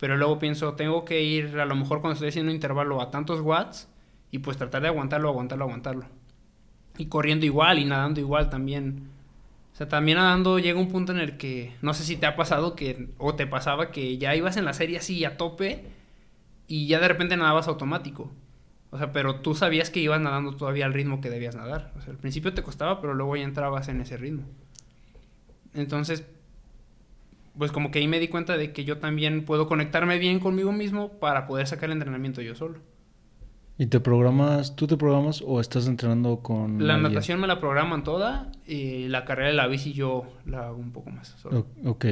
pero 0.00 0.16
luego 0.16 0.38
pienso, 0.38 0.74
tengo 0.74 1.04
que 1.04 1.22
ir 1.22 1.60
a 1.60 1.66
lo 1.66 1.76
mejor 1.76 2.00
cuando 2.00 2.14
estoy 2.14 2.30
haciendo 2.30 2.50
un 2.50 2.56
intervalo 2.56 3.00
a 3.00 3.10
tantos 3.10 3.40
watts 3.40 3.88
y 4.30 4.38
pues 4.38 4.56
tratar 4.56 4.82
de 4.82 4.88
aguantarlo, 4.88 5.28
aguantarlo, 5.28 5.64
aguantarlo. 5.64 6.06
Y 6.96 7.06
corriendo 7.06 7.46
igual 7.46 7.78
y 7.78 7.84
nadando 7.84 8.20
igual 8.20 8.50
también. 8.50 9.08
O 9.72 9.76
sea, 9.76 9.88
también 9.88 10.18
nadando 10.18 10.58
llega 10.58 10.80
un 10.80 10.88
punto 10.88 11.12
en 11.12 11.18
el 11.18 11.36
que, 11.36 11.76
no 11.82 11.94
sé 11.94 12.04
si 12.04 12.16
te 12.16 12.26
ha 12.26 12.36
pasado 12.36 12.74
que, 12.74 13.10
o 13.18 13.34
te 13.34 13.46
pasaba 13.46 13.90
que 13.90 14.18
ya 14.18 14.34
ibas 14.34 14.56
en 14.56 14.64
la 14.64 14.72
serie 14.72 14.98
así 14.98 15.24
a 15.24 15.36
tope 15.36 15.84
y 16.66 16.86
ya 16.86 17.00
de 17.00 17.08
repente 17.08 17.36
nadabas 17.36 17.68
automático. 17.68 18.32
O 18.90 18.98
sea, 18.98 19.12
pero 19.12 19.40
tú 19.40 19.54
sabías 19.54 19.90
que 19.90 20.00
ibas 20.00 20.20
nadando 20.20 20.56
todavía 20.56 20.86
al 20.86 20.94
ritmo 20.94 21.20
que 21.20 21.30
debías 21.30 21.56
nadar. 21.56 21.92
O 21.98 22.00
sea, 22.00 22.12
al 22.12 22.18
principio 22.18 22.54
te 22.54 22.62
costaba, 22.62 23.00
pero 23.00 23.14
luego 23.14 23.36
ya 23.36 23.44
entrabas 23.44 23.88
en 23.88 24.00
ese 24.00 24.16
ritmo. 24.16 24.44
Entonces, 25.74 26.26
pues 27.58 27.72
como 27.72 27.90
que 27.90 27.98
ahí 27.98 28.08
me 28.08 28.20
di 28.20 28.28
cuenta 28.28 28.56
de 28.56 28.72
que 28.72 28.84
yo 28.84 28.98
también 28.98 29.44
puedo 29.44 29.66
conectarme 29.66 30.18
bien 30.18 30.40
conmigo 30.40 30.72
mismo 30.72 31.18
para 31.18 31.46
poder 31.46 31.66
sacar 31.66 31.90
el 31.90 31.94
entrenamiento 31.94 32.40
yo 32.40 32.54
solo. 32.54 32.78
¿Y 33.80 33.86
te 33.86 34.00
programas, 34.00 34.74
tú 34.74 34.88
te 34.88 34.96
programas 34.96 35.42
o 35.46 35.60
estás 35.60 35.86
entrenando 35.86 36.40
con... 36.40 36.84
La 36.84 36.96
natación 36.96 37.40
me 37.40 37.46
la 37.46 37.60
programan 37.60 38.02
toda 38.02 38.50
y 38.66 39.06
la 39.06 39.24
carrera 39.24 39.50
de 39.50 39.54
la 39.54 39.68
bici 39.68 39.92
yo 39.92 40.24
la 40.46 40.66
hago 40.66 40.78
un 40.78 40.90
poco 40.90 41.10
más 41.10 41.28
solo. 41.40 41.66
Ok. 41.84 42.06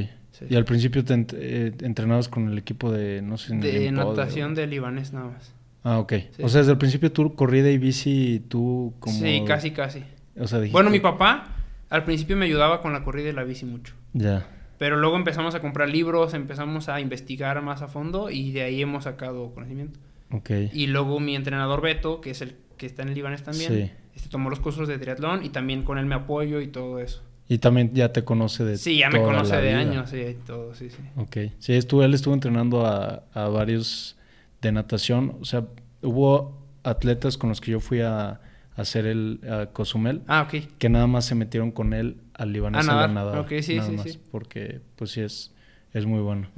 Y 0.48 0.54
al 0.54 0.64
principio 0.64 1.04
te 1.04 1.26
eh, 1.32 1.72
entrenabas 1.80 2.28
con 2.28 2.48
el 2.48 2.58
equipo 2.58 2.92
de, 2.92 3.20
no 3.20 3.36
sé... 3.36 3.56
De 3.56 3.90
natación 3.90 4.54
de 4.54 4.68
libanés 4.68 5.12
nada 5.12 5.30
más. 5.30 5.55
Ah, 5.88 6.00
ok. 6.00 6.14
O 6.42 6.48
sea, 6.48 6.62
desde 6.62 6.72
el 6.72 6.78
principio 6.78 7.12
tú 7.12 7.36
corrida 7.36 7.70
y 7.70 7.78
bici, 7.78 8.42
tú 8.48 8.92
como... 8.98 9.16
Sí, 9.16 9.44
casi, 9.46 9.70
casi. 9.70 10.02
O 10.36 10.48
sea, 10.48 10.60
Bueno, 10.72 10.90
mi 10.90 10.98
papá 10.98 11.46
al 11.90 12.02
principio 12.02 12.36
me 12.36 12.44
ayudaba 12.46 12.82
con 12.82 12.92
la 12.92 13.04
corrida 13.04 13.28
y 13.28 13.32
la 13.32 13.44
bici 13.44 13.66
mucho. 13.66 13.94
Ya. 14.12 14.48
Pero 14.78 14.96
luego 14.96 15.14
empezamos 15.14 15.54
a 15.54 15.60
comprar 15.60 15.88
libros, 15.88 16.34
empezamos 16.34 16.88
a 16.88 17.00
investigar 17.00 17.62
más 17.62 17.82
a 17.82 17.86
fondo 17.86 18.30
y 18.30 18.50
de 18.50 18.62
ahí 18.62 18.82
hemos 18.82 19.04
sacado 19.04 19.54
conocimiento. 19.54 20.00
Ok. 20.32 20.50
Y 20.72 20.88
luego 20.88 21.20
mi 21.20 21.36
entrenador 21.36 21.80
Beto, 21.80 22.20
que 22.20 22.30
es 22.30 22.42
el 22.42 22.56
que 22.76 22.86
está 22.86 23.02
en 23.02 23.10
el 23.10 23.14
Libanés 23.14 23.44
también, 23.44 23.72
sí. 23.72 23.90
este, 24.16 24.28
tomó 24.28 24.50
los 24.50 24.58
cursos 24.58 24.88
de 24.88 24.98
triatlón 24.98 25.44
y 25.44 25.50
también 25.50 25.84
con 25.84 25.98
él 25.98 26.06
me 26.06 26.16
apoyo 26.16 26.60
y 26.60 26.66
todo 26.66 26.98
eso. 26.98 27.22
Y 27.48 27.58
también 27.58 27.92
ya 27.94 28.12
te 28.12 28.24
conoce 28.24 28.64
de 28.64 28.76
Sí, 28.76 28.98
ya 28.98 29.08
me 29.08 29.22
conoce 29.22 29.54
de 29.54 29.72
años, 29.72 30.10
sí, 30.10 30.36
todo, 30.44 30.74
sí, 30.74 30.90
sí. 30.90 30.98
Ok. 31.14 31.52
Sí, 31.60 31.74
estuvo, 31.74 32.02
él 32.02 32.12
estuvo 32.12 32.34
entrenando 32.34 32.84
a, 32.84 33.22
a 33.32 33.46
varios 33.46 34.15
de 34.62 34.72
natación, 34.72 35.36
o 35.40 35.44
sea, 35.44 35.66
hubo 36.02 36.62
atletas 36.82 37.36
con 37.36 37.50
los 37.50 37.60
que 37.60 37.72
yo 37.72 37.80
fui 37.80 38.00
a, 38.00 38.40
hacer 38.76 39.06
el 39.06 39.40
a 39.50 39.66
Cozumel. 39.66 40.22
Ah, 40.26 40.42
ok. 40.42 40.68
Que 40.78 40.88
nada 40.88 41.06
más 41.06 41.24
se 41.24 41.34
metieron 41.34 41.70
con 41.70 41.92
él 41.92 42.18
al 42.34 42.52
libanés 42.52 42.86
a, 42.86 43.04
a 43.04 43.08
la 43.08 43.40
Ok, 43.40 43.52
sí, 43.62 43.76
nada 43.76 43.88
sí, 43.88 43.96
más, 43.96 44.16
Porque, 44.30 44.80
pues 44.96 45.12
sí, 45.12 45.22
es, 45.22 45.52
es 45.92 46.06
muy 46.06 46.20
bueno. 46.20 46.48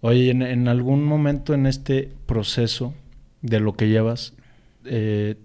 Oye, 0.00 0.30
en, 0.30 0.68
algún 0.68 1.04
momento 1.04 1.54
en 1.54 1.66
este 1.66 2.12
proceso 2.26 2.94
de 3.42 3.60
lo 3.60 3.74
que 3.74 3.88
llevas, 3.88 4.34
eh, 4.84 5.36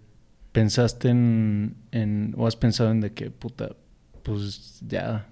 ¿pensaste 0.52 1.10
en, 1.10 1.76
en, 1.92 2.34
o 2.36 2.48
has 2.48 2.56
pensado 2.56 2.92
en 2.92 3.00
de 3.00 3.14
que, 3.14 3.30
puta, 3.30 3.76
pues 4.24 4.82
ya, 4.86 5.28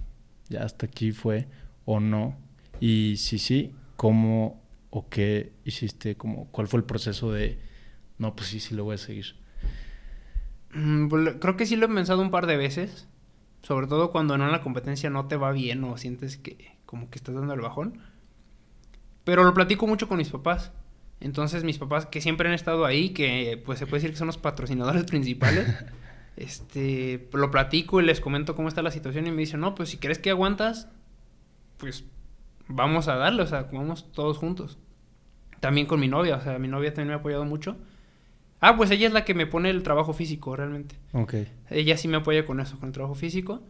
ya 0.49 0.63
hasta 0.63 0.86
aquí 0.86 1.12
fue 1.12 1.47
o 1.86 1.99
no? 1.99 2.38
Y 2.80 3.15
si 3.17 3.39
sí, 3.39 3.73
¿cómo 3.95 4.62
o 4.89 5.10
qué 5.10 5.54
hiciste? 5.65 6.15
Como, 6.15 6.47
¿Cuál 6.52 6.67
fue 6.67 6.80
el 6.80 6.86
proceso 6.86 7.32
de, 7.32 7.60
no, 8.17 8.36
pues 8.36 8.50
sí, 8.50 8.60
sí 8.60 8.76
lo 8.76 8.84
voy 8.84 8.95
a 8.95 8.97
seguir? 8.97 9.36
Mm, 10.73 11.08
pues, 11.08 11.36
creo 11.39 11.58
que 11.58 11.65
sí 11.65 11.76
lo 11.76 11.86
he 11.86 11.89
pensado 11.89 12.21
un 12.21 12.32
par 12.32 12.47
de 12.47 12.58
veces, 12.58 13.08
sobre 13.62 13.88
todo 13.88 14.12
cuando 14.12 14.36
en 14.36 14.52
la 14.52 14.62
competencia 14.62 15.10
no 15.10 15.28
te 15.28 15.36
va 15.36 15.52
bien 15.52 15.84
o 15.84 15.97
sientes 15.97 16.38
que 16.38 16.78
como 16.86 17.10
que 17.10 17.17
estás 17.17 17.36
dando 17.36 17.54
el 17.54 17.62
bajón. 17.62 18.02
Pero 19.23 19.43
lo 19.43 19.54
platico 19.54 19.88
mucho 19.88 20.08
con 20.08 20.17
mis 20.17 20.30
papás. 20.30 20.71
Entonces 21.19 21.63
mis 21.63 21.78
papás 21.78 22.06
que 22.06 22.21
siempre 22.21 22.47
han 22.47 22.54
estado 22.54 22.86
ahí, 22.86 23.10
que 23.10 23.62
pues 23.65 23.80
se 23.80 23.88
puede 23.88 24.02
decir 24.02 24.12
que 24.12 24.17
son 24.17 24.28
los 24.28 24.38
patrocinadores 24.38 25.04
principales, 25.06 25.67
este, 26.38 27.28
lo 27.34 27.52
platico 27.52 28.00
y 28.00 28.06
les 28.06 28.21
comento 28.21 28.56
cómo 28.56 28.67
está 28.67 28.82
la 28.82 28.91
situación 28.91 29.28
y 29.28 29.32
me 29.32 29.38
dicen, 29.38 29.60
no, 29.60 29.76
pues 29.76 29.89
si 29.89 29.97
crees 29.97 30.19
que 30.19 30.30
aguantas, 30.30 30.88
pues 31.78 32.06
vamos 32.67 33.08
a 33.08 33.15
darle, 33.15 33.43
o 33.43 33.47
sea, 33.47 33.69
vamos 33.71 34.12
todos 34.12 34.38
juntos. 34.38 34.77
También 35.60 35.88
con 35.88 35.99
mi 35.99 36.08
novia, 36.08 36.38
o 36.38 36.41
sea, 36.41 36.60
mi 36.60 36.67
novia 36.67 36.93
también 36.93 37.10
me 37.10 37.13
ha 37.15 37.17
apoyado 37.17 37.45
mucho. 37.45 37.77
Ah, 38.60 38.75
pues 38.75 38.89
ella 38.91 39.08
es 39.08 39.13
la 39.13 39.25
que 39.25 39.34
me 39.34 39.45
pone 39.45 39.69
el 39.69 39.84
trabajo 39.84 40.13
físico, 40.13 40.56
realmente. 40.56 40.95
Ok. 41.13 41.36
Ella 41.69 41.97
sí 41.97 42.08
me 42.08 42.17
apoya 42.17 42.45
con 42.45 42.60
eso, 42.60 42.80
con 42.80 42.89
el 42.89 42.93
trabajo 42.93 43.15
físico. 43.15 43.62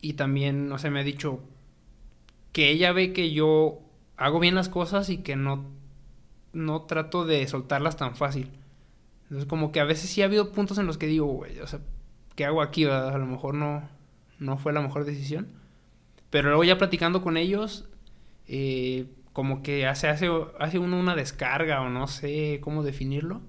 Y 0.00 0.14
también, 0.14 0.68
no 0.68 0.78
sé, 0.78 0.90
me 0.90 1.00
ha 1.00 1.04
dicho 1.04 1.40
que 2.52 2.70
ella 2.70 2.92
ve 2.92 3.12
que 3.12 3.32
yo 3.32 3.80
hago 4.16 4.40
bien 4.40 4.54
las 4.54 4.68
cosas 4.68 5.08
y 5.10 5.18
que 5.18 5.36
no, 5.36 5.64
no 6.52 6.82
trato 6.82 7.24
de 7.24 7.46
soltarlas 7.46 7.96
tan 7.96 8.16
fácil. 8.16 8.50
Entonces, 9.24 9.48
como 9.48 9.72
que 9.72 9.80
a 9.80 9.84
veces 9.84 10.10
sí 10.10 10.22
ha 10.22 10.26
habido 10.26 10.52
puntos 10.52 10.78
en 10.78 10.86
los 10.86 10.98
que 10.98 11.06
digo, 11.06 11.26
güey, 11.26 11.58
o 11.60 11.66
sea, 11.66 11.80
¿qué 12.36 12.44
hago 12.44 12.62
aquí? 12.62 12.84
A 12.84 13.16
lo 13.16 13.26
mejor 13.26 13.54
no, 13.54 13.88
no 14.38 14.58
fue 14.58 14.72
la 14.72 14.80
mejor 14.80 15.04
decisión. 15.04 15.48
Pero 16.30 16.48
luego 16.48 16.64
ya 16.64 16.78
platicando 16.78 17.22
con 17.22 17.36
ellos, 17.36 17.88
eh, 18.46 19.06
como 19.32 19.62
que 19.62 19.86
hace, 19.86 20.08
hace, 20.08 20.30
hace 20.58 20.78
uno 20.78 20.98
una 20.98 21.14
descarga 21.16 21.80
o 21.80 21.88
no 21.88 22.06
sé 22.06 22.60
cómo 22.62 22.82
definirlo. 22.82 23.42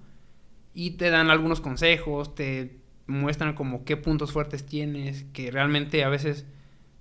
Y 0.73 0.91
te 0.91 1.09
dan 1.09 1.29
algunos 1.29 1.61
consejos, 1.61 2.35
te 2.35 2.79
muestran 3.07 3.53
como 3.53 3.85
qué 3.85 3.97
puntos 3.97 4.31
fuertes 4.31 4.65
tienes, 4.65 5.25
que 5.31 5.51
realmente 5.51 6.03
a 6.03 6.09
veces 6.09 6.45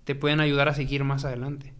te 0.04 0.14
pueden 0.14 0.40
ayudar 0.40 0.68
a 0.68 0.74
seguir 0.74 1.02
más 1.02 1.24
adelante. 1.24 1.72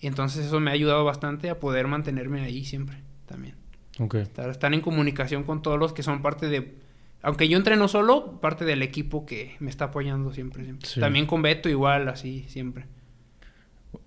Y 0.00 0.08
entonces 0.08 0.46
eso 0.46 0.58
me 0.58 0.70
ha 0.70 0.74
ayudado 0.74 1.04
bastante 1.04 1.48
a 1.48 1.60
poder 1.60 1.86
mantenerme 1.86 2.42
ahí 2.42 2.64
siempre 2.64 2.98
también. 3.26 3.54
Okay. 3.98 4.22
Estar, 4.22 4.74
en 4.74 4.80
comunicación 4.80 5.44
con 5.44 5.62
todos 5.62 5.78
los 5.78 5.92
que 5.92 6.02
son 6.02 6.22
parte 6.22 6.48
de... 6.48 6.74
Aunque 7.22 7.48
yo 7.48 7.56
entreno 7.56 7.86
solo, 7.86 8.40
parte 8.40 8.64
del 8.64 8.82
equipo 8.82 9.24
que 9.24 9.54
me 9.60 9.70
está 9.70 9.86
apoyando 9.86 10.32
siempre. 10.32 10.64
siempre. 10.64 10.88
También 10.98 11.26
con 11.26 11.42
Beto 11.42 11.68
igual, 11.68 12.08
así, 12.08 12.44
siempre. 12.48 12.86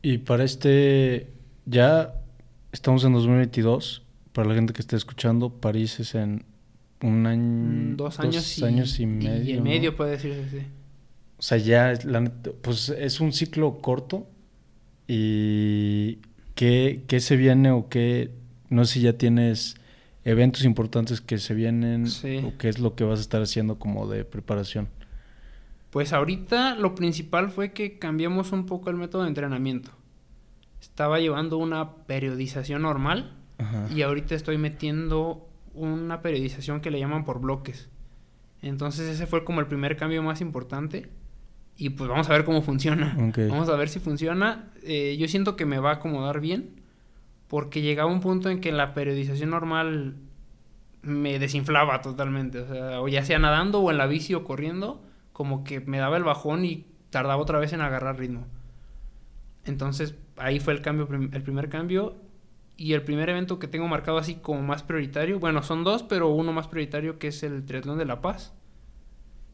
Y 0.01 0.19
para 0.19 0.43
este, 0.43 1.27
ya 1.65 2.13
estamos 2.71 3.03
en 3.03 3.13
2022. 3.13 4.03
Para 4.33 4.49
la 4.49 4.55
gente 4.55 4.73
que 4.73 4.81
esté 4.81 4.95
escuchando, 4.95 5.49
París 5.49 5.99
es 5.99 6.15
en 6.15 6.43
un 7.01 7.25
año. 7.25 7.43
Mm, 7.43 7.95
dos 7.95 8.19
años, 8.19 8.63
años 8.63 8.99
y, 8.99 9.05
medio. 9.05 9.55
Y 9.55 9.61
medio 9.61 9.95
puede 9.95 10.11
decirse, 10.11 10.49
sí. 10.49 10.65
O 11.37 11.41
sea, 11.41 11.57
ya, 11.57 11.93
pues 12.61 12.89
es 12.89 13.19
un 13.19 13.33
ciclo 13.33 13.79
corto. 13.79 14.27
¿Y 15.07 16.19
qué, 16.55 17.03
qué 17.07 17.19
se 17.19 17.35
viene 17.35 17.71
o 17.71 17.89
qué? 17.89 18.31
No 18.69 18.85
sé 18.85 18.95
si 18.95 19.01
ya 19.01 19.13
tienes 19.13 19.75
eventos 20.23 20.65
importantes 20.65 21.21
que 21.21 21.37
se 21.37 21.53
vienen 21.53 22.07
o 22.43 22.57
qué 22.57 22.69
es 22.69 22.79
lo 22.79 22.95
que 22.95 23.03
vas 23.03 23.19
a 23.19 23.21
estar 23.21 23.41
haciendo 23.41 23.77
como 23.77 24.07
de 24.07 24.25
preparación. 24.25 24.89
Pues 25.95 26.11
ahorita 26.11 26.75
lo 26.75 26.93
principal 26.93 27.49
fue 27.49 27.71
que 27.71 27.97
cambiamos 27.97 28.51
un 28.51 28.65
poco 28.65 28.89
el 28.89 28.97
método 28.97 29.21
de 29.21 29.29
entrenamiento. 29.29 29.91
Estaba 30.81 31.21
llevando 31.21 31.57
una 31.57 31.95
periodización 32.05 32.81
normal 32.81 33.31
y 33.95 34.01
ahorita 34.01 34.35
estoy 34.35 34.57
metiendo 34.57 35.47
una 35.73 36.21
periodización 36.21 36.81
que 36.81 36.91
le 36.91 36.99
llaman 36.99 37.23
por 37.23 37.39
bloques. 37.39 37.87
Entonces 38.61 39.07
ese 39.07 39.25
fue 39.25 39.45
como 39.45 39.61
el 39.61 39.67
primer 39.67 39.95
cambio 39.95 40.21
más 40.21 40.41
importante. 40.41 41.07
Y 41.77 41.91
pues 41.91 42.09
vamos 42.09 42.29
a 42.29 42.33
ver 42.33 42.43
cómo 42.43 42.61
funciona. 42.61 43.15
Vamos 43.47 43.69
a 43.69 43.77
ver 43.77 43.87
si 43.87 43.99
funciona. 43.99 44.73
Eh, 44.83 45.15
yo 45.17 45.29
siento 45.29 45.55
que 45.55 45.65
me 45.65 45.79
va 45.79 45.91
a 45.91 45.93
acomodar 45.93 46.41
bien. 46.41 46.81
porque 47.47 47.81
llegaba 47.81 48.11
un 48.11 48.19
punto 48.19 48.49
en 48.49 48.59
que 48.59 48.73
la 48.73 48.93
periodización 48.93 49.51
normal 49.51 50.15
me 51.03 51.39
desinflaba 51.39 52.01
totalmente. 52.01 52.59
O 52.59 52.67
sea, 52.67 52.99
o 52.99 53.07
ya 53.07 53.23
sea 53.23 53.39
nadando 53.39 53.79
o 53.79 53.91
en 53.91 53.97
la 53.97 54.07
bici 54.07 54.33
o 54.33 54.43
corriendo, 54.43 55.01
como 55.35 55.65
que 55.65 55.81
me 55.81 55.97
daba 55.97 56.15
el 56.15 56.23
bajón 56.23 56.63
y 56.63 56.85
tardaba 57.09 57.41
otra 57.41 57.59
vez 57.59 57.73
en 57.73 57.81
agarrar 57.81 58.17
ritmo. 58.17 58.47
Entonces 59.65 60.15
ahí 60.37 60.61
fue 60.61 60.71
el 60.71 60.81
cambio, 60.81 61.09
el 61.11 61.43
primer 61.43 61.67
cambio. 61.67 62.15
Y 62.77 62.93
el 62.93 63.01
primer 63.03 63.29
evento 63.29 63.59
que 63.59 63.67
tengo 63.67 63.85
marcado 63.89 64.17
así 64.17 64.35
como 64.35 64.61
más 64.61 64.81
prioritario, 64.81 65.37
bueno, 65.37 65.61
son 65.61 65.83
dos, 65.83 66.03
pero 66.03 66.29
uno 66.29 66.53
más 66.53 66.69
prioritario 66.69 67.19
que 67.19 67.27
es 67.27 67.43
el 67.43 67.65
Triatlón 67.65 67.97
de 67.97 68.05
La 68.05 68.21
Paz, 68.21 68.53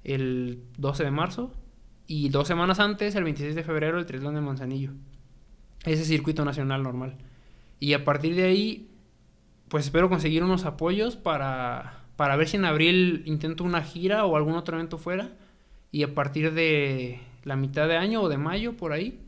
el 0.03 0.61
12 0.77 1.03
de 1.03 1.11
marzo. 1.11 1.51
Y 2.05 2.29
dos 2.29 2.47
semanas 2.47 2.79
antes, 2.79 3.15
el 3.15 3.23
26 3.23 3.55
de 3.55 3.63
febrero, 3.63 3.97
el 3.97 4.05
Triatlón 4.05 4.35
de 4.35 4.41
Manzanillo. 4.41 4.91
Ese 5.83 6.05
circuito 6.05 6.45
nacional 6.45 6.83
normal. 6.83 7.17
Y 7.79 7.93
a 7.93 8.03
partir 8.03 8.35
de 8.35 8.43
ahí, 8.43 8.91
pues 9.67 9.85
espero 9.85 10.09
conseguir 10.09 10.43
unos 10.43 10.65
apoyos 10.65 11.15
para, 11.15 12.03
para 12.17 12.35
ver 12.35 12.47
si 12.47 12.57
en 12.57 12.65
abril 12.65 13.23
intento 13.25 13.63
una 13.63 13.81
gira 13.81 14.25
o 14.25 14.35
algún 14.35 14.53
otro 14.53 14.77
evento 14.77 14.99
fuera. 14.99 15.31
Y 15.91 16.03
a 16.03 16.13
partir 16.13 16.53
de 16.53 17.19
la 17.43 17.55
mitad 17.55 17.87
de 17.87 17.97
año 17.97 18.21
o 18.21 18.29
de 18.29 18.37
mayo, 18.37 18.77
por 18.77 18.93
ahí, 18.93 19.19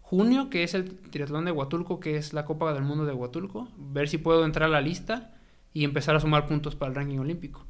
junio, 0.00 0.50
que 0.50 0.62
es 0.62 0.74
el 0.74 0.96
triatlón 1.10 1.44
de 1.44 1.52
Huatulco, 1.52 1.98
que 1.98 2.16
es 2.16 2.32
la 2.32 2.44
Copa 2.44 2.72
del 2.72 2.84
Mundo 2.84 3.04
de 3.06 3.12
Huatulco, 3.12 3.68
ver 3.76 4.08
si 4.08 4.18
puedo 4.18 4.44
entrar 4.44 4.68
a 4.68 4.72
la 4.72 4.80
lista 4.80 5.34
y 5.72 5.84
empezar 5.84 6.14
a 6.16 6.20
sumar 6.20 6.46
puntos 6.46 6.76
para 6.76 6.90
el 6.90 6.96
ranking 6.96 7.18
olímpico. 7.18 7.66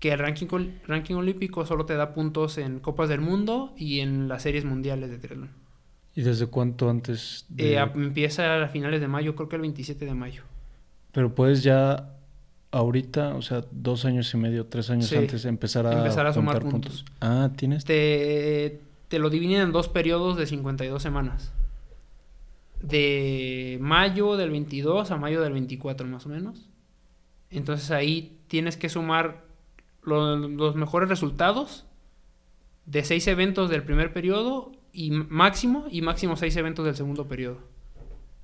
Que 0.00 0.12
el 0.12 0.18
ranking, 0.18 0.46
ranking 0.86 1.14
olímpico 1.14 1.64
solo 1.64 1.86
te 1.86 1.94
da 1.94 2.12
puntos 2.12 2.58
en 2.58 2.80
Copas 2.80 3.08
del 3.08 3.20
Mundo 3.20 3.72
y 3.76 4.00
en 4.00 4.28
las 4.28 4.42
series 4.42 4.64
mundiales 4.64 5.10
de 5.10 5.18
triatlón. 5.18 5.50
¿Y 6.14 6.22
desde 6.22 6.46
cuánto 6.46 6.90
antes? 6.90 7.46
De... 7.48 7.74
Eh, 7.74 7.78
empieza 7.78 8.62
a 8.62 8.68
finales 8.68 9.00
de 9.00 9.08
mayo, 9.08 9.36
creo 9.36 9.48
que 9.48 9.56
el 9.56 9.62
27 9.62 10.04
de 10.04 10.14
mayo. 10.14 10.42
Pero 11.12 11.34
puedes 11.34 11.62
ya 11.62 12.15
ahorita, 12.76 13.34
o 13.34 13.42
sea, 13.42 13.64
dos 13.70 14.04
años 14.04 14.32
y 14.32 14.36
medio, 14.36 14.66
tres 14.66 14.90
años 14.90 15.12
antes, 15.12 15.44
empezar 15.44 15.86
a, 15.86 15.98
empezar 15.98 16.26
a 16.26 16.32
sumar 16.32 16.60
puntos. 16.60 17.04
Ah, 17.20 17.50
¿tienes? 17.56 17.84
Te, 17.84 18.80
te 19.08 19.18
lo 19.18 19.30
dividen 19.30 19.60
en 19.60 19.72
dos 19.72 19.88
periodos 19.88 20.36
de 20.36 20.46
52 20.46 21.02
semanas. 21.02 21.52
De 22.80 23.78
mayo 23.80 24.36
del 24.36 24.50
22 24.50 25.10
a 25.10 25.16
mayo 25.16 25.40
del 25.40 25.52
24 25.54 26.06
más 26.06 26.26
o 26.26 26.28
menos. 26.28 26.68
Entonces 27.50 27.90
ahí 27.90 28.38
tienes 28.48 28.76
que 28.76 28.88
sumar 28.88 29.44
los 30.02 30.76
mejores 30.76 31.08
resultados 31.08 31.84
de 32.84 33.02
seis 33.02 33.26
eventos 33.26 33.70
del 33.70 33.82
primer 33.82 34.12
periodo 34.12 34.72
y 34.92 35.10
máximo 35.10 35.86
y 35.90 36.02
máximo 36.02 36.36
seis 36.36 36.56
eventos 36.56 36.84
del 36.84 36.94
segundo 36.94 37.26
periodo. 37.26 37.58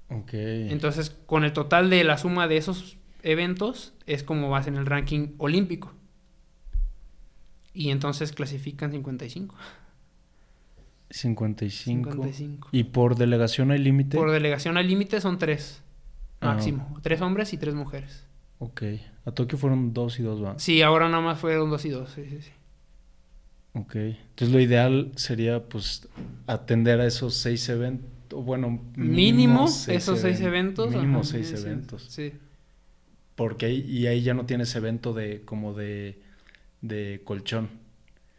Ok. 0.09 0.31
Entonces, 0.33 1.11
con 1.27 1.45
el 1.45 1.53
total 1.53 1.89
de 1.89 2.05
la 2.05 2.19
suma 2.19 2.49
de 2.49 2.57
esos 2.57 2.97
eventos 3.23 3.95
es 4.07 4.23
como 4.23 4.51
vas 4.51 4.67
en 4.67 4.77
el 4.77 4.87
ranking 4.87 5.29
olímpico. 5.39 5.93
Y 7.75 7.91
entonces 7.91 8.33
clasifican 8.33 8.93
55. 8.93 9.55
55. 11.11 12.11
55. 12.11 12.69
¿Y 12.73 12.85
por 12.85 13.17
delegación 13.17 13.71
hay 13.71 13.79
límite? 13.79 14.17
Por 14.17 14.31
delegación 14.31 14.77
hay 14.77 14.87
límite 14.87 15.21
son 15.21 15.39
tres. 15.39 15.83
Ah. 16.41 16.55
Máximo. 16.55 16.99
Tres 17.03 17.21
hombres 17.21 17.53
y 17.53 17.59
tres 17.59 17.75
mujeres. 17.75 18.27
Ok. 18.59 18.83
A 19.25 19.31
Tokio 19.33 19.59
fueron 19.59 19.93
dos 19.93 20.19
y 20.19 20.23
dos, 20.23 20.43
¿va? 20.43 20.59
Sí, 20.59 20.83
ahora 20.83 21.09
nada 21.09 21.23
más 21.23 21.39
fueron 21.39 21.71
dos 21.71 21.85
y 21.85 21.91
dos. 21.91 22.11
Sí, 22.11 22.25
sí, 22.29 22.41
sí. 22.43 22.51
Ok. 23.75 23.95
Entonces 23.97 24.51
lo 24.51 24.61
ideal 24.61 25.13
sería 25.17 25.63
pues 25.65 26.09
atender 26.47 27.01
a 27.01 27.07
esos 27.07 27.35
seis 27.35 27.69
eventos. 27.69 28.11
Bueno, 28.45 28.81
mínimo, 28.97 29.67
esos 29.89 30.21
seis 30.21 30.41
eventos. 30.41 30.91
Mínimo 30.91 31.25
seis 31.25 31.53
eventos. 31.53 32.07
Sí. 32.09 32.33
Porque 33.35 33.67
ahí, 33.67 33.81
y 33.89 34.07
ahí 34.07 34.23
ya 34.23 34.35
no 34.35 34.47
tienes 34.47 34.75
evento 34.75 35.15
de 35.15 35.43
como 35.43 35.75
de, 35.75 36.21
de 36.81 37.23
colchón. 37.25 37.71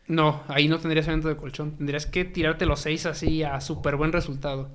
No, 0.07 0.43
ahí 0.47 0.67
no 0.67 0.79
tendrías 0.79 1.07
evento 1.07 1.29
de 1.29 1.37
colchón. 1.37 1.77
Tendrías 1.77 2.05
que 2.05 2.25
tirarte 2.25 2.65
los 2.65 2.81
seis 2.81 3.05
así 3.05 3.43
a 3.43 3.59
súper 3.61 3.95
buen 3.95 4.11
resultado. 4.11 4.69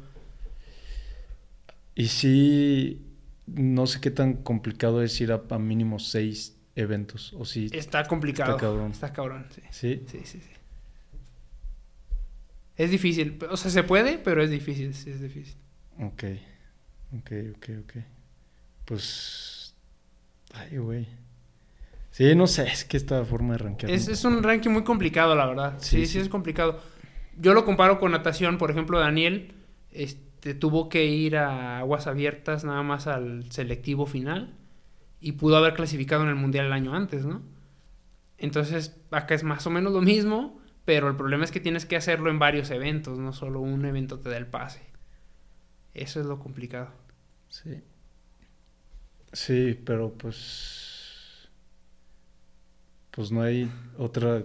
Y 1.95 2.09
sí, 2.09 3.07
no 3.47 3.87
sé 3.87 4.01
qué 4.01 4.11
tan 4.11 4.35
complicado 4.35 5.03
es 5.03 5.21
ir 5.21 5.33
a, 5.33 5.59
mínimo 5.59 5.99
seis 5.99 6.57
eventos. 6.77 7.33
O 7.35 7.45
si 7.45 7.67
está 7.73 8.05
complicado. 8.05 8.53
Está 8.53 8.61
cabrón. 8.61 8.91
Está 8.93 9.13
cabrón, 9.13 9.47
sí. 9.51 9.63
¿Sí? 9.71 10.05
Sí, 10.07 10.21
sí, 10.25 10.41
sí. 10.41 10.51
Es 12.77 12.91
difícil. 12.91 13.39
O 13.51 13.57
sea, 13.57 13.71
se 13.71 13.83
puede, 13.83 14.19
pero 14.19 14.43
es 14.43 14.51
difícil. 14.51 14.95
Sí, 14.95 15.11
es 15.11 15.21
difícil. 15.21 15.57
Ok. 15.99 16.25
Ok, 17.19 17.33
ok, 17.57 17.69
ok. 17.83 17.93
Pues. 18.85 19.58
Ay, 20.55 20.79
güey. 20.79 21.07
Sí, 22.11 22.35
no 22.35 22.47
sé, 22.47 22.67
es 22.67 22.85
que 22.85 22.97
esta 22.97 23.25
forma 23.25 23.53
de 23.53 23.59
rankear. 23.59 23.93
Es, 23.93 24.09
es 24.09 24.25
un 24.25 24.43
ranking 24.43 24.71
muy 24.71 24.83
complicado, 24.83 25.35
la 25.35 25.47
verdad. 25.47 25.75
Sí 25.79 26.07
sí, 26.07 26.19
es 26.19 26.29
complicado. 26.29 26.81
Yo 27.37 27.55
lo 27.55 27.65
comparo 27.65 27.99
con 27.99 28.11
natación, 28.11 28.59
por 28.59 28.71
ejemplo, 28.71 28.99
Daniel 28.99 29.55
este, 29.93 30.55
tuvo 30.55 30.89
que 30.89 31.07
ir 31.07 31.37
a 31.37 31.79
aguas 31.79 32.07
abiertas 32.07 32.65
nada 32.65 32.83
más 32.83 33.07
al 33.07 33.51
selectivo 33.53 34.07
final 34.07 34.55
y 35.21 35.33
pudo 35.33 35.57
haber 35.57 35.75
clasificado 35.75 36.23
en 36.23 36.29
el 36.29 36.35
mundial 36.35 36.67
el 36.67 36.73
año 36.73 36.95
antes, 36.95 37.25
¿no? 37.25 37.43
Entonces, 38.39 39.01
acá 39.11 39.35
es 39.35 39.43
más 39.43 39.67
o 39.67 39.71
menos 39.71 39.93
lo 39.93 40.01
mismo, 40.01 40.61
pero 40.85 41.09
el 41.09 41.17
problema 41.17 41.45
es 41.45 41.51
que 41.51 41.61
tienes 41.61 41.87
que 41.87 41.97
hacerlo 41.97 42.31
en 42.31 42.39
varios 42.39 42.71
eventos, 42.71 43.19
no 43.19 43.33
solo 43.33 43.61
un 43.61 43.85
evento 43.85 44.21
te 44.21 44.31
da 44.31 44.37
el 44.37 44.47
pase. 44.47 44.83
Eso 45.95 46.21
es 46.21 46.27
lo 46.27 46.39
complicado. 46.39 46.91
Sí. 47.49 47.83
Sí, 49.33 49.79
pero 49.85 50.13
pues 50.13 50.89
pues 53.19 53.33
no 53.33 53.43
hay 53.43 53.69
otra... 53.99 54.45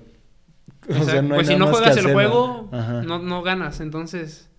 O, 0.90 1.04
sea, 1.04 1.22
no 1.22 1.36
hay 1.36 1.42
pues 1.42 1.48
si 1.48 1.56
no 1.56 1.68
juegas 1.68 1.96
el 1.96 2.12
juego, 2.12 2.70
no, 2.72 3.20
no, 3.20 3.44
ganas, 3.44 3.80
entonces... 3.82 4.50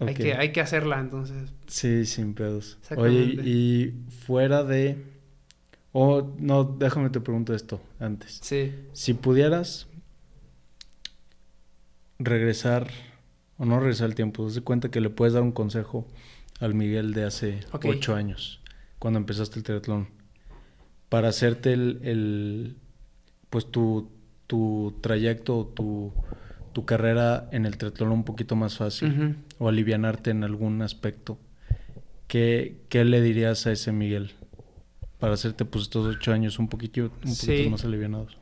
Hay, 0.00 0.14
que, 0.14 0.34
hay 0.34 0.50
que 0.50 0.60
hacerla, 0.60 0.98
entonces. 0.98 1.54
Sí, 1.68 2.04
sin 2.04 2.34
pedos. 2.34 2.76
Oye, 2.96 3.18
y 3.44 3.94
fuera 4.26 4.64
de... 4.64 5.00
O 5.92 6.34
no, 6.38 6.64
déjame 6.64 7.08
te 7.10 7.20
pregunto 7.20 7.54
esto 7.54 7.80
antes. 8.00 8.40
Sí. 8.42 8.74
Si 8.92 9.14
pudieras 9.14 9.86
regresar, 12.18 12.90
o 13.58 13.64
no 13.64 13.78
regresar 13.78 14.08
el 14.08 14.16
tiempo, 14.16 14.50
te 14.52 14.60
cuenta 14.60 14.90
que 14.90 15.00
le 15.00 15.10
puedes 15.10 15.34
dar 15.34 15.44
un 15.44 15.52
consejo 15.52 16.04
al 16.58 16.74
Miguel 16.74 17.14
de 17.14 17.24
hace 17.24 17.60
ocho 17.72 18.16
años, 18.16 18.60
cuando 18.98 19.18
empezaste 19.18 19.58
el 19.58 19.64
triatlón 19.64 20.08
para 21.08 21.28
hacerte 21.28 21.72
el, 21.72 22.76
pues 23.50 23.70
tu, 23.70 24.10
tu 24.46 24.98
trayecto, 25.00 25.72
tu, 25.74 26.12
tu 26.72 26.84
carrera 26.84 27.48
en 27.52 27.66
el 27.66 27.78
triatlón 27.78 28.10
un 28.10 28.24
poquito 28.24 28.56
más 28.56 28.76
fácil 28.76 29.36
o 29.58 29.68
alivianarte 29.68 30.30
en 30.30 30.44
algún 30.44 30.82
aspecto, 30.82 31.38
¿qué, 32.28 32.82
¿qué, 32.88 33.04
le 33.04 33.20
dirías 33.20 33.66
a 33.66 33.72
ese 33.72 33.92
Miguel 33.92 34.32
para 35.18 35.34
hacerte 35.34 35.64
pues 35.64 35.84
estos 35.84 36.16
ocho 36.16 36.32
años 36.32 36.58
un 36.58 36.68
poquito, 36.68 37.10
un 37.24 37.36
poquito 37.36 37.70
más 37.70 37.84
alivianados? 37.84 38.36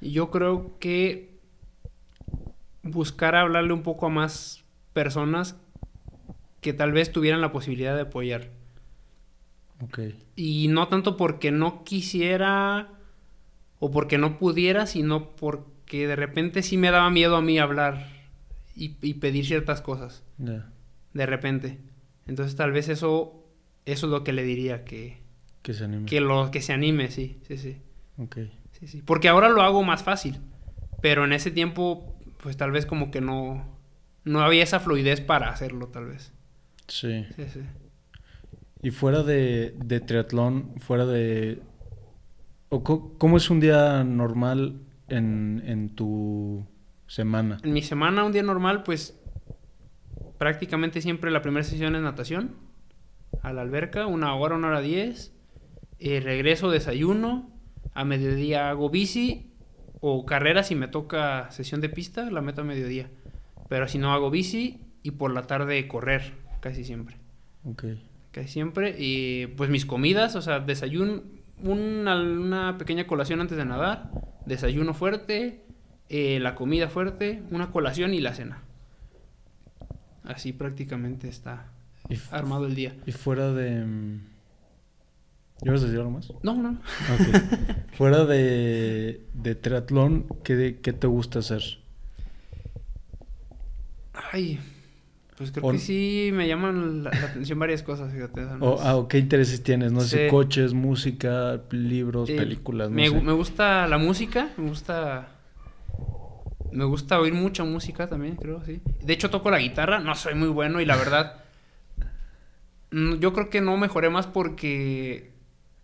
Yo 0.00 0.30
creo 0.30 0.78
que 0.78 1.38
buscar 2.82 3.34
hablarle 3.36 3.72
un 3.72 3.82
poco 3.82 4.06
a 4.06 4.10
más 4.10 4.64
personas 4.92 5.56
que 6.60 6.72
tal 6.72 6.92
vez 6.92 7.12
tuvieran 7.12 7.40
la 7.40 7.52
posibilidad 7.52 7.94
de 7.94 8.02
apoyar. 8.02 8.50
Y 10.36 10.68
no 10.68 10.88
tanto 10.88 11.16
porque 11.16 11.50
no 11.50 11.84
quisiera 11.84 12.88
o 13.78 13.90
porque 13.90 14.18
no 14.18 14.38
pudiera, 14.38 14.86
sino 14.86 15.34
porque 15.36 16.06
de 16.06 16.16
repente 16.16 16.62
sí 16.62 16.76
me 16.76 16.90
daba 16.90 17.10
miedo 17.10 17.36
a 17.36 17.42
mí 17.42 17.58
hablar 17.58 18.06
y, 18.76 19.14
pedir 19.14 19.46
ciertas 19.46 19.80
cosas. 19.80 20.22
De 20.38 21.26
repente. 21.26 21.78
Entonces 22.26 22.56
tal 22.56 22.72
vez 22.72 22.88
eso, 22.88 23.44
eso 23.84 24.06
es 24.06 24.10
lo 24.10 24.24
que 24.24 24.32
le 24.32 24.42
diría, 24.42 24.84
que... 24.84 25.20
Que 25.62 25.74
se 25.74 25.84
anime. 25.84 26.06
Que, 26.06 26.20
lo, 26.20 26.50
que 26.50 26.62
se 26.62 26.72
anime, 26.72 27.10
sí, 27.10 27.40
sí, 27.46 27.58
sí. 27.58 27.78
Ok. 28.18 28.38
Sí, 28.72 28.86
sí. 28.86 29.02
Porque 29.02 29.28
ahora 29.28 29.48
lo 29.48 29.62
hago 29.62 29.82
más 29.82 30.02
fácil. 30.02 30.38
Pero 31.02 31.24
en 31.24 31.32
ese 31.32 31.50
tiempo, 31.50 32.16
pues 32.42 32.56
tal 32.56 32.70
vez 32.70 32.86
como 32.86 33.10
que 33.10 33.20
no... 33.20 33.78
No 34.24 34.40
había 34.42 34.62
esa 34.62 34.80
fluidez 34.80 35.20
para 35.20 35.50
hacerlo, 35.50 35.88
tal 35.88 36.06
vez. 36.06 36.32
Sí. 36.86 37.26
Sí, 37.36 37.44
sí. 37.52 37.60
Y 38.82 38.90
fuera 38.90 39.22
de, 39.22 39.74
de 39.84 40.00
triatlón, 40.00 40.74
fuera 40.78 41.06
de... 41.06 41.60
¿Cómo 42.70 43.36
es 43.36 43.50
un 43.50 43.60
día 43.60 44.04
normal 44.04 44.80
en, 45.08 45.62
en 45.66 45.90
tu 45.94 46.66
semana? 47.06 47.58
En 47.62 47.72
mi 47.72 47.82
semana, 47.82 48.24
un 48.24 48.32
día 48.32 48.42
normal, 48.42 48.82
pues 48.84 49.20
prácticamente 50.38 51.02
siempre 51.02 51.30
la 51.30 51.42
primera 51.42 51.64
sesión 51.64 51.94
es 51.96 52.02
natación, 52.02 52.56
a 53.42 53.52
la 53.52 53.62
alberca, 53.62 54.06
una 54.06 54.34
hora, 54.34 54.56
una 54.56 54.68
hora 54.68 54.80
diez. 54.80 55.34
Eh, 55.98 56.20
regreso, 56.20 56.70
desayuno, 56.70 57.50
a 57.92 58.04
mediodía 58.04 58.70
hago 58.70 58.88
bici 58.88 59.52
o 60.00 60.24
carrera 60.24 60.62
si 60.62 60.74
me 60.74 60.88
toca 60.88 61.50
sesión 61.50 61.82
de 61.82 61.90
pista, 61.90 62.30
la 62.30 62.40
meto 62.40 62.62
a 62.62 62.64
mediodía. 62.64 63.10
Pero 63.68 63.86
si 63.86 63.98
no 63.98 64.12
hago 64.12 64.30
bici 64.30 64.80
y 65.02 65.10
por 65.10 65.32
la 65.32 65.42
tarde 65.42 65.86
correr, 65.88 66.32
casi 66.60 66.84
siempre. 66.84 67.16
Ok. 67.64 67.84
Casi 68.32 68.48
siempre. 68.48 68.94
Y 68.98 69.46
pues 69.48 69.70
mis 69.70 69.86
comidas, 69.86 70.36
o 70.36 70.42
sea, 70.42 70.60
desayuno, 70.60 71.22
una, 71.62 72.16
una 72.20 72.78
pequeña 72.78 73.06
colación 73.06 73.40
antes 73.40 73.56
de 73.58 73.64
nadar, 73.64 74.10
desayuno 74.46 74.94
fuerte, 74.94 75.64
eh, 76.08 76.38
la 76.40 76.54
comida 76.54 76.88
fuerte, 76.88 77.42
una 77.50 77.70
colación 77.70 78.14
y 78.14 78.20
la 78.20 78.34
cena. 78.34 78.62
Así 80.24 80.52
prácticamente 80.52 81.28
está 81.28 81.72
Y, 82.08 82.16
armado 82.30 82.66
el 82.66 82.74
día. 82.74 82.94
y 83.06 83.12
fuera 83.12 83.52
de... 83.52 84.18
¿Ibas 85.62 85.82
a 85.82 85.84
decir 85.86 85.98
algo 85.98 86.12
más? 86.12 86.32
No, 86.42 86.54
no. 86.54 86.70
Ok. 86.70 87.36
fuera 87.92 88.24
de, 88.24 89.26
de 89.34 89.54
triatlón, 89.54 90.26
¿qué, 90.42 90.78
¿qué 90.82 90.92
te 90.94 91.06
gusta 91.06 91.40
hacer? 91.40 91.62
Ay, 94.32 94.58
pues 95.40 95.52
creo 95.52 95.64
O- 95.64 95.72
que 95.72 95.78
sí 95.78 96.28
me 96.34 96.46
llaman 96.46 97.02
la, 97.02 97.10
la 97.10 97.26
atención 97.28 97.58
varias 97.58 97.82
cosas, 97.82 98.12
fíjate. 98.12 98.42
no 98.42 98.58
O, 98.60 98.74
es- 98.74 98.80
ah, 98.84 99.06
¿Qué 99.08 99.16
intereses 99.16 99.62
tienes? 99.62 99.90
No 99.90 100.02
sé, 100.02 100.28
coches, 100.28 100.74
música, 100.74 101.62
libros, 101.70 102.28
Eh, 102.28 102.36
películas, 102.36 102.90
no 102.90 102.96
me, 102.96 103.08
sé. 103.08 103.20
me 103.22 103.32
gusta 103.32 103.86
la 103.86 103.96
música, 103.96 104.50
me 104.58 104.68
gusta. 104.68 105.28
Me 106.72 106.84
gusta 106.84 107.18
oír 107.18 107.32
mucha 107.32 107.64
música 107.64 108.06
también, 108.06 108.36
creo, 108.36 108.62
sí. 108.66 108.82
De 109.02 109.14
hecho, 109.14 109.30
toco 109.30 109.50
la 109.50 109.58
guitarra, 109.60 109.98
no 109.98 110.14
soy 110.14 110.34
muy 110.34 110.48
bueno 110.48 110.78
y 110.82 110.84
la 110.84 110.96
verdad. 110.96 111.42
mm, 112.90 113.14
Yo 113.20 113.32
creo 113.32 113.48
que 113.48 113.62
no 113.62 113.78
mejoré 113.78 114.10
más 114.10 114.26
porque 114.26 115.30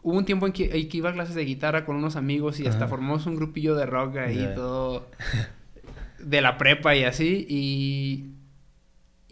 hubo 0.02 0.18
un 0.18 0.26
tiempo 0.26 0.46
en 0.46 0.52
que, 0.52 0.78
en 0.78 0.88
que 0.90 0.96
iba 0.98 1.08
a 1.10 1.14
clases 1.14 1.34
de 1.34 1.46
guitarra 1.46 1.86
con 1.86 1.96
unos 1.96 2.14
amigos 2.14 2.60
y 2.60 2.66
hasta 2.66 2.84
Ajá. 2.84 2.88
formamos 2.88 3.24
un 3.26 3.36
grupillo 3.36 3.74
de 3.74 3.86
rock 3.86 4.16
ahí 4.18 4.42
Ya. 4.42 4.54
todo. 4.54 5.08
De 6.18 6.40
la 6.40 6.56
prepa 6.58 6.94
y 6.94 7.04
así. 7.04 7.46
Y. 7.48 8.35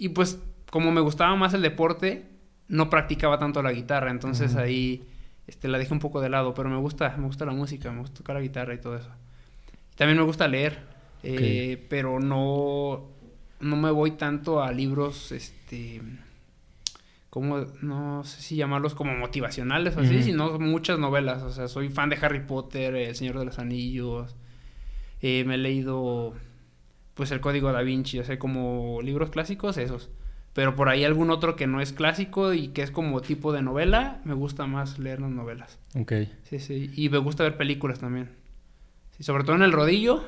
Y 0.04 0.10
pues, 0.10 0.38
como 0.70 0.92
me 0.92 1.00
gustaba 1.00 1.34
más 1.34 1.54
el 1.54 1.62
deporte, 1.62 2.26
no 2.68 2.90
practicaba 2.90 3.38
tanto 3.38 3.62
la 3.62 3.72
guitarra. 3.72 4.10
Entonces 4.10 4.54
ahí 4.54 5.02
este, 5.46 5.66
la 5.66 5.78
dejé 5.78 5.94
un 5.94 5.98
poco 6.00 6.20
de 6.20 6.28
lado. 6.28 6.52
Pero 6.52 6.68
me 6.68 6.76
gusta, 6.76 7.16
me 7.16 7.24
gusta 7.24 7.46
la 7.46 7.52
música, 7.52 7.90
me 7.90 8.00
gusta 8.00 8.18
tocar 8.18 8.36
la 8.36 8.42
guitarra 8.42 8.74
y 8.74 8.80
todo 8.82 8.96
eso. 8.96 9.08
También 9.96 10.18
me 10.18 10.24
gusta 10.24 10.46
leer. 10.46 10.78
eh, 11.22 11.86
pero 11.88 12.20
no. 12.20 13.08
No 13.60 13.76
me 13.76 13.90
voy 13.90 14.10
tanto 14.10 14.62
a 14.62 14.70
libros, 14.72 15.32
este. 15.32 16.02
Como, 17.30 17.60
no 17.80 18.22
sé 18.24 18.42
si 18.42 18.56
llamarlos 18.56 18.94
como 18.94 19.16
motivacionales 19.16 19.96
o 19.96 20.00
así, 20.00 20.22
sino 20.22 20.58
muchas 20.58 20.98
novelas. 20.98 21.42
O 21.42 21.50
sea, 21.50 21.66
soy 21.68 21.88
fan 21.88 22.10
de 22.10 22.18
Harry 22.20 22.40
Potter, 22.40 22.94
El 22.94 23.14
Señor 23.16 23.38
de 23.38 23.46
los 23.46 23.58
Anillos. 23.58 24.36
eh, 25.22 25.44
me 25.46 25.54
he 25.54 25.58
leído, 25.58 26.34
pues, 27.14 27.30
El 27.30 27.40
Código 27.40 27.72
da 27.72 27.82
Vinci, 27.82 28.18
o 28.18 28.24
sea, 28.24 28.38
como 28.38 29.00
libros 29.02 29.30
clásicos, 29.30 29.76
esos. 29.78 30.10
Pero 30.52 30.76
por 30.76 30.88
ahí 30.88 31.02
algún 31.04 31.30
otro 31.30 31.56
que 31.56 31.66
no 31.66 31.80
es 31.80 31.92
clásico 31.92 32.52
y 32.54 32.68
que 32.68 32.82
es 32.82 32.90
como 32.92 33.20
tipo 33.20 33.52
de 33.52 33.60
novela, 33.62 34.20
me 34.24 34.34
gusta 34.34 34.66
más 34.66 34.98
leer 35.00 35.20
las 35.20 35.30
novelas. 35.30 35.78
Ok. 35.98 36.12
Sí, 36.44 36.60
sí. 36.60 36.90
Y 36.94 37.08
me 37.08 37.18
gusta 37.18 37.42
ver 37.42 37.56
películas 37.56 37.98
también. 37.98 38.30
Sí, 39.16 39.24
sobre 39.24 39.42
todo 39.44 39.56
en 39.56 39.62
el 39.62 39.72
rodillo. 39.72 40.22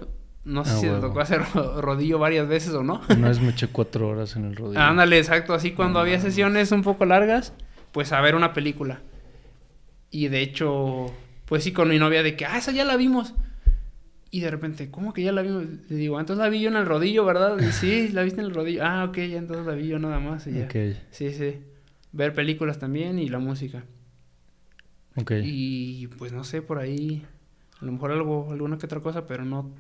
No 0.45 0.65
sé 0.65 0.71
Ah, 0.73 0.77
si 0.77 0.87
te 0.89 1.01
tocó 1.01 1.21
hacer 1.21 1.43
ro- 1.55 1.81
rodillo 1.81 2.19
varias 2.19 2.47
veces 2.49 2.73
o 2.75 2.83
no. 2.83 3.01
Una 3.09 3.29
vez 3.29 3.41
me 3.41 3.51
eché 3.51 3.69
cuatro 3.69 4.09
horas 4.09 4.35
en 4.37 4.45
el 4.47 4.57
rodillo. 4.57 4.81
Ándale, 4.81 5.19
exacto. 5.19 5.55
Así 5.55 5.73
cuando 5.73 5.99
había 6.01 6.21
sesiones 6.21 6.71
un 6.73 6.83
poco 6.83 7.05
largas, 7.05 7.53
pues 7.93 8.13
a 8.13 8.21
ver 8.21 8.35
una 8.35 8.53
película. 8.53 9.01
Y 10.11 10.29
de 10.29 10.41
hecho, 10.43 11.13
pues 11.47 11.65
sí, 11.65 11.73
con 11.73 11.89
mi 11.89 11.99
novia 11.99 12.23
de 12.23 12.37
que, 12.37 12.47
ah, 12.47 12.59
esa 12.59 12.73
ya 12.73 12.85
la 12.85 12.97
vimos. 12.97 13.35
Y 14.31 14.41
de 14.41 14.51
repente, 14.51 14.91
¿cómo 14.91 15.13
que 15.13 15.23
ya 15.23 15.33
la 15.33 15.43
vimos? 15.43 15.65
Le 15.89 15.97
digo, 15.97 16.19
"Ah, 16.19 16.21
entonces 16.21 16.43
la 16.43 16.49
vi 16.51 16.61
yo 16.61 16.69
en 16.69 16.77
el 16.77 16.85
rodillo, 16.87 17.25
¿verdad? 17.25 17.59
Y 17.61 17.73
sí, 17.73 18.09
la 18.09 18.23
viste 18.23 18.41
en 18.41 18.47
el 18.47 18.55
rodillo. 18.55 18.85
Ah, 18.85 19.05
ok, 19.05 19.17
ya 19.19 19.39
entonces 19.39 19.67
la 19.67 19.75
vi 19.75 19.87
yo 19.89 19.99
nada 19.99 20.19
más. 20.19 20.47
Y 20.47 20.53
ya. 20.55 20.65
Ok, 20.65 20.75
Sí, 21.11 21.31
sí. 21.33 21.57
Ver 22.13 22.35
películas 22.35 22.79
también 22.79 23.19
y 23.19 23.29
la 23.29 23.39
música. 23.39 23.85
ok. 25.17 25.33
Y 25.45 26.07
pues 26.19 26.33
no 26.33 26.45
sé, 26.45 26.61
por 26.63 26.79
ahí, 26.79 27.25
a 27.81 27.85
lo 27.85 27.93
mejor 27.93 28.11
algo, 28.13 28.53
alguna 28.53 28.79
que 28.79 28.87
otra 28.87 29.01
cosa, 29.01 29.27
pero 29.27 29.45
no, 29.45 29.71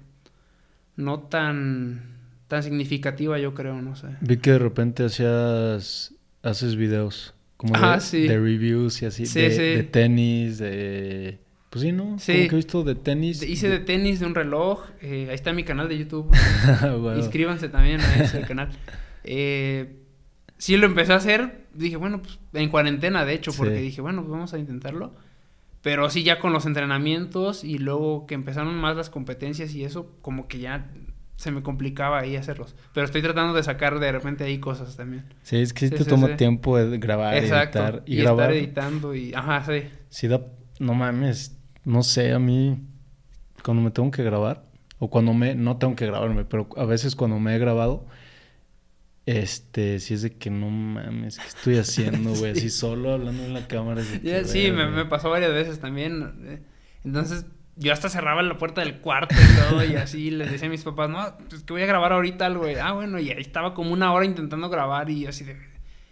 no 0.96 1.20
tan, 1.20 2.02
tan 2.48 2.62
significativa, 2.62 3.38
yo 3.38 3.52
creo, 3.54 3.80
no 3.82 3.96
sé. 3.96 4.08
Vi 4.20 4.36
que 4.38 4.52
de 4.52 4.58
repente 4.58 5.04
hacías, 5.04 6.14
haces 6.42 6.76
videos 6.76 7.34
como 7.56 7.74
de, 7.74 7.80
Ah, 7.82 8.00
sí. 8.00 8.26
de 8.28 8.38
reviews 8.38 9.02
y 9.02 9.06
así, 9.06 9.26
Sí, 9.26 9.40
de, 9.40 9.50
sí. 9.50 9.62
de 9.62 9.82
tenis, 9.82 10.58
de... 10.58 11.38
Pues 11.70 11.82
sí, 11.82 11.92
¿no? 11.92 12.18
Sí. 12.18 12.32
Como 12.32 12.48
que 12.48 12.54
he 12.54 12.56
visto 12.56 12.84
de 12.84 12.94
tenis. 12.94 13.42
Hice 13.42 13.68
de 13.68 13.80
tenis, 13.80 14.20
de 14.20 14.26
un 14.26 14.34
reloj, 14.34 14.84
eh, 15.02 15.26
ahí 15.28 15.34
está 15.34 15.52
mi 15.52 15.64
canal 15.64 15.88
de 15.88 15.98
YouTube. 15.98 16.30
Huevo. 16.82 17.16
Inscríbanse 17.16 17.68
también 17.68 18.00
a 18.00 18.16
ese 18.22 18.40
canal. 18.42 18.70
Eh, 19.24 19.96
sí 20.58 20.76
lo 20.76 20.86
empecé 20.86 21.12
a 21.12 21.16
hacer, 21.16 21.66
dije, 21.74 21.96
bueno, 21.96 22.22
pues 22.22 22.38
en 22.54 22.68
cuarentena, 22.70 23.24
de 23.24 23.34
hecho, 23.34 23.52
porque 23.56 23.76
Sí. 23.76 23.82
dije, 23.82 24.00
bueno, 24.00 24.22
pues 24.22 24.30
vamos 24.32 24.54
a 24.54 24.58
intentarlo. 24.58 25.14
Pero 25.82 26.08
sí, 26.10 26.22
ya 26.22 26.38
con 26.38 26.52
los 26.52 26.66
entrenamientos 26.66 27.62
y 27.62 27.78
luego 27.78 28.26
que 28.26 28.34
empezaron 28.34 28.74
más 28.76 28.96
las 28.96 29.10
competencias 29.10 29.72
y 29.74 29.84
eso, 29.84 30.16
como 30.22 30.48
que 30.48 30.58
ya 30.58 30.90
se 31.36 31.50
me 31.50 31.62
complicaba 31.62 32.18
ahí 32.20 32.34
hacerlos. 32.34 32.74
Pero 32.94 33.04
estoy 33.04 33.22
tratando 33.22 33.52
de 33.54 33.62
sacar 33.62 34.00
de 34.00 34.10
repente 34.10 34.42
ahí 34.44 34.58
cosas 34.58 34.96
también. 34.96 35.26
Sí, 35.42 35.58
es 35.58 35.72
que 35.72 35.80
sí 35.80 35.88
Sí, 35.90 35.94
te 35.96 36.04
sí, 36.04 36.10
toma 36.10 36.28
sí. 36.28 36.34
tiempo 36.36 36.78
de 36.78 36.96
grabar, 36.98 37.36
Exacto. 37.36 37.78
editar. 37.78 38.02
Y, 38.06 38.14
Y, 38.14 38.16
grabar, 38.22 38.52
estar 38.52 38.56
editando 38.64 39.14
y... 39.14 39.34
Ajá, 39.34 39.62
sí. 39.64 39.82
sí 40.08 40.28
da... 40.28 40.40
No 40.78 40.92
mames, 40.94 41.55
no 41.86 42.02
sé, 42.02 42.32
a 42.34 42.38
mí... 42.38 42.78
Cuando 43.64 43.82
me 43.82 43.90
tengo 43.90 44.10
que 44.10 44.22
grabar, 44.22 44.64
o 44.98 45.08
cuando 45.08 45.32
me... 45.32 45.54
No 45.54 45.78
tengo 45.78 45.96
que 45.96 46.06
grabarme, 46.06 46.44
pero 46.44 46.68
a 46.76 46.84
veces 46.84 47.16
cuando 47.16 47.38
me 47.40 47.56
he 47.56 47.58
grabado... 47.58 48.06
Este, 49.24 49.98
sí 49.98 50.14
es 50.14 50.22
de 50.22 50.36
que 50.38 50.50
no 50.50 50.70
mames, 50.70 51.38
¿qué 51.38 51.46
estoy 51.48 51.76
haciendo, 51.78 52.30
güey? 52.34 52.52
Sí. 52.54 52.60
Así 52.60 52.70
solo 52.70 53.12
hablando 53.12 53.42
en 53.44 53.54
la 53.54 53.66
cámara. 53.66 54.02
Ya, 54.22 54.44
sí, 54.44 54.70
me, 54.70 55.04
pasó 55.06 55.30
varias 55.30 55.52
veces 55.52 55.80
también. 55.80 56.34
eh, 56.44 56.62
Entonces, 57.04 57.44
yo 57.74 57.92
hasta 57.92 58.08
cerraba 58.08 58.42
la 58.42 58.56
puerta 58.56 58.82
del 58.82 59.00
cuarto 59.00 59.34
y 59.34 59.68
todo, 59.70 59.84
y 59.84 59.96
así 59.96 60.30
les 60.32 60.52
decía 60.52 60.68
a 60.68 60.70
mis 60.70 60.84
papás, 60.84 61.10
no, 61.10 61.18
pues 61.48 61.64
que 61.64 61.72
voy 61.72 61.82
a 61.82 61.86
grabar 61.86 62.12
ahorita 62.12 62.46
algo. 62.46 62.60
güey. 62.62 62.76
Ah, 62.76 62.92
bueno, 62.92 63.18
y 63.18 63.30
ahí 63.30 63.40
estaba 63.40 63.74
como 63.74 63.92
una 63.92 64.12
hora 64.12 64.24
intentando 64.26 64.68
grabar 64.68 65.10
y 65.10 65.22
yo 65.22 65.28
así 65.30 65.44
de. 65.44 65.56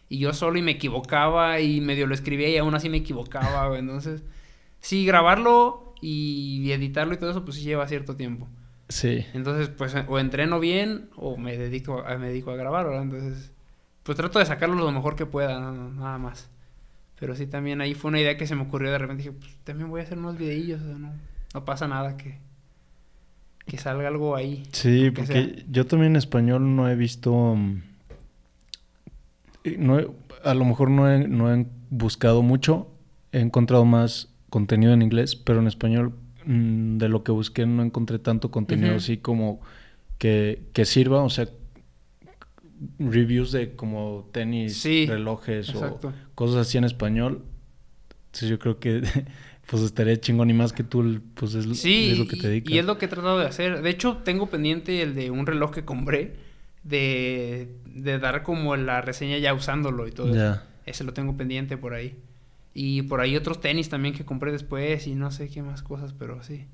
Y 0.09 0.18
yo 0.18 0.33
solo 0.33 0.59
y 0.59 0.62
me 0.62 0.72
equivocaba 0.72 1.61
y 1.61 1.81
medio 1.81 2.07
lo 2.09 2.14
escribía 2.14 2.49
y 2.49 2.57
aún 2.59 2.75
así 2.75 2.89
me 2.89 2.99
equivocaba, 2.99 3.68
güey. 3.68 3.79
Entonces, 3.81 4.25
sí, 4.85 5.07
grabarlo 5.07 5.95
y 6.03 6.70
editarlo 6.72 7.14
y 7.14 7.16
todo 7.16 7.30
eso, 7.30 7.45
pues 7.45 7.57
sí 7.57 7.62
lleva 7.64 7.89
cierto 7.89 8.14
tiempo. 8.16 8.47
Sí. 8.91 9.24
Entonces, 9.32 9.68
pues, 9.70 9.95
o 10.07 10.18
entreno 10.18 10.61
bien 10.61 11.09
o 11.16 11.39
me 11.39 11.57
dedico 11.57 12.01
a, 12.07 12.18
me 12.18 12.28
dedico 12.28 12.51
a 12.51 12.57
grabar, 12.57 12.85
¿verdad? 12.87 13.03
Entonces, 13.05 13.51
pues 14.03 14.16
trato 14.16 14.39
de 14.39 14.45
sacarlo 14.45 14.74
lo 14.74 14.93
mejor 14.93 15.16
que 15.16 15.24
pueda, 15.24 15.59
no- 15.59 15.91
nada 15.91 16.18
más. 16.18 16.51
Pero 17.18 17.35
sí, 17.35 17.47
también 17.47 17.80
ahí 17.80 17.95
fue 17.95 18.11
una 18.11 18.20
idea 18.20 18.37
que 18.37 18.47
se 18.47 18.55
me 18.55 18.62
ocurrió 18.62 18.91
de 18.91 18.99
repente. 18.99 19.22
Dije, 19.22 19.32
pues 19.39 19.57
también 19.64 19.89
voy 19.89 20.01
a 20.01 20.05
hacer 20.05 20.18
unos 20.18 20.37
videillos, 20.37 20.82
o 20.82 20.87
sea, 20.87 20.99
no, 20.99 21.12
no 21.55 21.64
pasa 21.64 21.89
nada 21.89 22.18
que, 22.18 22.37
que 23.66 23.78
salga 23.78 24.09
algo 24.09 24.37
ahí. 24.37 24.64
Sí, 24.72 25.11
porque 25.11 25.32
sea. 25.32 25.64
yo 25.70 25.87
también 25.87 26.12
en 26.12 26.16
español 26.16 26.76
no 26.76 26.87
he 26.91 26.95
visto. 26.97 27.32
mm, 27.57 27.82
eh, 29.64 29.76
No 29.78 29.99
he- 29.99 30.11
a 30.45 30.53
lo 30.55 30.64
mejor 30.66 30.91
no 30.91 31.11
he, 31.11 31.26
no 31.26 31.55
he 31.55 31.64
buscado 31.89 32.43
mucho. 32.43 32.89
He 33.32 33.41
encontrado 33.41 33.85
más 33.87 34.28
contenido 34.55 34.92
en 34.92 35.02
inglés, 35.02 35.34
pero 35.34 35.59
en 35.59 35.66
español 35.66 36.12
mm, 36.46 36.98
de 36.98 37.09
lo 37.09 37.24
que 37.24 37.32
busqué 37.32 37.66
no 37.66 37.82
encontré 37.82 38.20
tanto 38.20 38.52
contenido 38.52 38.94
así 38.94 39.16
como 39.16 39.61
que, 40.18 40.62
que 40.72 40.84
sirva. 40.84 41.24
O 41.24 41.28
sea, 41.28 41.48
reviews 43.00 43.50
de 43.50 43.74
como 43.74 44.28
tenis, 44.30 44.76
Sí, 44.76 45.07
relojes 45.07 45.70
Exacto. 45.70 46.09
o 46.09 46.12
cosas 46.36 46.68
así 46.68 46.78
en 46.78 46.84
español. 46.84 47.42
Entonces 48.26 48.48
yo 48.48 48.61
creo 48.61 48.78
que 48.78 49.02
pues 49.66 49.82
estaría 49.82 50.20
chingón 50.20 50.50
y 50.50 50.55
más 50.55 50.72
que 50.72 50.84
tú, 50.84 51.20
pues 51.34 51.55
es, 51.55 51.66
Sí, 51.76 52.11
es 52.12 52.18
lo 52.20 52.28
que 52.28 52.36
te 52.36 52.46
dedicas. 52.48 52.72
y 52.72 52.78
es 52.78 52.84
lo 52.84 52.96
que 52.96 53.07
he 53.07 53.09
tratado 53.09 53.40
de 53.40 53.46
hacer. 53.46 53.82
De 53.82 53.90
hecho, 53.90 54.18
tengo 54.24 54.46
pendiente 54.46 55.02
el 55.02 55.16
de 55.16 55.32
un 55.32 55.46
reloj 55.46 55.72
que 55.72 55.84
compré, 55.84 56.36
de, 56.84 57.74
de 57.86 58.18
dar 58.20 58.44
como 58.44 58.76
la 58.76 59.00
reseña 59.00 59.38
ya 59.38 59.52
usándolo 59.52 60.07
y 60.07 60.12
todo 60.12 60.32
eso. 60.32 60.61
Ese 60.86 61.02
lo 61.02 61.12
tengo 61.12 61.36
pendiente 61.36 61.76
por 61.76 61.94
ahí. 61.94 62.14
Y 62.75 63.03
por 63.03 63.20
ahí 63.20 63.37
otros 63.37 63.61
tenis 63.61 63.89
también 63.89 64.14
que 64.14 64.25
compré 64.25 64.53
después 64.53 65.07
y 65.07 65.14
no 65.14 65.31
sé 65.31 65.49
qué 65.49 65.62
más 65.62 65.83
cosas, 65.83 66.12
pero 66.12 66.43
sí. 66.43 66.66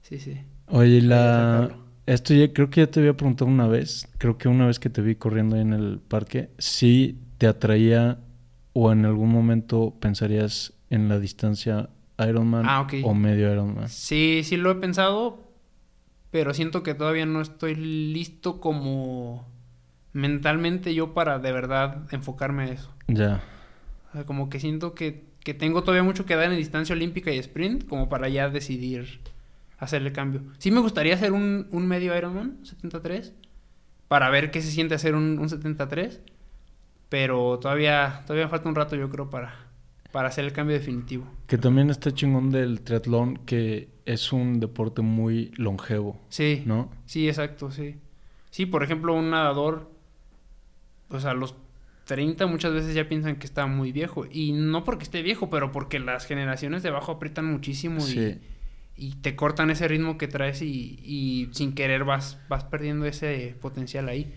Sí, 0.00 0.18
sí. 0.18 0.40
Oye, 0.66 1.02
la... 1.02 1.70
Esto 2.04 2.34
ya 2.34 2.52
creo 2.52 2.68
que 2.68 2.80
ya 2.80 2.90
te 2.90 2.98
había 2.98 3.16
preguntado 3.16 3.48
una 3.48 3.68
vez. 3.68 4.08
Creo 4.18 4.36
que 4.36 4.48
una 4.48 4.66
vez 4.66 4.80
que 4.80 4.90
te 4.90 5.02
vi 5.02 5.14
corriendo 5.14 5.54
ahí 5.54 5.62
en 5.62 5.72
el 5.72 6.00
parque, 6.00 6.50
si 6.58 7.18
te 7.38 7.46
atraía 7.46 8.18
o 8.72 8.90
en 8.90 9.04
algún 9.04 9.30
momento 9.30 9.94
pensarías 10.00 10.72
en 10.90 11.08
la 11.08 11.18
distancia 11.18 11.90
Ironman 12.18 12.64
Ah, 12.66 12.86
o 13.04 13.14
medio 13.14 13.52
Ironman. 13.52 13.88
Sí, 13.88 14.42
sí 14.44 14.56
lo 14.56 14.70
he 14.70 14.74
pensado, 14.74 15.52
pero 16.30 16.54
siento 16.54 16.82
que 16.82 16.94
todavía 16.94 17.26
no 17.26 17.40
estoy 17.40 17.74
listo 17.74 18.60
como 18.60 19.46
mentalmente 20.12 20.94
yo 20.94 21.14
para 21.14 21.38
de 21.38 21.52
verdad 21.52 22.06
enfocarme 22.10 22.64
a 22.64 22.66
eso. 22.72 22.92
Ya. 23.08 23.42
O 24.10 24.12
sea, 24.12 24.26
como 24.26 24.50
que 24.50 24.60
siento 24.60 24.94
que, 24.94 25.24
que 25.44 25.54
tengo 25.54 25.82
todavía 25.82 26.02
mucho 26.02 26.24
que 26.24 26.36
dar 26.36 26.50
en 26.50 26.56
distancia 26.56 26.94
olímpica 26.94 27.32
y 27.32 27.38
sprint 27.38 27.86
como 27.88 28.08
para 28.08 28.28
ya 28.28 28.48
decidir 28.48 29.20
hacer 29.78 30.02
el 30.02 30.12
cambio. 30.12 30.42
Sí 30.58 30.70
me 30.70 30.80
gustaría 30.80 31.14
hacer 31.14 31.32
un, 31.32 31.66
un 31.72 31.86
medio 31.86 32.16
Ironman, 32.16 32.58
73, 32.64 33.32
para 34.08 34.30
ver 34.30 34.50
qué 34.50 34.62
se 34.62 34.70
siente 34.70 34.94
hacer 34.94 35.14
un, 35.14 35.38
un 35.38 35.48
73. 35.48 36.20
Pero 37.08 37.58
todavía, 37.58 38.22
todavía 38.26 38.48
falta 38.48 38.68
un 38.68 38.74
rato, 38.74 38.96
yo 38.96 39.10
creo, 39.10 39.28
para, 39.28 39.54
para 40.12 40.28
hacer 40.28 40.44
el 40.44 40.52
cambio 40.52 40.76
definitivo. 40.76 41.26
Que 41.46 41.58
también 41.58 41.90
está 41.90 42.12
chingón 42.12 42.50
del 42.50 42.80
triatlón, 42.80 43.38
que 43.44 43.88
es 44.06 44.32
un 44.32 44.60
deporte 44.60 45.02
muy 45.02 45.50
longevo. 45.56 46.18
Sí. 46.28 46.62
¿No? 46.64 46.90
Sí, 47.04 47.28
exacto, 47.28 47.70
sí. 47.70 47.96
Sí, 48.50 48.66
por 48.66 48.82
ejemplo, 48.82 49.14
un 49.14 49.30
nadador, 49.30 49.90
pues 51.08 51.24
a 51.24 51.34
los 51.34 51.54
30 52.04 52.46
muchas 52.46 52.72
veces 52.72 52.94
ya 52.94 53.08
piensan 53.08 53.36
que 53.36 53.46
está 53.46 53.66
muy 53.66 53.92
viejo. 53.92 54.26
Y 54.30 54.52
no 54.52 54.84
porque 54.84 55.04
esté 55.04 55.22
viejo, 55.22 55.50
pero 55.50 55.72
porque 55.72 55.98
las 55.98 56.26
generaciones 56.26 56.82
de 56.82 56.90
abajo 56.90 57.12
aprietan 57.12 57.46
muchísimo 57.46 58.06
y, 58.08 58.38
y, 58.96 59.14
te 59.16 59.36
cortan 59.36 59.70
ese 59.70 59.88
ritmo 59.88 60.18
que 60.18 60.28
traes 60.28 60.62
y, 60.62 60.98
y, 61.04 61.48
sin 61.52 61.74
querer 61.74 62.04
vas, 62.04 62.38
vas 62.48 62.64
perdiendo 62.64 63.06
ese 63.06 63.56
potencial 63.60 64.08
ahí. 64.08 64.32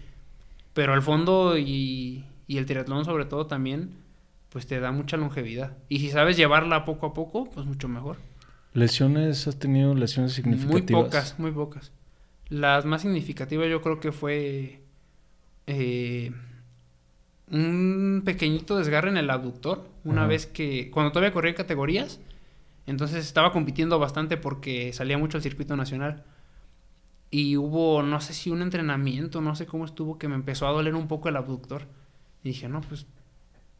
Pero 0.73 0.93
al 0.93 1.01
fondo 1.01 1.57
y, 1.57 2.25
y 2.47 2.57
el 2.57 2.65
triatlón 2.65 3.05
sobre 3.05 3.25
todo 3.25 3.47
también, 3.47 3.91
pues 4.49 4.67
te 4.67 4.79
da 4.79 4.91
mucha 4.91 5.17
longevidad. 5.17 5.75
Y 5.89 5.99
si 5.99 6.09
sabes 6.09 6.37
llevarla 6.37 6.85
poco 6.85 7.07
a 7.07 7.13
poco, 7.13 7.49
pues 7.49 7.65
mucho 7.65 7.87
mejor. 7.87 8.17
¿Lesiones? 8.73 9.47
¿Has 9.47 9.57
tenido 9.57 9.95
lesiones 9.95 10.33
significativas? 10.33 10.91
Muy 10.91 11.03
pocas, 11.03 11.39
muy 11.39 11.51
pocas. 11.51 11.91
Las 12.49 12.85
más 12.85 13.01
significativas 13.01 13.69
yo 13.69 13.81
creo 13.81 13.99
que 13.99 14.11
fue 14.11 14.81
eh, 15.65 16.31
un 17.51 18.23
pequeñito 18.25 18.77
desgarre 18.77 19.09
en 19.09 19.17
el 19.17 19.29
abductor. 19.29 19.87
Una 20.03 20.21
Ajá. 20.21 20.29
vez 20.29 20.45
que, 20.45 20.89
cuando 20.91 21.11
todavía 21.11 21.33
corría 21.33 21.51
en 21.51 21.57
categorías, 21.57 22.19
entonces 22.87 23.25
estaba 23.25 23.51
compitiendo 23.51 23.99
bastante 23.99 24.37
porque 24.37 24.93
salía 24.93 25.17
mucho 25.17 25.37
al 25.37 25.43
circuito 25.43 25.75
nacional. 25.75 26.23
Y 27.31 27.57
hubo, 27.57 28.01
no 28.03 28.21
sé 28.21 28.33
si 28.33 28.49
un 28.49 28.61
entrenamiento, 28.61 29.41
no 29.41 29.55
sé 29.55 29.65
cómo 29.65 29.85
estuvo, 29.85 30.17
que 30.17 30.27
me 30.27 30.35
empezó 30.35 30.67
a 30.67 30.71
doler 30.71 30.95
un 30.95 31.07
poco 31.07 31.29
el 31.29 31.35
abductor. 31.35 31.83
Y 32.43 32.49
dije, 32.49 32.69
no, 32.69 32.81
pues, 32.81 33.07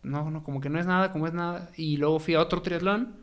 no, 0.03 0.30
no, 0.30 0.43
como 0.43 0.61
que 0.61 0.70
no 0.70 0.80
es 0.80 0.86
nada, 0.86 1.11
como 1.11 1.28
es 1.28 1.34
nada. 1.34 1.70
Y 1.78 1.97
luego 1.97 2.20
fui 2.20 2.34
a 2.34 2.41
otro 2.41 2.61
triatlón 2.61 3.16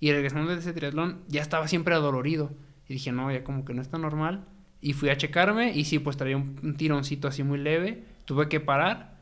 y 0.00 0.12
regresando 0.12 0.52
de 0.52 0.58
ese 0.58 0.72
triatlón 0.72 1.20
ya 1.28 1.42
estaba 1.42 1.68
siempre 1.68 1.94
adolorido. 1.94 2.50
Y 2.88 2.94
dije, 2.94 3.12
no, 3.12 3.30
ya 3.32 3.44
como 3.44 3.64
que 3.64 3.74
no 3.74 3.82
está 3.82 3.98
normal. 3.98 4.44
Y 4.80 4.92
fui 4.92 5.08
a 5.08 5.16
checarme 5.16 5.76
y 5.76 5.84
sí, 5.84 5.98
pues 5.98 6.16
traía 6.16 6.36
un, 6.36 6.58
un 6.62 6.76
tironcito 6.76 7.28
así 7.28 7.42
muy 7.42 7.58
leve. 7.58 8.04
Tuve 8.24 8.48
que 8.48 8.60
parar 8.60 9.17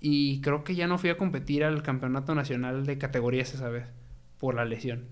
y 0.00 0.40
creo 0.40 0.64
que 0.64 0.74
ya 0.74 0.86
no 0.86 0.98
fui 0.98 1.10
a 1.10 1.16
competir 1.16 1.64
al 1.64 1.82
campeonato 1.82 2.34
nacional 2.34 2.86
de 2.86 2.98
categorías 2.98 3.54
esa 3.54 3.68
vez 3.68 3.86
por 4.38 4.54
la 4.54 4.64
lesión. 4.64 5.06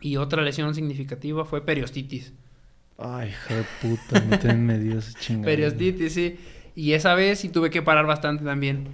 Y 0.00 0.16
otra 0.16 0.42
lesión 0.42 0.74
significativa 0.74 1.44
fue 1.44 1.64
periostitis. 1.64 2.34
Ay, 2.98 3.30
hija 3.30 3.54
de 3.54 3.64
puta, 3.80 4.20
no 4.20 4.38
te 4.38 4.54
me 4.54 4.78
dio 4.78 4.98
esa 4.98 5.18
chingada. 5.18 5.46
Periostitis, 5.46 6.12
sí. 6.12 6.38
Y 6.74 6.92
esa 6.92 7.14
vez 7.14 7.40
sí 7.40 7.48
tuve 7.48 7.70
que 7.70 7.82
parar 7.82 8.06
bastante 8.06 8.44
también. 8.44 8.88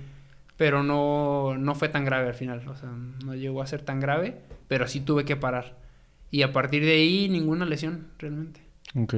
Pero 0.57 0.83
no, 0.83 1.57
no 1.59 1.75
fue 1.75 1.89
tan 1.89 2.05
grave 2.05 2.29
al 2.29 2.35
final. 2.35 2.67
O 2.69 2.77
sea, 2.77 2.91
no 3.25 3.35
llegó 3.35 3.63
a 3.63 3.67
ser 3.67 3.83
tan 3.83 4.01
grave. 4.01 4.41
Pero 4.69 4.87
sí 4.87 5.01
tuve 5.01 5.25
que 5.25 5.37
parar. 5.37 5.77
Y 6.31 6.43
a 6.43 6.53
partir 6.53 6.85
de 6.85 6.93
ahí, 6.93 7.29
ninguna 7.29 7.67
lesión, 7.67 8.09
realmente. 8.19 8.61
Ok. 8.95 9.15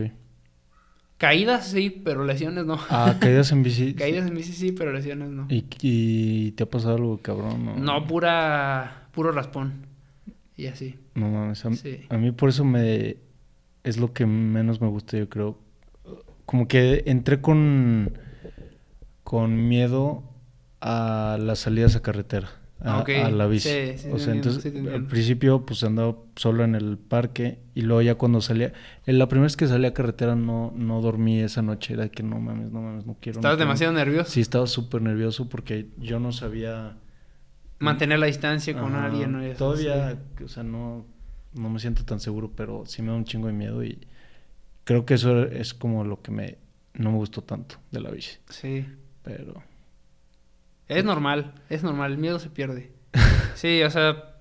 Caídas 1.24 1.68
sí, 1.68 1.88
pero 2.04 2.22
lesiones 2.22 2.66
no. 2.66 2.78
Ah, 2.90 3.16
caídas 3.18 3.50
en 3.50 3.62
bici. 3.62 3.94
Caídas 3.98 4.26
en 4.26 4.34
bici 4.34 4.52
sí, 4.52 4.72
pero 4.72 4.92
lesiones 4.92 5.30
no. 5.30 5.46
¿Y, 5.48 5.64
y 5.80 6.50
te 6.52 6.64
ha 6.64 6.66
pasado 6.68 6.96
algo 6.96 7.16
cabrón? 7.16 7.64
No, 7.64 7.76
No, 7.76 8.06
pura, 8.06 9.08
puro 9.12 9.32
raspón. 9.32 9.86
Y 10.54 10.66
así. 10.66 10.96
No 11.14 11.30
mames, 11.30 11.64
a, 11.64 11.72
Sí. 11.72 12.00
a 12.10 12.18
mí 12.18 12.30
por 12.30 12.50
eso 12.50 12.62
me... 12.66 13.16
Es 13.84 13.96
lo 13.96 14.12
que 14.12 14.26
menos 14.26 14.82
me 14.82 14.88
gusta, 14.88 15.16
yo 15.16 15.30
creo. 15.30 15.58
Como 16.44 16.68
que 16.68 17.04
entré 17.06 17.40
con... 17.40 18.18
Con 19.22 19.66
miedo 19.66 20.24
a 20.82 21.38
las 21.40 21.60
salidas 21.60 21.96
a 21.96 22.02
carretera. 22.02 22.50
A, 22.84 22.98
Ah, 22.98 23.00
ok. 23.00 23.08
a 23.24 23.30
la 23.30 23.46
bici. 23.46 23.68
Sí, 23.68 23.98
sí, 23.98 24.08
o 24.12 24.18
sea, 24.18 24.34
entiendo, 24.34 24.60
entonces 24.60 24.72
sí 24.72 24.88
al 24.88 25.06
principio 25.06 25.64
pues 25.64 25.82
andaba 25.84 26.16
solo 26.36 26.64
en 26.64 26.74
el 26.74 26.98
parque 26.98 27.58
y 27.74 27.80
luego 27.80 28.02
ya 28.02 28.14
cuando 28.16 28.40
salía... 28.42 28.72
en 29.06 29.18
La 29.18 29.26
primera 29.28 29.44
vez 29.44 29.56
que 29.56 29.66
salí 29.66 29.86
a 29.86 29.94
carretera 29.94 30.36
no, 30.36 30.70
no 30.76 31.00
dormí 31.00 31.40
esa 31.40 31.62
noche. 31.62 31.94
Era 31.94 32.08
que 32.10 32.22
no 32.22 32.38
mames, 32.40 32.70
no 32.72 32.82
mames, 32.82 33.06
no 33.06 33.16
quiero. 33.20 33.36
no 33.36 33.40
Estabas 33.40 33.56
quiero". 33.56 33.68
demasiado 33.68 33.92
nervioso. 33.94 34.30
Sí, 34.30 34.40
estaba 34.42 34.66
súper 34.66 35.00
nervioso 35.02 35.48
porque 35.48 35.88
yo 35.98 36.20
no 36.20 36.30
sabía... 36.32 36.96
Mantener 37.78 38.18
la 38.18 38.26
distancia 38.26 38.72
con 38.78 38.94
Ajá, 38.94 39.06
alguien. 39.06 39.32
¿no? 39.32 39.54
Todavía, 39.56 40.16
o 40.44 40.48
sea, 40.48 40.62
no, 40.62 41.04
no 41.54 41.70
me 41.70 41.78
siento 41.80 42.04
tan 42.04 42.20
seguro, 42.20 42.52
pero 42.54 42.84
sí 42.86 43.02
me 43.02 43.08
da 43.08 43.14
un 43.16 43.24
chingo 43.24 43.46
de 43.48 43.52
miedo 43.52 43.82
y 43.82 43.98
creo 44.84 45.04
que 45.06 45.14
eso 45.14 45.42
es 45.44 45.74
como 45.74 46.04
lo 46.04 46.20
que 46.22 46.30
me 46.30 46.58
no 46.94 47.10
me 47.10 47.16
gustó 47.18 47.42
tanto 47.42 47.76
de 47.90 48.00
la 48.00 48.10
bici. 48.10 48.36
Sí. 48.48 48.86
Pero 49.22 49.62
Es 50.88 51.04
normal, 51.04 51.54
es 51.70 51.82
normal, 51.82 52.12
el 52.12 52.18
miedo 52.18 52.38
se 52.38 52.50
pierde. 52.50 52.92
Sí, 53.54 53.82
o 53.82 53.90
sea. 53.90 54.34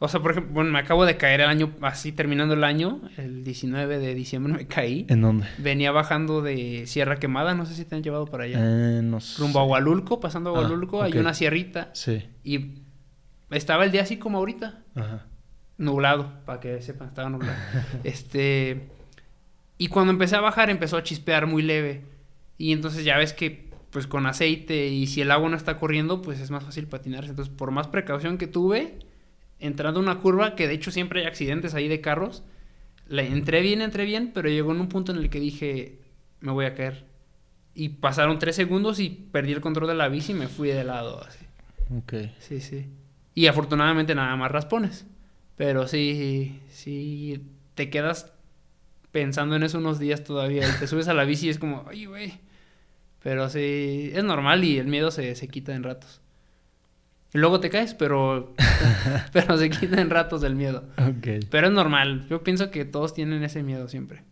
O 0.00 0.08
sea, 0.08 0.20
por 0.20 0.32
ejemplo, 0.32 0.52
bueno, 0.52 0.70
me 0.72 0.78
acabo 0.80 1.06
de 1.06 1.16
caer 1.16 1.40
el 1.40 1.46
año, 1.48 1.72
así 1.80 2.12
terminando 2.12 2.52
el 2.54 2.64
año, 2.64 3.00
el 3.16 3.44
19 3.44 3.98
de 3.98 4.14
diciembre 4.14 4.52
me 4.52 4.66
caí. 4.66 5.06
¿en 5.08 5.22
dónde? 5.22 5.46
Venía 5.58 5.92
bajando 5.92 6.42
de 6.42 6.86
Sierra 6.86 7.16
Quemada, 7.16 7.54
no 7.54 7.64
sé 7.64 7.74
si 7.74 7.84
te 7.84 7.94
han 7.94 8.02
llevado 8.02 8.26
para 8.26 8.44
allá. 8.44 8.58
Eh, 8.60 9.00
no 9.02 9.20
sé. 9.20 9.40
Rumbo 9.40 9.60
a 9.60 9.64
Hualulco, 9.64 10.20
pasando 10.20 10.50
a 10.50 10.58
Ah, 10.58 10.62
Hualulco, 10.62 11.02
hay 11.02 11.16
una 11.16 11.32
sierrita. 11.32 11.90
Sí. 11.94 12.24
Y 12.42 12.82
estaba 13.50 13.84
el 13.84 13.92
día 13.92 14.02
así 14.02 14.18
como 14.18 14.38
ahorita, 14.38 14.82
Ajá. 14.96 15.26
nublado, 15.78 16.32
para 16.44 16.60
que 16.60 16.82
sepan, 16.82 17.08
estaba 17.08 17.30
nublado. 17.30 17.56
este. 18.04 18.88
Y 19.78 19.86
cuando 19.86 20.12
empecé 20.12 20.36
a 20.36 20.40
bajar, 20.40 20.68
empezó 20.68 20.96
a 20.98 21.02
chispear 21.04 21.46
muy 21.46 21.62
leve. 21.62 22.02
Y 22.58 22.72
entonces 22.72 23.04
ya 23.04 23.16
ves 23.16 23.32
que, 23.32 23.63
pues 23.94 24.08
con 24.08 24.26
aceite 24.26 24.88
y 24.88 25.06
si 25.06 25.20
el 25.20 25.30
agua 25.30 25.48
no 25.48 25.56
está 25.56 25.76
corriendo, 25.76 26.20
pues 26.20 26.40
es 26.40 26.50
más 26.50 26.64
fácil 26.64 26.88
patinarse. 26.88 27.30
Entonces, 27.30 27.54
por 27.54 27.70
más 27.70 27.86
precaución 27.86 28.38
que 28.38 28.48
tuve, 28.48 28.98
entrando 29.60 30.00
a 30.00 30.02
una 30.02 30.18
curva, 30.18 30.56
que 30.56 30.66
de 30.66 30.74
hecho 30.74 30.90
siempre 30.90 31.20
hay 31.20 31.28
accidentes 31.28 31.74
ahí 31.74 31.86
de 31.86 32.00
carros, 32.00 32.42
le 33.06 33.28
entré 33.28 33.62
bien, 33.62 33.82
entré 33.82 34.04
bien, 34.04 34.32
pero 34.34 34.48
llegó 34.48 34.72
en 34.72 34.80
un 34.80 34.88
punto 34.88 35.12
en 35.12 35.18
el 35.18 35.30
que 35.30 35.38
dije, 35.38 36.00
me 36.40 36.50
voy 36.50 36.64
a 36.64 36.74
caer. 36.74 37.04
Y 37.72 37.90
pasaron 37.90 38.40
tres 38.40 38.56
segundos 38.56 38.98
y 38.98 39.10
perdí 39.10 39.52
el 39.52 39.60
control 39.60 39.86
de 39.86 39.94
la 39.94 40.08
bici 40.08 40.32
y 40.32 40.34
me 40.34 40.48
fui 40.48 40.70
de 40.70 40.82
lado 40.82 41.22
así. 41.22 41.46
Ok. 41.96 42.14
Sí, 42.40 42.60
sí. 42.60 42.88
Y 43.32 43.46
afortunadamente 43.46 44.16
nada 44.16 44.34
más 44.34 44.50
raspones. 44.50 45.06
Pero 45.54 45.86
sí, 45.86 46.58
sí, 46.68 47.44
te 47.76 47.90
quedas 47.90 48.32
pensando 49.12 49.54
en 49.54 49.62
eso 49.62 49.78
unos 49.78 50.00
días 50.00 50.24
todavía. 50.24 50.68
Y 50.68 50.80
te 50.80 50.88
subes 50.88 51.06
a 51.06 51.14
la 51.14 51.22
bici 51.22 51.46
y 51.46 51.50
es 51.50 51.60
como, 51.60 51.84
ay, 51.88 52.06
güey. 52.06 52.40
Pero 53.24 53.48
sí, 53.48 54.10
es 54.12 54.22
normal 54.22 54.64
y 54.64 54.78
el 54.78 54.86
miedo 54.86 55.10
se, 55.10 55.34
se 55.34 55.48
quita 55.48 55.74
en 55.74 55.82
ratos. 55.82 56.20
Y 57.32 57.38
luego 57.38 57.58
te 57.58 57.70
caes, 57.70 57.94
pero, 57.94 58.54
pero 59.32 59.56
se 59.56 59.70
quita 59.70 59.98
en 59.98 60.10
ratos 60.10 60.44
el 60.44 60.54
miedo. 60.54 60.84
Pero 61.50 61.66
es 61.66 61.72
normal. 61.72 62.26
Yo 62.28 62.44
pienso 62.44 62.70
que 62.70 62.84
todos 62.84 63.14
tienen 63.14 63.42
ese 63.42 63.62
miedo 63.62 63.88
siempre. 63.88 64.22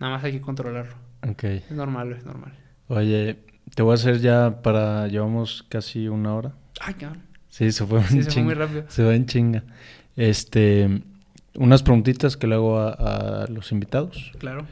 Nada 0.00 0.14
más 0.14 0.24
hay 0.24 0.32
que 0.32 0.40
controlarlo. 0.40 0.96
Es 1.38 1.70
normal, 1.70 2.12
es 2.12 2.26
normal. 2.26 2.52
Oye, 2.88 3.38
te 3.76 3.82
voy 3.82 3.92
a 3.92 3.94
hacer 3.94 4.18
ya 4.18 4.60
para... 4.60 5.06
Llevamos 5.06 5.64
casi 5.68 6.08
una 6.08 6.34
hora. 6.34 6.52
Ay, 6.80 6.94
cabrón. 6.94 7.22
Sí, 7.48 7.70
se 7.70 7.86
fue 7.86 8.02
Sí, 8.02 8.24
se 8.24 8.30
fue 8.32 8.42
muy 8.42 8.54
rápido. 8.54 8.86
Se 8.88 9.04
va 9.04 9.14
en 9.14 9.26
chinga. 9.26 9.62
Este... 10.16 11.02
Unas 11.54 11.84
preguntitas 11.84 12.36
que 12.36 12.48
le 12.48 12.56
hago 12.56 12.80
a, 12.80 13.44
a 13.44 13.46
los 13.46 13.70
invitados. 13.70 14.32
Claro. 14.40 14.66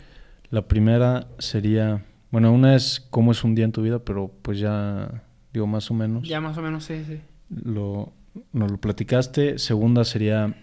La 0.50 0.62
primera 0.66 1.28
sería, 1.38 2.02
bueno, 2.30 2.52
una 2.52 2.74
es 2.76 3.00
cómo 3.10 3.32
es 3.32 3.42
un 3.44 3.54
día 3.54 3.64
en 3.64 3.72
tu 3.72 3.82
vida, 3.82 3.98
pero 4.00 4.30
pues 4.42 4.58
ya 4.58 5.22
digo 5.52 5.66
más 5.66 5.90
o 5.90 5.94
menos. 5.94 6.28
Ya 6.28 6.40
más 6.40 6.56
o 6.58 6.62
menos, 6.62 6.84
sí, 6.84 7.02
sí. 7.06 7.20
Lo, 7.50 8.12
nos 8.52 8.70
lo 8.70 8.78
platicaste. 8.78 9.58
Segunda 9.58 10.04
sería, 10.04 10.54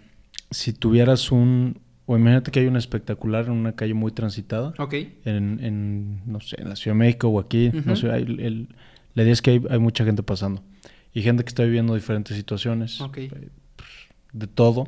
si 0.52 0.72
tuvieras 0.74 1.32
un, 1.32 1.80
o 2.06 2.16
imagínate 2.18 2.52
que 2.52 2.62
hay 2.62 2.68
un 2.68 2.78
espectacular 2.78 3.46
en 3.46 3.52
una 3.52 3.74
calle 3.76 3.94
muy 3.94 4.12
transitada, 4.12 4.74
Ok. 4.78 4.94
en, 5.26 5.60
en, 5.62 6.22
no 6.26 6.40
sé, 6.40 6.62
en 6.62 6.70
la 6.70 6.76
Ciudad 6.78 6.96
de 6.96 7.00
México 7.00 7.28
o 7.28 7.40
aquí, 7.40 7.72
no 7.86 7.96
sé, 7.98 8.10
hay 8.12 8.24
el- 8.24 8.70
la 9.14 9.24
idea 9.24 9.34
es 9.34 9.42
que 9.42 9.52
hay, 9.52 9.62
hay 9.70 9.80
mucha 9.80 10.06
gente 10.06 10.22
pasando 10.24 10.62
y 11.14 11.22
gente 11.24 11.44
que 11.44 11.50
está 11.50 11.64
viviendo 11.64 11.96
diferentes 11.96 12.38
situaciones, 12.38 13.02
Ok. 13.02 13.18
eh, 13.18 13.50
de 14.32 14.48
todo. 14.48 14.88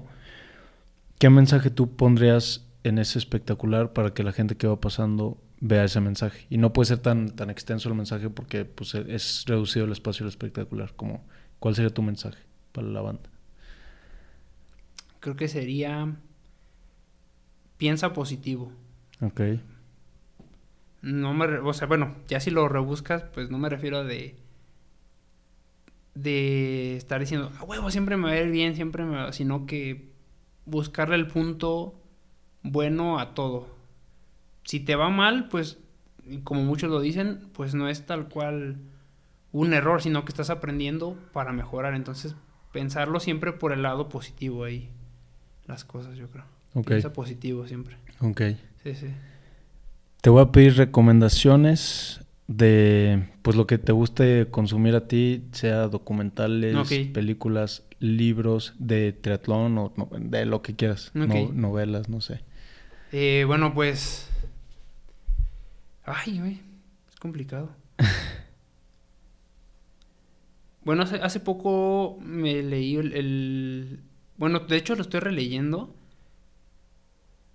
¿Qué 1.17 1.29
mensaje 1.29 1.69
tú 1.69 1.95
pondrías 1.95 2.65
en 2.83 2.97
ese 2.99 3.19
espectacular 3.19 3.91
para 3.93 4.13
que 4.13 4.23
la 4.23 4.31
gente 4.31 4.55
que 4.55 4.67
va 4.67 4.79
pasando 4.79 5.37
vea 5.59 5.83
ese 5.83 6.01
mensaje? 6.01 6.45
Y 6.49 6.57
no 6.57 6.73
puede 6.73 6.87
ser 6.87 6.99
tan, 6.99 7.29
tan 7.35 7.49
extenso 7.49 7.89
el 7.89 7.95
mensaje 7.95 8.29
porque 8.29 8.65
pues, 8.65 8.95
es 8.95 9.45
reducido 9.47 9.85
el 9.85 9.91
espacio 9.91 10.25
del 10.25 10.29
espectacular. 10.29 10.93
Como, 10.95 11.23
¿Cuál 11.59 11.75
sería 11.75 11.93
tu 11.93 12.01
mensaje 12.01 12.41
para 12.71 12.87
la 12.87 13.01
banda? 13.01 13.29
Creo 15.19 15.35
que 15.35 15.49
sería 15.49 16.15
piensa 17.77 18.13
positivo. 18.13 18.71
Ok. 19.21 19.41
No 21.01 21.33
me, 21.33 21.45
o 21.59 21.73
sea, 21.73 21.87
bueno, 21.87 22.15
ya 22.27 22.39
si 22.39 22.51
lo 22.51 22.67
rebuscas, 22.67 23.23
pues 23.33 23.49
no 23.49 23.57
me 23.57 23.69
refiero 23.69 24.03
de 24.03 24.35
de 26.15 26.97
estar 26.97 27.19
diciendo, 27.19 27.51
a 27.57 27.63
huevo, 27.63 27.91
siempre 27.91 28.17
me 28.17 28.23
va 28.25 28.31
a 28.31 28.41
ir 28.41 28.49
bien, 28.49 28.75
siempre 28.75 29.05
me 29.05 29.15
va", 29.15 29.33
sino 29.33 29.65
que 29.65 30.09
buscarle 30.65 31.15
el 31.15 31.27
punto 31.27 31.95
bueno 32.63 33.19
a 33.19 33.33
todo. 33.33 33.78
Si 34.69 34.79
te 34.79 34.95
va 34.95 35.09
mal, 35.09 35.47
pues 35.49 35.79
como 36.43 36.61
muchos 36.63 36.91
lo 36.91 37.01
dicen, 37.01 37.39
pues 37.53 37.73
no 37.73 37.89
es 37.89 38.05
tal 38.05 38.29
cual 38.29 38.75
un 39.51 39.73
error, 39.73 39.99
sino 39.99 40.23
que 40.25 40.29
estás 40.31 40.51
aprendiendo 40.51 41.17
para 41.33 41.51
mejorar. 41.53 41.95
Entonces, 41.95 42.35
pensarlo 42.71 43.19
siempre 43.19 43.51
por 43.51 43.71
el 43.71 43.81
lado 43.81 44.09
positivo 44.09 44.63
ahí. 44.65 44.91
Las 45.65 45.85
cosas, 45.85 46.17
yo 46.17 46.27
creo. 46.29 46.43
Ok. 46.75 46.85
Piensa 46.85 47.11
positivo 47.13 47.65
siempre. 47.65 47.97
Ok. 48.21 48.41
Sí, 48.83 48.93
sí. 48.93 49.07
Te 50.21 50.29
voy 50.29 50.43
a 50.43 50.51
pedir 50.51 50.75
recomendaciones 50.77 52.21
de 52.45 53.27
pues 53.41 53.55
lo 53.57 53.65
que 53.65 53.79
te 53.79 53.91
guste 53.91 54.47
consumir 54.51 54.93
a 54.93 55.07
ti, 55.07 55.45
sea 55.51 55.87
documentales, 55.87 56.75
películas, 57.11 57.85
libros 57.99 58.75
de 58.77 59.13
triatlón 59.13 59.75
o 59.79 59.93
no- 59.97 60.09
de 60.19 60.45
lo 60.45 60.61
que 60.61 60.75
quieras, 60.75 61.09
no- 61.15 61.25
Ok. 61.25 61.53
novelas, 61.53 62.07
no 62.07 62.21
sé. 62.21 62.41
Eh, 63.11 63.45
bueno, 63.47 63.73
pues. 63.73 64.28
Ay, 66.09 66.39
güey. 66.39 66.61
Es 67.09 67.15
complicado. 67.19 67.69
bueno, 70.83 71.03
hace, 71.03 71.17
hace 71.17 71.39
poco 71.39 72.17
me 72.21 72.63
leí 72.63 72.95
el, 72.95 73.13
el- 73.13 73.99
Bueno, 74.37 74.59
de 74.59 74.77
hecho 74.77 74.95
lo 74.95 75.01
estoy 75.01 75.19
releyendo. 75.19 75.93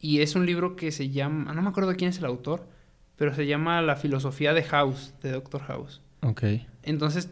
Y 0.00 0.20
es 0.20 0.34
un 0.36 0.44
libro 0.46 0.76
que 0.76 0.92
se 0.92 1.08
llama. 1.10 1.52
No 1.54 1.62
me 1.62 1.68
acuerdo 1.70 1.94
quién 1.96 2.10
es 2.10 2.18
el 2.18 2.26
autor. 2.26 2.68
Pero 3.16 3.34
se 3.34 3.46
llama 3.46 3.80
La 3.80 3.96
filosofía 3.96 4.52
de 4.54 4.64
House, 4.64 5.14
de 5.22 5.30
Doctor 5.32 5.62
House. 5.62 6.00
Ok. 6.22 6.42
Entonces 6.82 7.30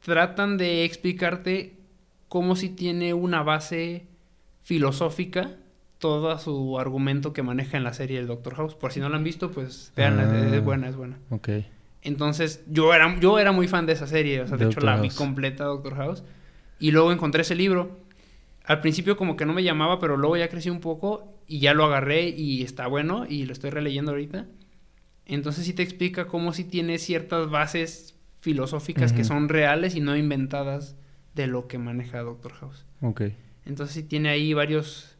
tratan 0.00 0.56
de 0.58 0.84
explicarte 0.84 1.76
cómo 2.28 2.56
si 2.56 2.68
tiene 2.68 3.14
una 3.14 3.42
base 3.42 4.06
filosófica 4.62 5.56
todo 6.04 6.38
su 6.38 6.78
argumento 6.78 7.32
que 7.32 7.42
maneja 7.42 7.78
en 7.78 7.82
la 7.84 7.94
serie 7.94 8.18
del 8.18 8.26
Doctor 8.26 8.56
House. 8.56 8.74
Por 8.74 8.92
si 8.92 9.00
no 9.00 9.08
la 9.08 9.16
han 9.16 9.24
visto, 9.24 9.50
pues 9.50 9.90
veanla, 9.96 10.24
Ah. 10.30 10.54
es 10.54 10.62
buena, 10.62 10.86
es 10.86 10.96
buena. 10.96 11.16
Ok. 11.30 11.48
Entonces 12.02 12.62
yo 12.68 12.92
era, 12.92 13.18
yo 13.20 13.38
era 13.38 13.52
muy 13.52 13.68
fan 13.68 13.86
de 13.86 13.94
esa 13.94 14.06
serie, 14.06 14.42
o 14.42 14.46
sea, 14.46 14.58
de 14.58 14.66
hecho 14.66 14.80
la 14.80 15.00
vi 15.00 15.08
completa 15.08 15.64
Doctor 15.64 15.94
House. 15.96 16.22
Y 16.78 16.90
luego 16.90 17.10
encontré 17.10 17.40
ese 17.40 17.54
libro. 17.54 17.98
Al 18.66 18.82
principio 18.82 19.16
como 19.16 19.34
que 19.36 19.46
no 19.46 19.54
me 19.54 19.62
llamaba, 19.62 19.98
pero 19.98 20.18
luego 20.18 20.36
ya 20.36 20.48
crecí 20.48 20.68
un 20.68 20.80
poco 20.80 21.32
y 21.46 21.60
ya 21.60 21.72
lo 21.72 21.84
agarré 21.86 22.28
y 22.28 22.62
está 22.62 22.86
bueno 22.86 23.24
y 23.26 23.46
lo 23.46 23.54
estoy 23.54 23.70
releyendo 23.70 24.10
ahorita. 24.10 24.44
Entonces 25.24 25.64
sí 25.64 25.72
te 25.72 25.82
explica 25.82 26.26
cómo 26.26 26.52
sí 26.52 26.64
tiene 26.64 26.98
ciertas 26.98 27.48
bases 27.48 28.14
filosóficas 28.40 29.14
que 29.14 29.24
son 29.24 29.48
reales 29.48 29.94
y 29.96 30.00
no 30.02 30.14
inventadas 30.18 30.96
de 31.34 31.46
lo 31.46 31.66
que 31.66 31.78
maneja 31.78 32.20
Doctor 32.20 32.52
House. 32.52 32.84
Ok. 33.00 33.22
Entonces 33.64 33.94
sí 33.94 34.02
tiene 34.02 34.28
ahí 34.28 34.52
varios 34.52 35.13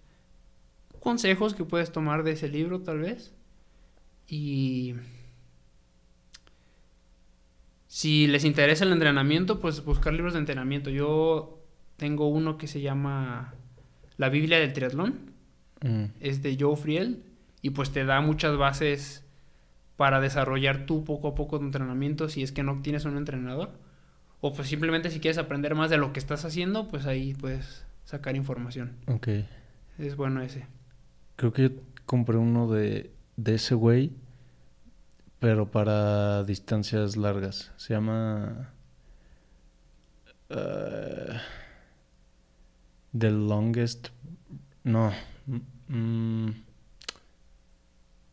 consejos 1.05 1.55
que 1.55 1.65
puedes 1.65 1.93
tomar 1.93 2.25
de 2.25 2.33
ese 2.33 2.49
libro 2.49 2.81
tal 2.81 2.99
vez. 2.99 3.33
Y 4.27 4.95
si 7.87 8.27
les 8.27 8.45
interesa 8.45 8.85
el 8.85 8.93
entrenamiento, 8.93 9.61
pues 9.61 9.85
buscar 9.85 10.13
libros 10.13 10.33
de 10.33 10.41
entrenamiento. 10.41 10.91
Yo 10.91 11.61
tengo 11.97 12.29
uno 12.29 12.59
que 12.59 12.67
se 12.67 12.81
llama 12.81 13.55
La 14.17 14.29
Biblia 14.29 14.59
del 14.59 14.73
Triatlón. 14.73 15.33
Mm, 15.83 16.05
Es 16.21 16.43
de 16.43 16.57
Joe 16.59 16.77
Friel 16.77 17.23
y 17.63 17.71
pues 17.71 17.93
te 17.93 18.05
da 18.05 18.21
muchas 18.21 18.57
bases 18.57 19.25
para 19.97 20.21
desarrollar 20.21 20.87
tú 20.87 21.05
poco 21.05 21.29
a 21.29 21.35
poco 21.37 21.59
tu 21.61 21.65
entrenamiento 21.67 22.29
si 22.29 22.43
es 22.43 22.51
que 22.51 22.63
no 22.65 22.83
tienes 22.83 23.05
un 23.05 23.17
entrenador. 23.17 23.71
O 24.41 24.53
pues 24.53 24.69
simplemente 24.69 25.11
si 25.11 25.21
quieres 25.21 25.39
aprender 25.39 25.75
más 25.75 25.89
de 25.91 25.97
lo 25.97 26.13
que 26.13 26.19
estás 26.19 26.45
haciendo, 26.45 26.89
pues 26.89 27.07
ahí 27.07 27.35
puedes 27.35 27.87
sacar 28.05 28.35
información. 28.37 28.97
ok. 29.07 29.29
Es 29.99 30.17
bueno 30.17 30.43
ese. 30.43 30.67
Creo 31.37 31.53
que 31.53 31.63
yo 31.63 31.71
compré 32.07 32.37
uno 32.37 32.71
de, 32.71 33.11
de 33.37 33.55
ese 33.55 33.75
güey, 33.75 34.13
pero 35.41 35.71
para 35.71 36.45
distancias 36.45 37.17
largas. 37.17 37.73
Se 37.77 37.95
llama... 37.95 38.71
eh, 40.51 41.39
the 43.17 43.31
Longest... 43.31 44.09
No. 44.85 45.13
mm, 45.89 46.49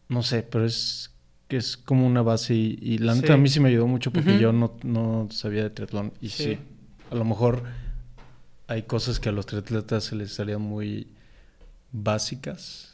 no 0.09 0.21
sé, 0.23 0.43
pero 0.43 0.65
es 0.65 1.11
que 1.47 1.55
es 1.57 1.77
como 1.77 2.05
una 2.05 2.21
base 2.21 2.53
y, 2.53 2.77
y 2.81 2.97
la 2.97 3.15
neta 3.15 3.27
Sí. 3.27 3.33
a 3.33 3.37
mí 3.37 3.47
sí 3.49 3.59
me 3.61 3.69
ayudó 3.69 3.87
mucho 3.87 4.11
porque 4.11 4.37
yo 4.39 4.51
no, 4.51 4.73
no 4.83 5.27
sabía 5.31 5.63
de 5.63 5.69
triatlón. 5.69 6.11
Y 6.21 6.29
sí. 6.29 6.43
Sí. 6.43 6.59
a 7.09 7.15
lo 7.15 7.23
mejor 7.23 7.63
hay 8.67 8.83
cosas 8.83 9.19
que 9.21 9.29
a 9.29 9.31
los 9.31 9.45
triatletas 9.45 10.03
se 10.05 10.15
les 10.17 10.33
salían 10.33 10.61
muy 10.61 11.07
básicas 11.93 12.90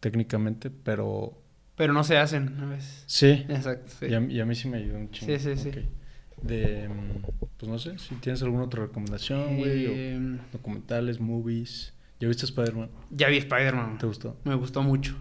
técnicamente, 0.00 0.70
pero 0.70 1.40
Pero 1.76 1.92
no 1.92 2.04
se 2.04 2.16
hacen 2.18 2.58
a 2.60 2.66
veces. 2.66 3.04
sí, 3.06 3.44
Exacto. 3.48 3.92
sí. 4.00 4.06
y, 4.06 4.14
a, 4.14 4.20
y 4.20 4.40
a 4.40 4.44
mí 4.44 4.54
sí 4.54 4.68
me 4.68 4.78
ayudó 4.78 4.98
un 4.98 5.10
chingo. 5.10 5.32
Sí, 5.38 5.38
sí, 5.38 5.56
sí. 5.70 5.70
De, 6.42 6.88
mm, 6.88 7.22
pues 7.58 7.70
no 7.70 7.78
sé, 7.78 7.98
si 7.98 8.14
tienes 8.16 8.42
alguna 8.42 8.64
otra 8.64 8.82
recomendación, 8.86 9.58
güey, 9.58 9.86
o 9.86 9.90
Eh, 9.92 10.38
documentales, 10.52 11.20
movies. 11.20 11.92
¿Ya 12.18 12.28
viste 12.28 12.44
Spider-Man? 12.46 12.90
ya 13.10 13.28
vi 13.28 13.38
Spider-Man. 13.38 13.98
¿Te 13.98 14.06
gustó? 14.06 14.36
Me 14.44 14.54
gustó 14.54 14.82
mucho. 14.82 15.16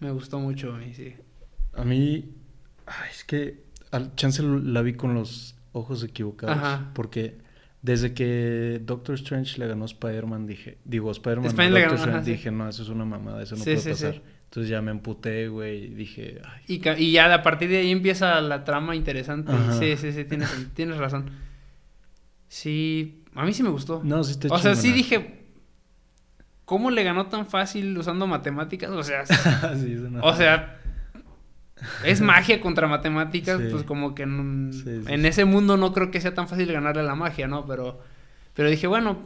Me 0.00 0.10
gustó 0.10 0.38
mucho 0.38 0.74
a 0.74 0.78
mí, 0.78 0.92
sí. 0.94 1.14
A 1.74 1.84
mí, 1.84 2.34
ay, 2.86 3.08
es 3.10 3.24
que 3.24 3.64
al 3.90 4.14
chance 4.16 4.42
la 4.42 4.82
vi 4.82 4.94
con 4.94 5.14
los 5.14 5.56
ojos 5.72 6.02
equivocados, 6.04 6.56
Ajá. 6.56 6.90
porque 6.94 7.38
desde 7.84 8.14
que 8.14 8.80
Doctor 8.82 9.14
Strange 9.16 9.58
le 9.58 9.66
ganó 9.66 9.82
a 9.82 9.86
Spider-Man, 9.86 10.46
dije, 10.46 10.78
digo, 10.86 11.10
Spider-Man 11.10 11.48
Spider 11.48 11.70
le 11.70 11.80
Doctor 11.80 11.98
ganó, 11.98 12.02
ajá, 12.02 12.10
Strange, 12.12 12.24
sí. 12.24 12.30
dije, 12.32 12.50
no, 12.50 12.66
eso 12.66 12.82
es 12.82 12.88
una 12.88 13.04
mamada, 13.04 13.42
eso 13.42 13.56
no 13.56 13.62
Sí, 13.62 13.72
puede 13.72 13.78
sí, 13.80 13.90
pasar. 13.90 14.22
Entonces 14.44 14.70
ya 14.70 14.80
me 14.80 14.90
emputé, 14.90 15.48
güey, 15.48 15.84
y 15.84 15.88
dije, 15.88 16.40
ay, 16.46 16.80
Y, 16.98 17.12
ya 17.12 17.34
a 17.34 17.42
partir 17.42 17.68
de 17.68 17.76
ahí 17.76 17.90
empieza 17.90 18.40
la 18.40 18.64
trama 18.64 18.96
interesante. 18.96 19.52
Ajá. 19.52 19.74
Sí, 19.74 19.98
sí, 19.98 20.12
sí, 20.12 20.24
tienes, 20.24 20.48
tienes 20.72 20.96
razón. 20.96 21.28
Sí, 22.48 23.22
a 23.34 23.44
mí 23.44 23.52
sí 23.52 23.62
me 23.62 23.68
gustó. 23.68 24.00
no, 24.02 24.24
sí 24.24 24.30
está 24.30 24.48
o 24.48 24.58
sea, 24.58 24.74
sí 24.76 24.90
dije, 24.90 25.44
¿cómo 26.64 26.90
le 26.90 27.04
ganó 27.04 27.26
tan 27.26 27.46
fácil 27.46 27.98
usando 27.98 28.26
matemáticas? 28.26 28.88
O 28.92 29.02
sea, 29.02 29.26
Sí, 29.76 30.02
o 30.22 30.34
sea, 30.34 30.80
es 32.04 32.20
magia 32.20 32.60
contra 32.60 32.86
matemáticas, 32.88 33.60
Sí. 33.60 33.68
pues 33.70 33.82
como 33.84 34.14
que 34.14 34.26
no- 34.26 34.72
Sí, 34.72 34.82
sí, 34.84 35.12
en 35.12 35.26
ese 35.26 35.44
mundo 35.44 35.76
no 35.76 35.92
creo 35.92 36.10
que 36.10 36.20
sea 36.20 36.34
tan 36.34 36.48
fácil 36.48 36.72
ganarle 36.72 37.00
a 37.02 37.04
la 37.04 37.14
magia, 37.14 37.46
¿no? 37.48 37.66
Pero, 37.66 38.00
pero 38.54 38.70
dije, 38.70 38.86
bueno, 38.86 39.18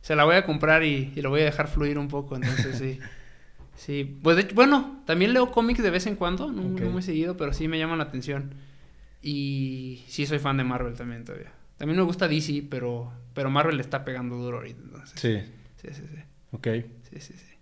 se 0.00 0.16
la 0.16 0.24
voy 0.24 0.36
a 0.36 0.44
comprar 0.44 0.82
y, 0.84 1.12
y 1.14 1.22
lo 1.22 1.30
voy 1.30 1.42
a 1.42 1.44
dejar 1.44 1.68
fluir 1.68 1.98
un 1.98 2.08
poco, 2.08 2.36
entonces 2.36 2.76
sí. 2.78 2.98
Sí, 3.74 4.18
pues 4.22 4.36
de 4.36 4.42
hecho, 4.42 4.54
bueno, 4.54 5.02
también 5.06 5.32
leo 5.32 5.50
cómics 5.50 5.82
de 5.82 5.90
vez 5.90 6.06
en 6.06 6.14
cuando, 6.14 6.52
no, 6.52 6.62
Ok. 6.74 6.80
no 6.82 6.90
muy 6.90 7.02
seguido, 7.02 7.36
pero 7.38 7.52
sí 7.54 7.66
me 7.68 7.78
llaman 7.78 7.98
la 7.98 8.04
atención. 8.04 8.54
Y 9.22 10.04
sí 10.08 10.26
soy 10.26 10.38
fan 10.38 10.56
de 10.56 10.62
Marvel 10.64 10.94
también 10.94 11.24
todavía. 11.24 11.52
También 11.78 11.96
me 11.98 12.04
gusta 12.04 12.28
DC, 12.28 12.64
pero, 12.68 13.12
pero 13.34 13.50
Marvel 13.50 13.76
le 13.76 13.82
está 13.82 14.04
pegando 14.04 14.36
duro 14.36 14.58
ahorita, 14.58 14.80
entonces. 14.84 15.18
Sí, 15.20 15.38
Sí, 15.80 15.88
sí, 15.94 16.02
sí. 16.08 16.22
ok. 16.52 16.66
sí, 17.10 17.20
sí, 17.20 17.32
sí. 17.34 17.54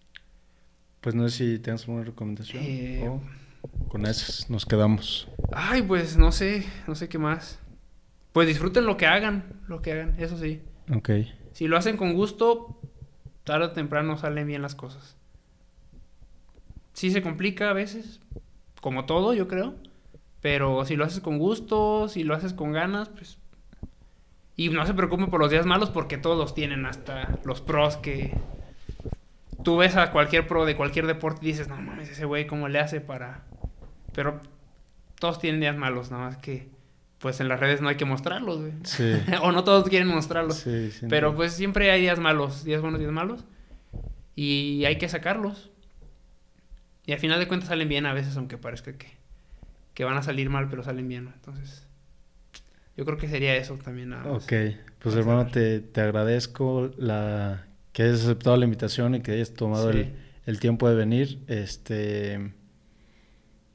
Pues 1.01 1.15
no 1.15 1.29
sé 1.29 1.37
si 1.55 1.59
tienes 1.61 1.83
alguna 1.83 2.05
recomendación. 2.05 2.63
Eh, 2.67 3.07
o 3.09 3.23
con 3.89 4.07
esas 4.07 4.49
nos 4.51 4.67
quedamos. 4.67 5.29
Ay, 5.53 5.83
pues 5.83 6.17
no 6.17 6.33
sé, 6.33 6.67
no 6.87 6.95
sé 6.95 7.09
qué 7.09 7.19
más. 7.19 7.59
Pues 8.33 8.47
disfruten 8.47 8.87
lo 8.87 8.97
que 8.97 9.07
hagan, 9.07 9.61
lo 9.67 9.83
que 9.83 9.93
hagan, 9.93 10.15
eso 10.19 10.39
sí. 10.39 10.63
Ok. 10.95 11.11
Si 11.53 11.67
lo 11.67 11.77
hacen 11.77 11.97
con 11.97 12.15
gusto, 12.15 12.81
tarde 13.45 13.67
o 13.67 13.71
temprano 13.73 14.17
salen 14.17 14.47
bien 14.47 14.63
las 14.63 14.75
cosas. 14.75 15.17
Sí 16.93 17.11
se 17.11 17.23
complica 17.23 17.71
a 17.71 17.73
veces, 17.73 18.21
como 18.81 19.07
todo, 19.07 19.35
yo 19.35 19.49
creo. 19.49 19.75
Pero 20.41 20.85
si 20.85 20.97
lo 20.97 21.05
haces 21.05 21.21
con 21.21 21.39
gusto, 21.39 22.09
si 22.09 22.25
lo 22.25 22.35
haces 22.35 22.55
con 22.55 22.73
ganas, 22.73 23.09
pues... 23.09 23.39
Y 24.57 24.69
no 24.69 24.87
se 24.87 24.95
preocupen 24.95 25.31
por 25.31 25.41
los 25.41 25.51
días 25.51 25.67
malos 25.67 25.91
porque 25.91 26.19
todos 26.19 26.55
tienen, 26.55 26.87
hasta 26.87 27.39
los 27.45 27.61
pros 27.61 27.97
que... 27.97 28.37
Tú 29.65 29.77
ves 29.77 29.97
a 29.97 30.13
cualquier 30.13 30.47
pro 30.47 30.65
de 30.65 30.77
cualquier 30.77 31.07
deporte 31.07 31.41
y 31.43 31.49
dices, 31.49 31.69
no 31.69 31.77
mames, 31.77 32.11
ese 32.11 32.25
güey, 32.25 32.47
¿cómo 32.47 32.69
le 32.69 32.79
hace 32.79 33.01
para...? 33.01 33.45
Pero 34.21 34.39
todos 35.19 35.39
tienen 35.39 35.63
días 35.63 35.79
malos, 35.79 36.11
nada 36.11 36.25
más 36.25 36.37
que... 36.37 36.69
Pues 37.21 37.41
en 37.41 37.49
las 37.49 37.59
redes 37.59 37.81
no 37.81 37.89
hay 37.89 37.97
que 37.97 38.05
mostrarlos, 38.05 38.61
güey. 38.61 38.73
Sí. 38.83 39.15
o 39.43 39.51
no 39.51 39.65
todos 39.65 39.89
quieren 39.89 40.09
mostrarlos. 40.09 40.59
sí, 40.59 40.91
sí, 40.91 41.07
Pero 41.09 41.35
pues 41.35 41.55
siempre 41.55 41.91
hay 41.91 42.03
días 42.03 42.19
malos, 42.19 42.63
días 42.63 42.83
buenos, 42.83 43.01
días 43.01 43.13
malos. 43.13 43.47
Y 44.37 44.85
hay 44.85 44.99
que 44.99 45.09
sacarlos. 45.09 45.71
Y 47.07 47.13
al 47.13 47.19
final 47.19 47.41
de 47.41 47.49
cuentas 47.49 47.71
salen 47.71 47.89
bien 47.89 48.05
a 48.05 48.13
veces, 48.13 48.37
aunque 48.37 48.59
parezca 48.59 48.93
que, 48.93 49.07
que 49.95 50.05
van 50.05 50.19
a 50.19 50.23
salir 50.23 50.51
mal, 50.51 50.69
pero 50.69 50.83
salen 50.83 51.09
bien. 51.09 51.25
¿no? 51.25 51.33
Entonces, 51.33 51.87
yo 52.99 53.07
creo 53.07 53.17
que 53.17 53.27
sería 53.27 53.57
eso 53.57 53.79
también. 53.83 54.11
Nada 54.11 54.25
más. 54.25 54.45
Ok, 54.45 54.53
pues 54.99 55.15
hermano, 55.15 55.47
te, 55.47 55.81
te 55.81 56.03
agradezco 56.03 56.91
la 56.99 57.65
que 57.95 58.03
hayas 58.03 58.21
aceptado 58.21 58.59
la 58.59 58.67
invitación 58.67 59.15
y 59.15 59.23
que 59.23 59.33
hayas 59.33 59.55
tomado 59.55 59.89
el, 59.89 60.13
el 60.45 60.61
tiempo 60.61 60.91
de 60.91 60.95
venir. 60.95 61.39
Este 61.49 62.60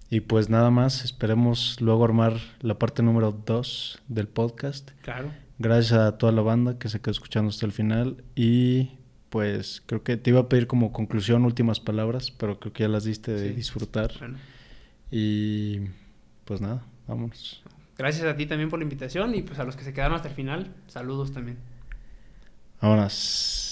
y 0.09 0.21
pues 0.21 0.49
nada 0.49 0.69
más, 0.71 1.03
esperemos 1.03 1.79
luego 1.81 2.03
armar 2.05 2.33
la 2.61 2.77
parte 2.79 3.01
número 3.03 3.31
2 3.45 4.01
del 4.07 4.27
podcast. 4.27 4.91
Claro. 5.01 5.31
Gracias 5.57 5.93
a 5.99 6.17
toda 6.17 6.31
la 6.31 6.41
banda 6.41 6.77
que 6.77 6.89
se 6.89 6.99
quedó 6.99 7.11
escuchando 7.11 7.49
hasta 7.49 7.65
el 7.65 7.71
final 7.71 8.23
y 8.35 8.91
pues 9.29 9.81
creo 9.85 10.03
que 10.03 10.17
te 10.17 10.29
iba 10.29 10.41
a 10.41 10.49
pedir 10.49 10.67
como 10.67 10.91
conclusión 10.93 11.43
últimas 11.45 11.79
palabras, 11.79 12.31
pero 12.31 12.59
creo 12.59 12.73
que 12.73 12.83
ya 12.83 12.89
las 12.89 13.03
diste 13.05 13.31
de 13.33 13.49
Sí. 13.49 13.55
disfrutar 13.55 14.11
Bueno, 14.19 14.37
y 15.11 15.79
pues 16.45 16.61
nada, 16.61 16.83
vámonos. 17.07 17.63
gracias 17.97 18.25
a 18.25 18.35
ti 18.35 18.45
también 18.45 18.69
por 18.69 18.79
la 18.79 18.83
invitación 18.83 19.33
y 19.35 19.41
pues 19.41 19.57
a 19.59 19.63
los 19.63 19.75
que 19.75 19.83
se 19.83 19.93
quedaron 19.93 20.15
hasta 20.15 20.27
el 20.29 20.35
final, 20.35 20.73
saludos 20.87 21.31
también. 21.33 21.57
Vámonos. 22.81 23.71